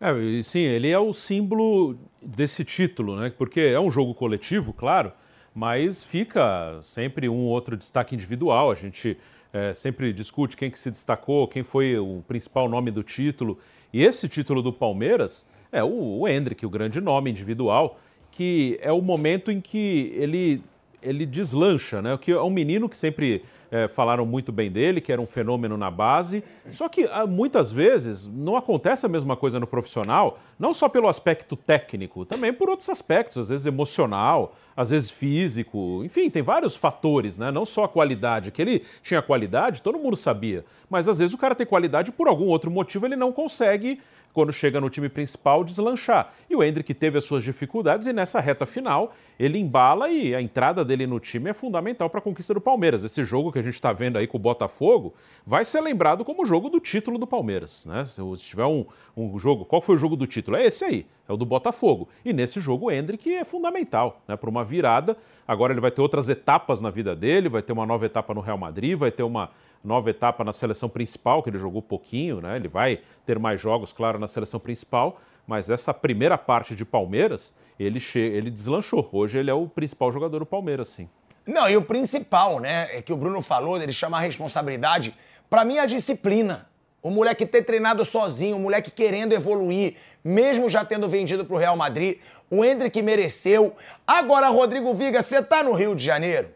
[0.00, 3.30] É, sim, ele é o símbolo desse título, né?
[3.36, 5.12] Porque é um jogo coletivo, claro,
[5.54, 8.70] mas fica sempre um ou outro destaque individual.
[8.70, 9.16] A gente
[9.52, 13.58] é, sempre discute quem que se destacou, quem foi o principal nome do título.
[13.92, 17.98] E esse título do Palmeiras é o, o Hendrick, o grande nome individual,
[18.30, 20.62] que é o momento em que ele
[21.02, 22.16] ele deslancha, né?
[22.18, 25.76] Que é um menino que sempre é, falaram muito bem dele, que era um fenômeno
[25.76, 26.42] na base.
[26.72, 31.08] Só que ah, muitas vezes não acontece a mesma coisa no profissional, não só pelo
[31.08, 36.76] aspecto técnico, também por outros aspectos, às vezes emocional, às vezes físico, enfim, tem vários
[36.76, 37.50] fatores, né?
[37.50, 41.38] Não só a qualidade, que ele tinha qualidade, todo mundo sabia, mas às vezes o
[41.38, 44.00] cara tem qualidade por algum outro motivo ele não consegue
[44.32, 46.32] quando chega no time principal, deslanchar.
[46.48, 50.42] E o Hendrick teve as suas dificuldades e nessa reta final ele embala e a
[50.42, 53.04] entrada dele no time é fundamental para a conquista do Palmeiras.
[53.04, 55.14] Esse jogo que a gente está vendo aí com o Botafogo
[55.46, 57.86] vai ser lembrado como o jogo do título do Palmeiras.
[57.86, 58.04] Né?
[58.04, 58.84] Se tiver um,
[59.16, 60.56] um jogo, qual foi o jogo do título?
[60.56, 62.08] É esse aí, é o do Botafogo.
[62.24, 64.36] E nesse jogo o Hendrick é fundamental né?
[64.36, 65.16] para uma virada.
[65.48, 68.40] Agora ele vai ter outras etapas na vida dele, vai ter uma nova etapa no
[68.40, 69.50] Real Madrid, vai ter uma
[69.82, 72.56] nova etapa na seleção principal, que ele jogou pouquinho, né?
[72.56, 77.54] Ele vai ter mais jogos, claro, na seleção principal, mas essa primeira parte de Palmeiras,
[77.78, 78.18] ele, che...
[78.18, 79.08] ele deslanchou.
[79.12, 81.08] Hoje ele é o principal jogador do Palmeiras, sim.
[81.46, 85.16] Não, e o principal, né, é que o Bruno falou, dele chamar a responsabilidade,
[85.48, 86.68] pra mim a disciplina.
[87.02, 91.76] O moleque ter treinado sozinho, o moleque querendo evoluir, mesmo já tendo vendido pro Real
[91.76, 92.18] Madrid,
[92.50, 93.74] o Hendrick mereceu.
[94.06, 96.50] Agora, Rodrigo Viga, você tá no Rio de Janeiro?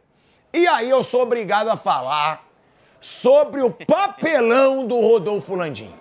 [0.53, 2.47] E aí eu sou obrigado a falar
[3.05, 5.95] sobre o papelão do Rodolfo Landim.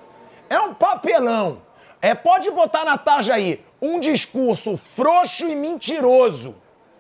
[0.50, 1.62] É um papelão.
[2.02, 6.56] É, pode botar na tarja aí, um discurso frouxo e mentiroso.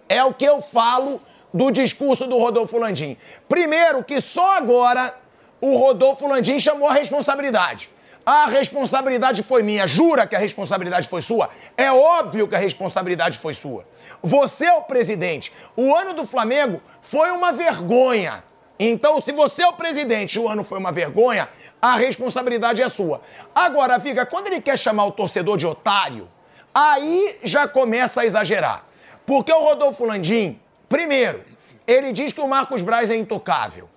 [0.09, 1.21] É o que eu falo
[1.53, 3.15] do discurso do Rodolfo Landim.
[3.47, 5.15] Primeiro, que só agora
[5.61, 7.89] o Rodolfo Landim chamou a responsabilidade.
[8.25, 9.87] A responsabilidade foi minha.
[9.87, 11.49] Jura que a responsabilidade foi sua?
[11.77, 13.85] É óbvio que a responsabilidade foi sua.
[14.21, 15.53] Você é o presidente.
[15.77, 18.43] O ano do Flamengo foi uma vergonha.
[18.79, 21.47] Então, se você é o presidente e o ano foi uma vergonha,
[21.81, 23.21] a responsabilidade é sua.
[23.53, 26.29] Agora, Viga, quando ele quer chamar o torcedor de otário,
[26.73, 28.85] aí já começa a exagerar.
[29.25, 30.59] Porque o Rodolfo Landim,
[30.89, 31.43] primeiro,
[31.85, 33.89] ele diz que o Marcos Braz é intocável.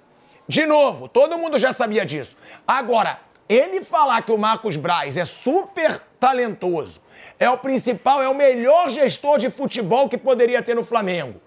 [0.48, 2.36] De novo, todo mundo já sabia disso.
[2.66, 7.00] Agora, ele falar que o Marcos Braz é super talentoso,
[7.38, 11.40] é o principal, é o melhor gestor de futebol que poderia ter no Flamengo,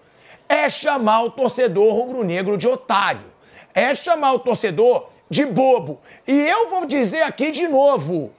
[0.50, 3.32] é chamar o torcedor rubro-negro de otário.
[3.72, 6.00] É chamar o torcedor de bobo.
[6.26, 8.32] E eu vou dizer aqui de novo: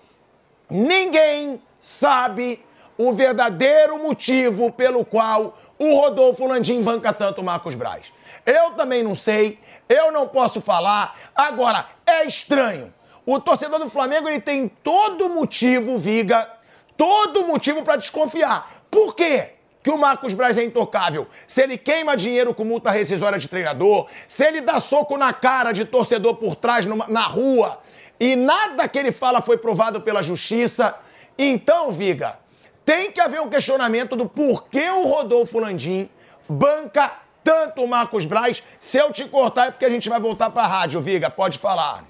[0.69, 2.61] ninguém sabe
[2.97, 8.11] o verdadeiro motivo pelo qual o Rodolfo Landim banca tanto o Marcos Braz.
[8.45, 9.57] Eu também não sei,
[9.87, 11.17] eu não posso falar.
[11.33, 12.93] Agora, é estranho.
[13.25, 16.49] O torcedor do Flamengo ele tem todo motivo, Viga,
[16.97, 18.83] todo motivo para desconfiar.
[18.91, 19.60] Por quê?
[19.83, 21.27] Que o Marcos Braz é intocável.
[21.47, 25.71] Se ele queima dinheiro com multa rescisória de treinador, se ele dá soco na cara
[25.71, 27.79] de torcedor por trás numa- na rua,
[28.19, 30.95] e nada que ele fala foi provado pela justiça,
[31.37, 32.37] então, Viga,
[32.85, 36.07] tem que haver um questionamento do porquê o Rodolfo Landim
[36.47, 37.11] banca
[37.43, 38.61] tanto o Marcos Braz.
[38.79, 41.29] Se eu te cortar é porque a gente vai voltar pra rádio, Viga.
[41.29, 42.03] Pode falar.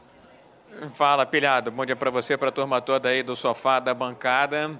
[0.93, 1.72] Fala, pilhado.
[1.72, 4.72] Bom dia para você, para a turma toda aí do sofá da bancada.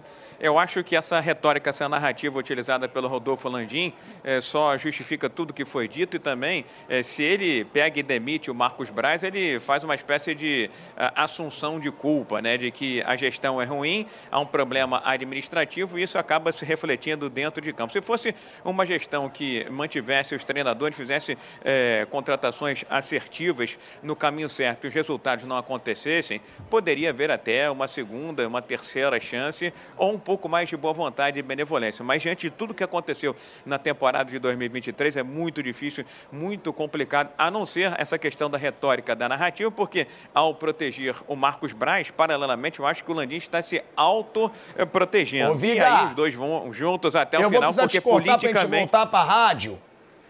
[0.44, 3.94] Eu acho que essa retórica, essa narrativa utilizada pelo Rodolfo Landim
[4.24, 8.50] eh, só justifica tudo que foi dito e também, eh, se ele pega e demite
[8.50, 13.04] o Marcos Braz, ele faz uma espécie de ah, assunção de culpa, né, de que
[13.04, 17.72] a gestão é ruim, há um problema administrativo e isso acaba se refletindo dentro de
[17.72, 17.94] campo.
[17.94, 18.34] Se fosse
[18.66, 24.94] uma gestão que mantivesse os treinadores, fizesse eh, contratações assertivas no caminho certo e os
[24.96, 30.70] resultados não acontecessem, poderia haver até uma segunda, uma terceira chance ou um pouco mais
[30.70, 32.06] de boa vontade e benevolência.
[32.06, 33.36] Mas diante de tudo que aconteceu
[33.66, 38.58] na temporada de 2023, é muito difícil, muito complicado, a não ser essa questão da
[38.58, 43.36] retórica, da narrativa, porque ao proteger o Marcos Braz, paralelamente, eu acho que o Landim
[43.36, 45.66] está se auto-protegendo.
[45.66, 48.42] E aí os dois vão juntos até o eu final, porque te cortar pra gente
[48.54, 48.84] politicamente.
[48.84, 49.78] voltar pra rádio.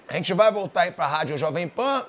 [0.07, 2.07] A gente vai voltar aí pra Rádio Jovem Pan.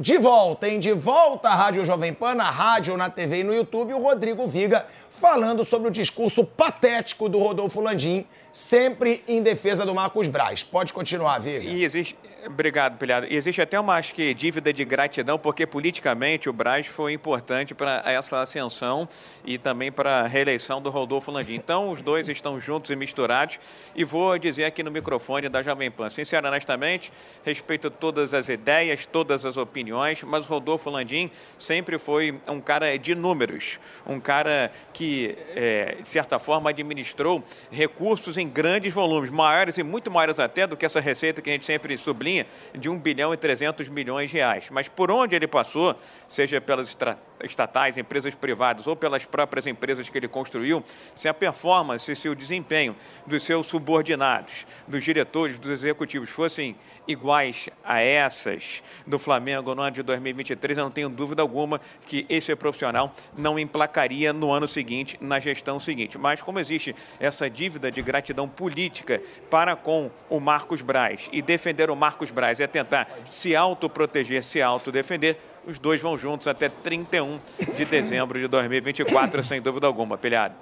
[0.00, 0.78] De volta, hein?
[0.78, 4.46] De volta à Rádio Jovem Pan, na rádio, na TV e no YouTube, o Rodrigo
[4.46, 10.62] Viga falando sobre o discurso patético do Rodolfo Landim, sempre em defesa do Marcos Braz.
[10.62, 11.64] Pode continuar, Viga.
[11.64, 12.16] E existe.
[12.46, 13.26] Obrigado, Pilhado.
[13.28, 17.74] E existe até uma, acho que, dívida de gratidão, porque politicamente o Braz foi importante
[17.74, 19.08] para essa ascensão
[19.48, 21.54] e também para a reeleição do Rodolfo Landim.
[21.54, 23.58] Então, os dois estão juntos e misturados.
[23.96, 27.10] E vou dizer aqui no microfone da Jovem Pan, sinceramente,
[27.42, 33.14] respeito todas as ideias, todas as opiniões, mas Rodolfo Landim sempre foi um cara de
[33.14, 39.82] números, um cara que, é, de certa forma, administrou recursos em grandes volumes, maiores e
[39.82, 43.32] muito maiores até do que essa receita que a gente sempre sublinha, de 1 bilhão
[43.32, 44.68] e 300 milhões de reais.
[44.70, 45.96] Mas por onde ele passou,
[46.28, 46.94] seja pelas
[47.42, 50.84] estatais, empresas privadas ou pelas próprias empresas que ele construiu,
[51.14, 52.94] se a performance, se o desempenho
[53.26, 56.76] dos seus subordinados, dos diretores, dos executivos fossem
[57.06, 62.26] iguais a essas do Flamengo no ano de 2023, eu não tenho dúvida alguma que
[62.28, 66.18] esse profissional não emplacaria no ano seguinte, na gestão seguinte.
[66.18, 71.90] Mas como existe essa dívida de gratidão política para com o Marcos Braz e defender
[71.90, 75.38] o Marcos Braz é tentar se autoproteger, se autodefender,
[75.68, 77.38] os dois vão juntos até 31
[77.76, 80.54] de dezembro de 2024, sem dúvida alguma, pilhado.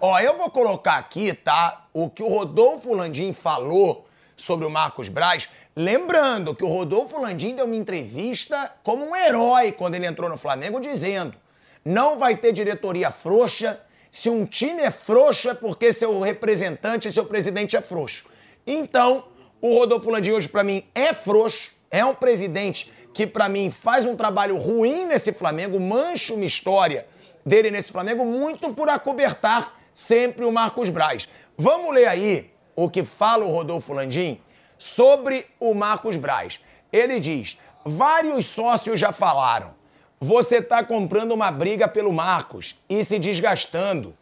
[0.00, 5.08] Ó, eu vou colocar aqui, tá, o que o Rodolfo Landim falou sobre o Marcos
[5.08, 5.48] Braz.
[5.76, 10.36] Lembrando que o Rodolfo Landim deu uma entrevista como um herói quando ele entrou no
[10.36, 11.36] Flamengo, dizendo:
[11.84, 13.80] não vai ter diretoria frouxa.
[14.10, 18.24] Se um time é frouxo, é porque seu representante, seu presidente é frouxo.
[18.66, 19.24] Então,
[19.60, 24.04] o Rodolfo Landim hoje, pra mim, é frouxo, é um presidente que, pra mim, faz
[24.04, 27.06] um trabalho ruim nesse Flamengo, mancha uma história
[27.44, 31.28] dele nesse Flamengo, muito por acobertar sempre o Marcos Braz.
[31.56, 34.40] Vamos ler aí o que fala o Rodolfo Landim
[34.78, 36.60] sobre o Marcos Braz.
[36.92, 39.76] Ele diz: vários sócios já falaram.
[40.20, 44.16] Você está comprando uma briga pelo Marcos e se desgastando.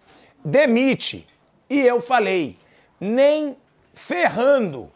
[0.44, 1.26] Demite.
[1.68, 2.56] E eu falei:
[3.00, 3.56] nem
[3.94, 4.90] ferrando.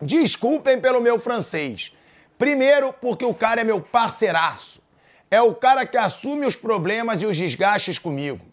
[0.00, 1.95] Desculpem pelo meu francês.
[2.38, 4.82] Primeiro, porque o cara é meu parceiraço.
[5.30, 8.44] É o cara que assume os problemas e os desgastes comigo.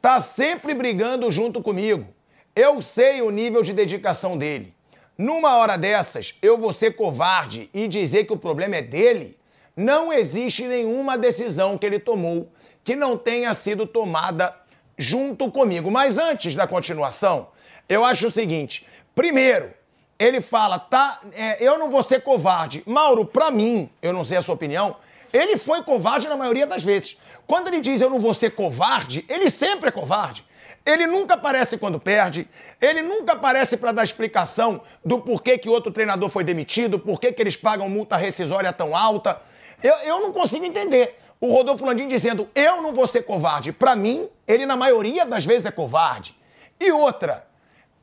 [0.00, 2.06] Tá sempre brigando junto comigo.
[2.54, 4.74] Eu sei o nível de dedicação dele.
[5.16, 9.38] Numa hora dessas, eu vou ser covarde e dizer que o problema é dele?
[9.76, 12.52] Não existe nenhuma decisão que ele tomou
[12.84, 14.54] que não tenha sido tomada
[14.96, 15.90] junto comigo.
[15.90, 17.48] Mas antes da continuação,
[17.88, 19.72] eu acho o seguinte: primeiro,
[20.18, 22.82] ele fala, tá, é, eu não vou ser covarde.
[22.86, 24.96] Mauro, pra mim, eu não sei a sua opinião,
[25.32, 27.16] ele foi covarde na maioria das vezes.
[27.46, 30.44] Quando ele diz eu não vou ser covarde, ele sempre é covarde.
[30.86, 32.46] Ele nunca aparece quando perde,
[32.80, 37.42] ele nunca aparece para dar explicação do porquê que outro treinador foi demitido, porquê que
[37.42, 39.40] eles pagam multa rescisória tão alta.
[39.82, 41.18] Eu, eu não consigo entender.
[41.40, 43.72] O Rodolfo Landim dizendo eu não vou ser covarde.
[43.72, 46.36] Para mim, ele na maioria das vezes é covarde.
[46.78, 47.46] E outra,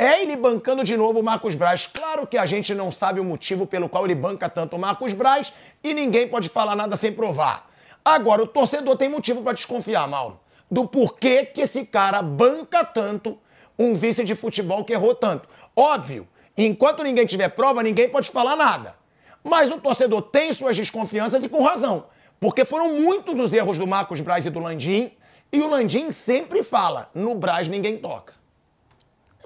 [0.01, 1.85] é ele bancando de novo o Marcos Braz.
[1.85, 5.13] Claro que a gente não sabe o motivo pelo qual ele banca tanto o Marcos
[5.13, 5.53] Braz
[5.83, 7.69] e ninguém pode falar nada sem provar.
[8.03, 10.39] Agora, o torcedor tem motivo para desconfiar, Mauro,
[10.71, 13.37] do porquê que esse cara banca tanto
[13.77, 15.47] um vice de futebol que errou tanto.
[15.75, 18.95] Óbvio, enquanto ninguém tiver prova, ninguém pode falar nada.
[19.43, 22.05] Mas o torcedor tem suas desconfianças e com razão.
[22.39, 25.11] Porque foram muitos os erros do Marcos Braz e do Landim,
[25.53, 28.40] e o Landim sempre fala: no Braz ninguém toca.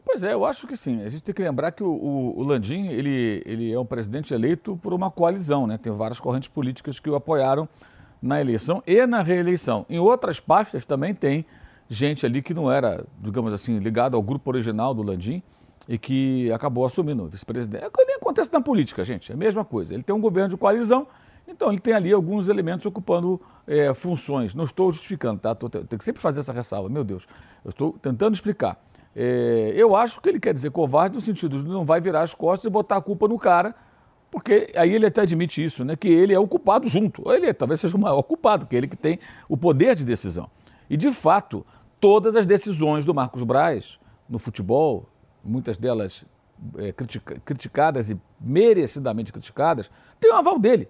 [0.06, 1.03] Pois é, eu acho que sim.
[1.03, 4.77] A gente tem que lembrar que o, o, Landim ele, ele é um presidente eleito
[4.77, 5.80] por uma coalizão, né?
[5.80, 7.68] Tem várias correntes políticas que o apoiaram
[8.22, 9.86] na eleição e na reeleição.
[9.90, 11.44] Em outras pastas também tem
[11.90, 15.41] gente ali que não era, digamos assim, ligado ao grupo original do Landim
[15.88, 17.84] e que acabou assumindo vice-presidente.
[17.84, 19.32] É o que acontece na política, gente.
[19.32, 19.94] É a mesma coisa.
[19.94, 21.07] Ele tem um governo de coalizão,
[21.48, 24.53] então ele tem ali alguns elementos ocupando é, funções.
[24.53, 25.53] Não estou justificando, tá?
[25.53, 26.90] Tô, tenho que sempre fazer essa ressalva.
[26.90, 27.27] Meu Deus,
[27.64, 28.80] eu estou tentando explicar.
[29.15, 32.33] É, eu acho que ele quer dizer covarde no sentido de não vai virar as
[32.33, 33.73] costas e botar a culpa no cara,
[34.29, 35.95] porque aí ele até admite isso, né?
[35.95, 37.21] Que ele é o culpado junto.
[37.25, 40.03] Ou ele talvez seja o maior culpado, que é ele que tem o poder de
[40.03, 40.49] decisão.
[40.89, 41.65] E de fato,
[41.99, 43.97] todas as decisões do Marcos Braz
[44.27, 45.07] no futebol,
[45.43, 46.25] muitas delas
[46.77, 49.89] é, critica, criticadas e merecidamente criticadas,
[50.19, 50.89] tem o aval dele.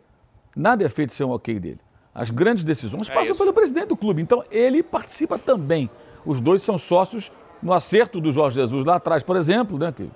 [0.56, 1.80] Nada é feito sem o ok dele.
[2.14, 3.40] As grandes decisões É passam isso.
[3.40, 4.22] pelo presidente do clube.
[4.22, 5.90] Então ele participa também.
[6.26, 7.32] Os dois são sócios
[7.66, 10.08] no acerto do Jorge Jesus lá atrás, por exemplo, né, que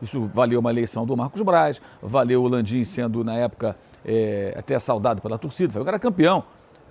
[0.00, 4.78] isso valeu uma eleição do Marcos Braz, valeu o Landim sendo, na época, é, até
[4.78, 6.44] saudado pela torcida, foi o cara campeão.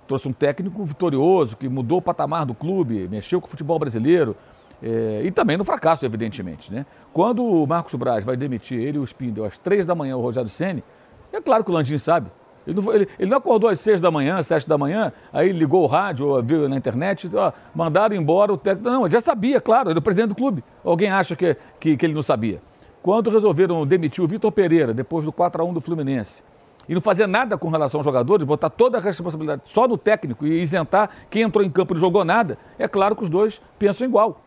[0.06, 4.36] Trouxe um técnico vitorioso, que mudou o patamar do clube, mexeu com o futebol brasileiro.
[4.82, 6.70] é, e também no fracasso, evidentemente.
[6.70, 6.84] Né?
[7.12, 10.20] Quando o Marcos Braz vai demitir ele e o Spindel às três da manhã, o
[10.20, 10.84] Rogério Ceni,
[11.32, 12.30] é claro que o Landim sabe.
[12.66, 15.50] Ele não, ele- ele não acordou às seis da manhã, às sete da manhã, aí
[15.52, 18.88] ligou o rádio, viu na internet, ó, mandaram embora o técnico.
[18.88, 20.62] Não, ele já sabia, claro, ele é o presidente do clube.
[20.84, 22.60] Alguém acha que, que, que ele não sabia?
[23.02, 26.44] Quando resolveram demitir o Vitor Pereira, depois do 4x1 do Fluminense,
[26.88, 30.46] e não fazer nada com relação aos jogadores, botar toda a responsabilidade só no técnico
[30.46, 33.60] e isentar quem entrou em campo e não jogou nada, é claro que os dois
[33.78, 34.40] pensam igual.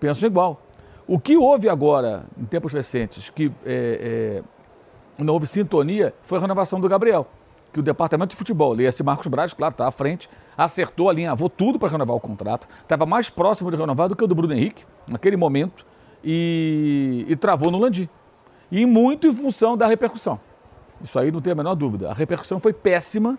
[0.00, 0.60] Pensam igual.
[1.06, 4.42] O que houve agora, em tempos recentes, que é, é,
[5.24, 7.26] não houve sintonia, foi a renovação do Gabriel.
[7.72, 11.78] Que o departamento de futebol, esse Marcos Braz, claro, está à frente, acertou, alinhavou tudo
[11.78, 12.68] para renovar o contrato.
[12.82, 15.86] Estava mais próximo de renovar do que o do Bruno Henrique, naquele momento,
[16.22, 18.08] e, e travou no Landim.
[18.70, 20.38] E muito em função da repercussão.
[21.02, 22.10] Isso aí não tem a menor dúvida.
[22.10, 23.38] A repercussão foi péssima,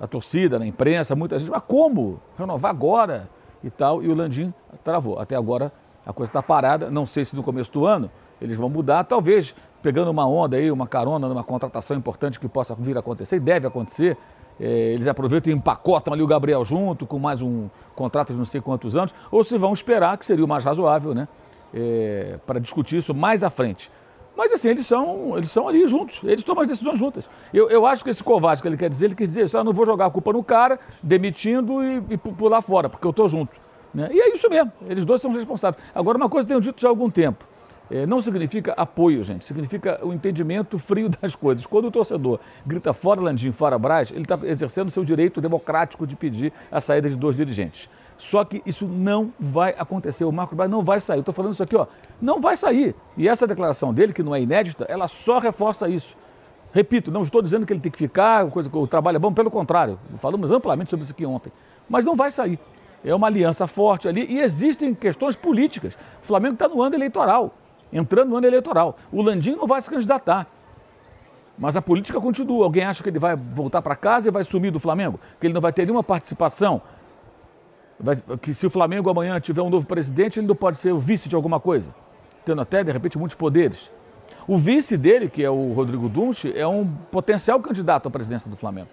[0.00, 2.20] a torcida, na imprensa, muita gente, mas como?
[2.38, 3.28] Renovar agora
[3.62, 5.18] e tal, e o Landim travou.
[5.18, 5.70] Até agora
[6.04, 8.10] a coisa está parada, não sei se no começo do ano
[8.40, 12.74] eles vão mudar, talvez pegando uma onda aí, uma carona numa contratação importante que possa
[12.74, 14.16] vir a acontecer, e deve acontecer.
[14.60, 18.44] Eh, eles aproveitam e empacotam ali o Gabriel junto, com mais um contrato de não
[18.44, 21.26] sei quantos anos, ou se vão esperar, que seria o mais razoável, né?
[21.74, 23.90] eh, para discutir isso mais à frente.
[24.36, 27.28] Mas assim, eles são, eles são ali juntos, eles tomam as decisões juntas.
[27.52, 29.64] Eu, eu acho que esse covarde que ele quer dizer, ele quer dizer isso, ah,
[29.64, 33.10] não vou jogar a culpa no cara, demitindo e, e pu- pular fora, porque eu
[33.10, 33.54] estou junto.
[33.92, 34.08] Né?
[34.12, 35.82] E é isso mesmo, eles dois são responsáveis.
[35.94, 37.44] Agora, uma coisa eu tenho dito já há algum tempo,
[37.90, 41.66] eh, não significa apoio, gente, significa o entendimento frio das coisas.
[41.66, 46.14] Quando o torcedor grita fora Landim, fora Braz, ele está exercendo seu direito democrático de
[46.14, 47.88] pedir a saída de dois dirigentes.
[48.16, 50.24] Só que isso não vai acontecer.
[50.24, 51.20] O Marcos Braz não vai sair.
[51.20, 51.86] Estou falando isso aqui, ó.
[52.20, 52.94] Não vai sair.
[53.16, 56.14] E essa declaração dele, que não é inédita, ela só reforça isso.
[56.72, 59.50] Repito, não estou dizendo que ele tem que ficar, coisa, o trabalho é bom, pelo
[59.50, 59.98] contrário.
[60.18, 61.50] Falamos amplamente sobre isso aqui ontem.
[61.88, 62.58] Mas não vai sair.
[63.02, 65.94] É uma aliança forte ali e existem questões políticas.
[66.22, 67.54] O Flamengo está no ano eleitoral,
[67.92, 68.96] entrando no ano eleitoral.
[69.12, 70.46] O Landim não vai se candidatar.
[71.58, 72.64] Mas a política continua.
[72.64, 75.20] Alguém acha que ele vai voltar para casa e vai sumir do Flamengo?
[75.38, 76.80] Que ele não vai ter nenhuma participação?
[78.40, 81.28] Que se o Flamengo amanhã tiver um novo presidente, ele não pode ser o vice
[81.28, 81.94] de alguma coisa,
[82.46, 83.90] tendo até, de repente, muitos poderes.
[84.48, 88.56] O vice dele, que é o Rodrigo Dunche, é um potencial candidato à presidência do
[88.56, 88.88] Flamengo.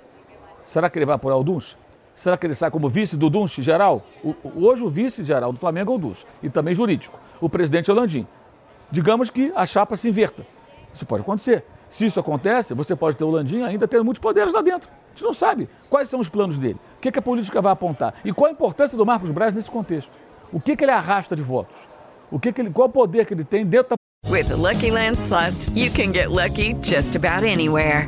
[0.65, 1.77] Será que ele vai apoiar o Dunche?
[2.13, 4.03] Será que ele sai como vice do Dunche geral?
[4.21, 7.17] O- hoje o vice geral do Flamengo é o Dunche, e também jurídico.
[7.39, 8.27] O presidente é o Landim.
[8.91, 10.45] Digamos que a chapa se inverta.
[10.93, 11.63] Isso pode acontecer.
[11.89, 14.89] Se isso acontece, você pode ter o Landim ainda tendo muitos poderes lá dentro.
[14.89, 17.71] A gente não sabe quais são os planos dele, o que, que a política vai
[17.73, 20.11] apontar e qual a importância do Marcos Braz nesse contexto.
[20.51, 21.75] O que, que ele arrasta de votos?
[22.29, 24.91] O que que ele, qual o poder que ele tem dentro da With the Lucky
[24.91, 28.07] Land slots, you can get lucky just about anywhere.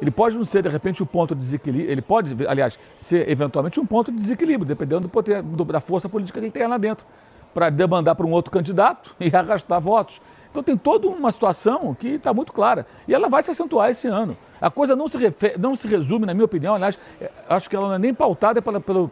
[0.00, 1.90] Ele pode não ser, de repente, um ponto de desequilíbrio.
[1.90, 6.08] Ele pode, aliás, ser eventualmente um ponto de desequilíbrio, dependendo do poder, do- da força
[6.08, 7.04] política que ele tem lá dentro,
[7.52, 10.20] para demandar para um outro candidato e arrastar votos.
[10.50, 12.86] Então tem toda uma situação que está muito clara.
[13.06, 14.36] E ela vai se acentuar esse ano.
[14.60, 15.18] A coisa não se,
[15.58, 18.60] não se resume, na minha opinião, aliás, é, acho que ela não é nem pautada
[18.60, 19.10] pela, pelo,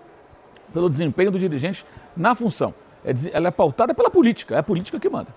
[0.73, 1.85] pelo desempenho do dirigente
[2.17, 2.75] na função.
[3.05, 5.29] É ela é pautada pela política, é a política que manda.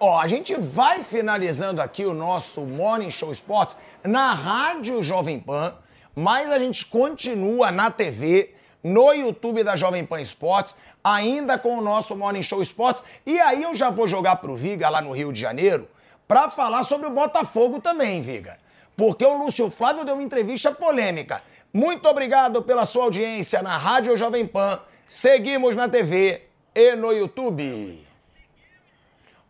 [0.00, 5.74] Ó, a gente vai finalizando aqui o nosso Morning Show Sports na Rádio Jovem Pan,
[6.14, 11.82] mas a gente continua na TV, no YouTube da Jovem Pan Esportes, ainda com o
[11.82, 13.02] nosso Morning Show Sports.
[13.26, 15.88] E aí eu já vou jogar pro Viga lá no Rio de Janeiro
[16.28, 18.56] para falar sobre o Botafogo também, Viga.
[18.96, 21.42] Porque o Lúcio Flávio deu uma entrevista polêmica.
[21.72, 24.80] Muito obrigado pela sua audiência na Rádio Jovem Pan.
[25.08, 26.42] Seguimos na TV
[26.72, 28.07] e no YouTube.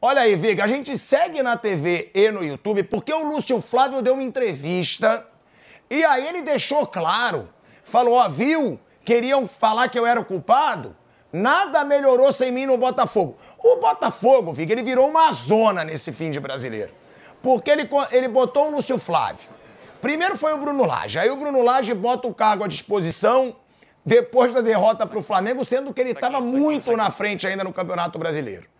[0.00, 4.00] Olha aí, Viga, a gente segue na TV e no YouTube porque o Lúcio Flávio
[4.00, 5.26] deu uma entrevista
[5.90, 7.48] e aí ele deixou claro,
[7.82, 10.96] falou, ó, viu, queriam falar que eu era o culpado,
[11.32, 13.36] nada melhorou sem mim no Botafogo.
[13.58, 16.92] O Botafogo, Viga, ele virou uma zona nesse fim de brasileiro,
[17.42, 19.48] porque ele, ele botou o Lúcio Flávio.
[20.00, 23.56] Primeiro foi o Bruno Lage, aí o Bruno Lage bota o cargo à disposição
[24.06, 27.72] depois da derrota para o Flamengo, sendo que ele estava muito na frente ainda no
[27.72, 28.77] Campeonato Brasileiro.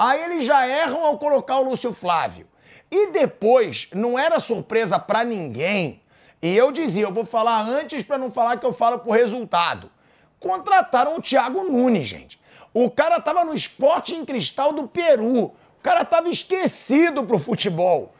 [0.00, 2.48] Aí eles já erram ao colocar o Lúcio Flávio.
[2.90, 6.00] E depois, não era surpresa pra ninguém.
[6.40, 9.90] E eu dizia, eu vou falar antes pra não falar que eu falo por resultado.
[10.38, 12.40] Contrataram o Thiago Nunes, gente.
[12.72, 15.44] O cara tava no esporte em cristal do Peru.
[15.44, 18.14] O cara tava esquecido pro futebol.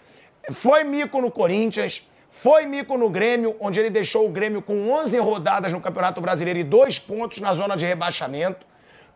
[0.52, 5.18] Foi mico no Corinthians, foi mico no Grêmio, onde ele deixou o Grêmio com 11
[5.20, 8.66] rodadas no Campeonato Brasileiro e dois pontos na zona de rebaixamento.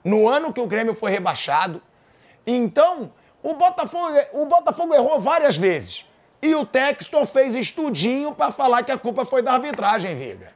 [0.03, 1.83] No ano que o Grêmio foi rebaixado.
[2.47, 3.13] Então,
[3.43, 6.07] o Botafogo, o Botafogo errou várias vezes.
[6.43, 10.53] E o Textor fez estudinho pra falar que a culpa foi da arbitragem, Viga.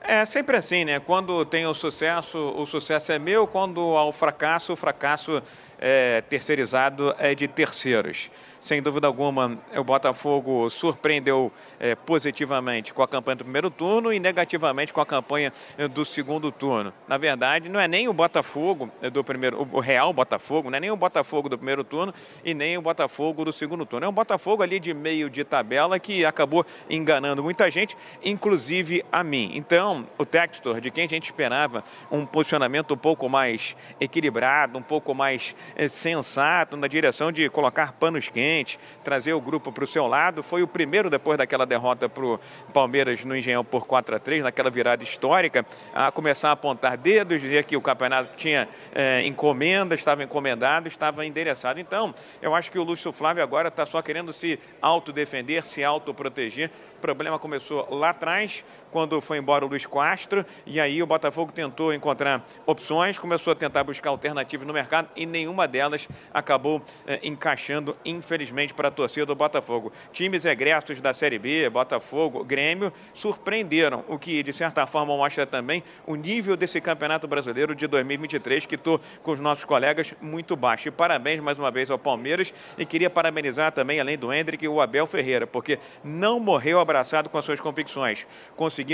[0.00, 1.00] É sempre assim, né?
[1.00, 3.46] Quando tem o sucesso, o sucesso é meu.
[3.46, 5.42] Quando há o fracasso, o fracasso
[5.78, 8.30] é terceirizado é de terceiros.
[8.60, 14.18] Sem dúvida alguma, o Botafogo surpreendeu é, positivamente com a campanha do primeiro turno e
[14.18, 16.92] negativamente com a campanha é, do segundo turno.
[17.06, 20.80] Na verdade, não é nem o Botafogo é, do primeiro, o real Botafogo, não é
[20.80, 22.12] nem o Botafogo do primeiro turno
[22.44, 24.06] e nem o Botafogo do segundo turno.
[24.06, 29.22] É um Botafogo ali de meio de tabela que acabou enganando muita gente, inclusive a
[29.22, 29.52] mim.
[29.54, 34.82] Então, o Textor, de quem a gente esperava um posicionamento um pouco mais equilibrado, um
[34.82, 35.54] pouco mais
[35.88, 40.62] sensato na direção de colocar panos quentes, trazer o grupo para o seu lado, foi
[40.62, 42.40] o primeiro depois daquela derrota para o
[42.72, 45.64] Palmeiras no Engenhão por 4 a 3 naquela virada histórica,
[45.94, 51.24] a começar a apontar dedos, dizer que o campeonato tinha eh, encomenda, estava encomendado, estava
[51.24, 51.80] endereçado.
[51.80, 56.70] Então, eu acho que o Lúcio Flávio agora está só querendo se autodefender, se autoproteger.
[56.96, 61.52] O problema começou lá atrás, quando foi embora o Luiz Castro, e aí o Botafogo
[61.52, 67.20] tentou encontrar opções, começou a tentar buscar alternativas no mercado e nenhuma delas acabou eh,
[67.22, 69.92] encaixando, infelizmente, para a torcida do Botafogo.
[70.12, 75.82] Times egressos da Série B, Botafogo, Grêmio, surpreenderam, o que de certa forma mostra também
[76.06, 80.88] o nível desse Campeonato Brasileiro de 2023, que estou com os nossos colegas muito baixo.
[80.88, 84.80] E parabéns mais uma vez ao Palmeiras e queria parabenizar também, além do Hendrick, o
[84.80, 88.26] Abel Ferreira, porque não morreu abraçado com as suas convicções.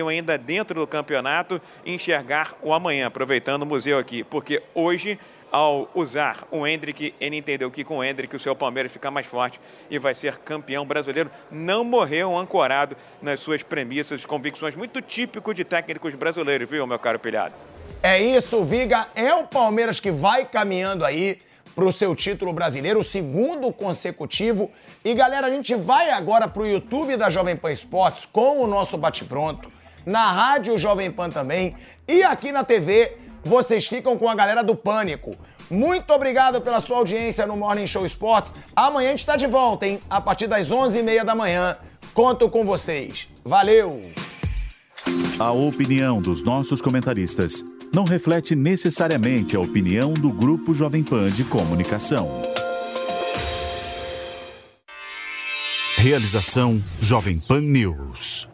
[0.08, 5.18] Ainda dentro do campeonato enxergar o amanhã, aproveitando o museu aqui, porque hoje
[5.54, 9.24] ao usar o Hendrick, ele entendeu que com o Hendrick o seu Palmeiras fica mais
[9.24, 11.30] forte e vai ser campeão brasileiro.
[11.48, 17.20] Não morreu ancorado nas suas premissas, convicções, muito típico de técnicos brasileiros, viu, meu caro
[17.20, 17.54] pilhado?
[18.02, 19.06] É isso, Viga.
[19.14, 21.40] É o Palmeiras que vai caminhando aí
[21.74, 24.70] pro seu título brasileiro, o segundo consecutivo.
[25.04, 28.96] E galera, a gente vai agora pro YouTube da Jovem Pan Esportes com o nosso
[28.96, 29.70] bate-pronto,
[30.06, 31.74] na Rádio Jovem Pan também
[32.06, 35.36] e aqui na TV vocês ficam com a galera do Pânico.
[35.70, 38.52] Muito obrigado pela sua audiência no Morning Show Esportes.
[38.76, 40.00] Amanhã a gente tá de volta, hein?
[40.08, 41.76] A partir das 11h30 da manhã.
[42.12, 43.28] Conto com vocês.
[43.42, 44.12] Valeu!
[45.38, 47.64] A opinião dos nossos comentaristas
[47.94, 52.28] não reflete necessariamente a opinião do Grupo Jovem Pan de Comunicação.
[55.96, 58.53] Realização Jovem Pan News.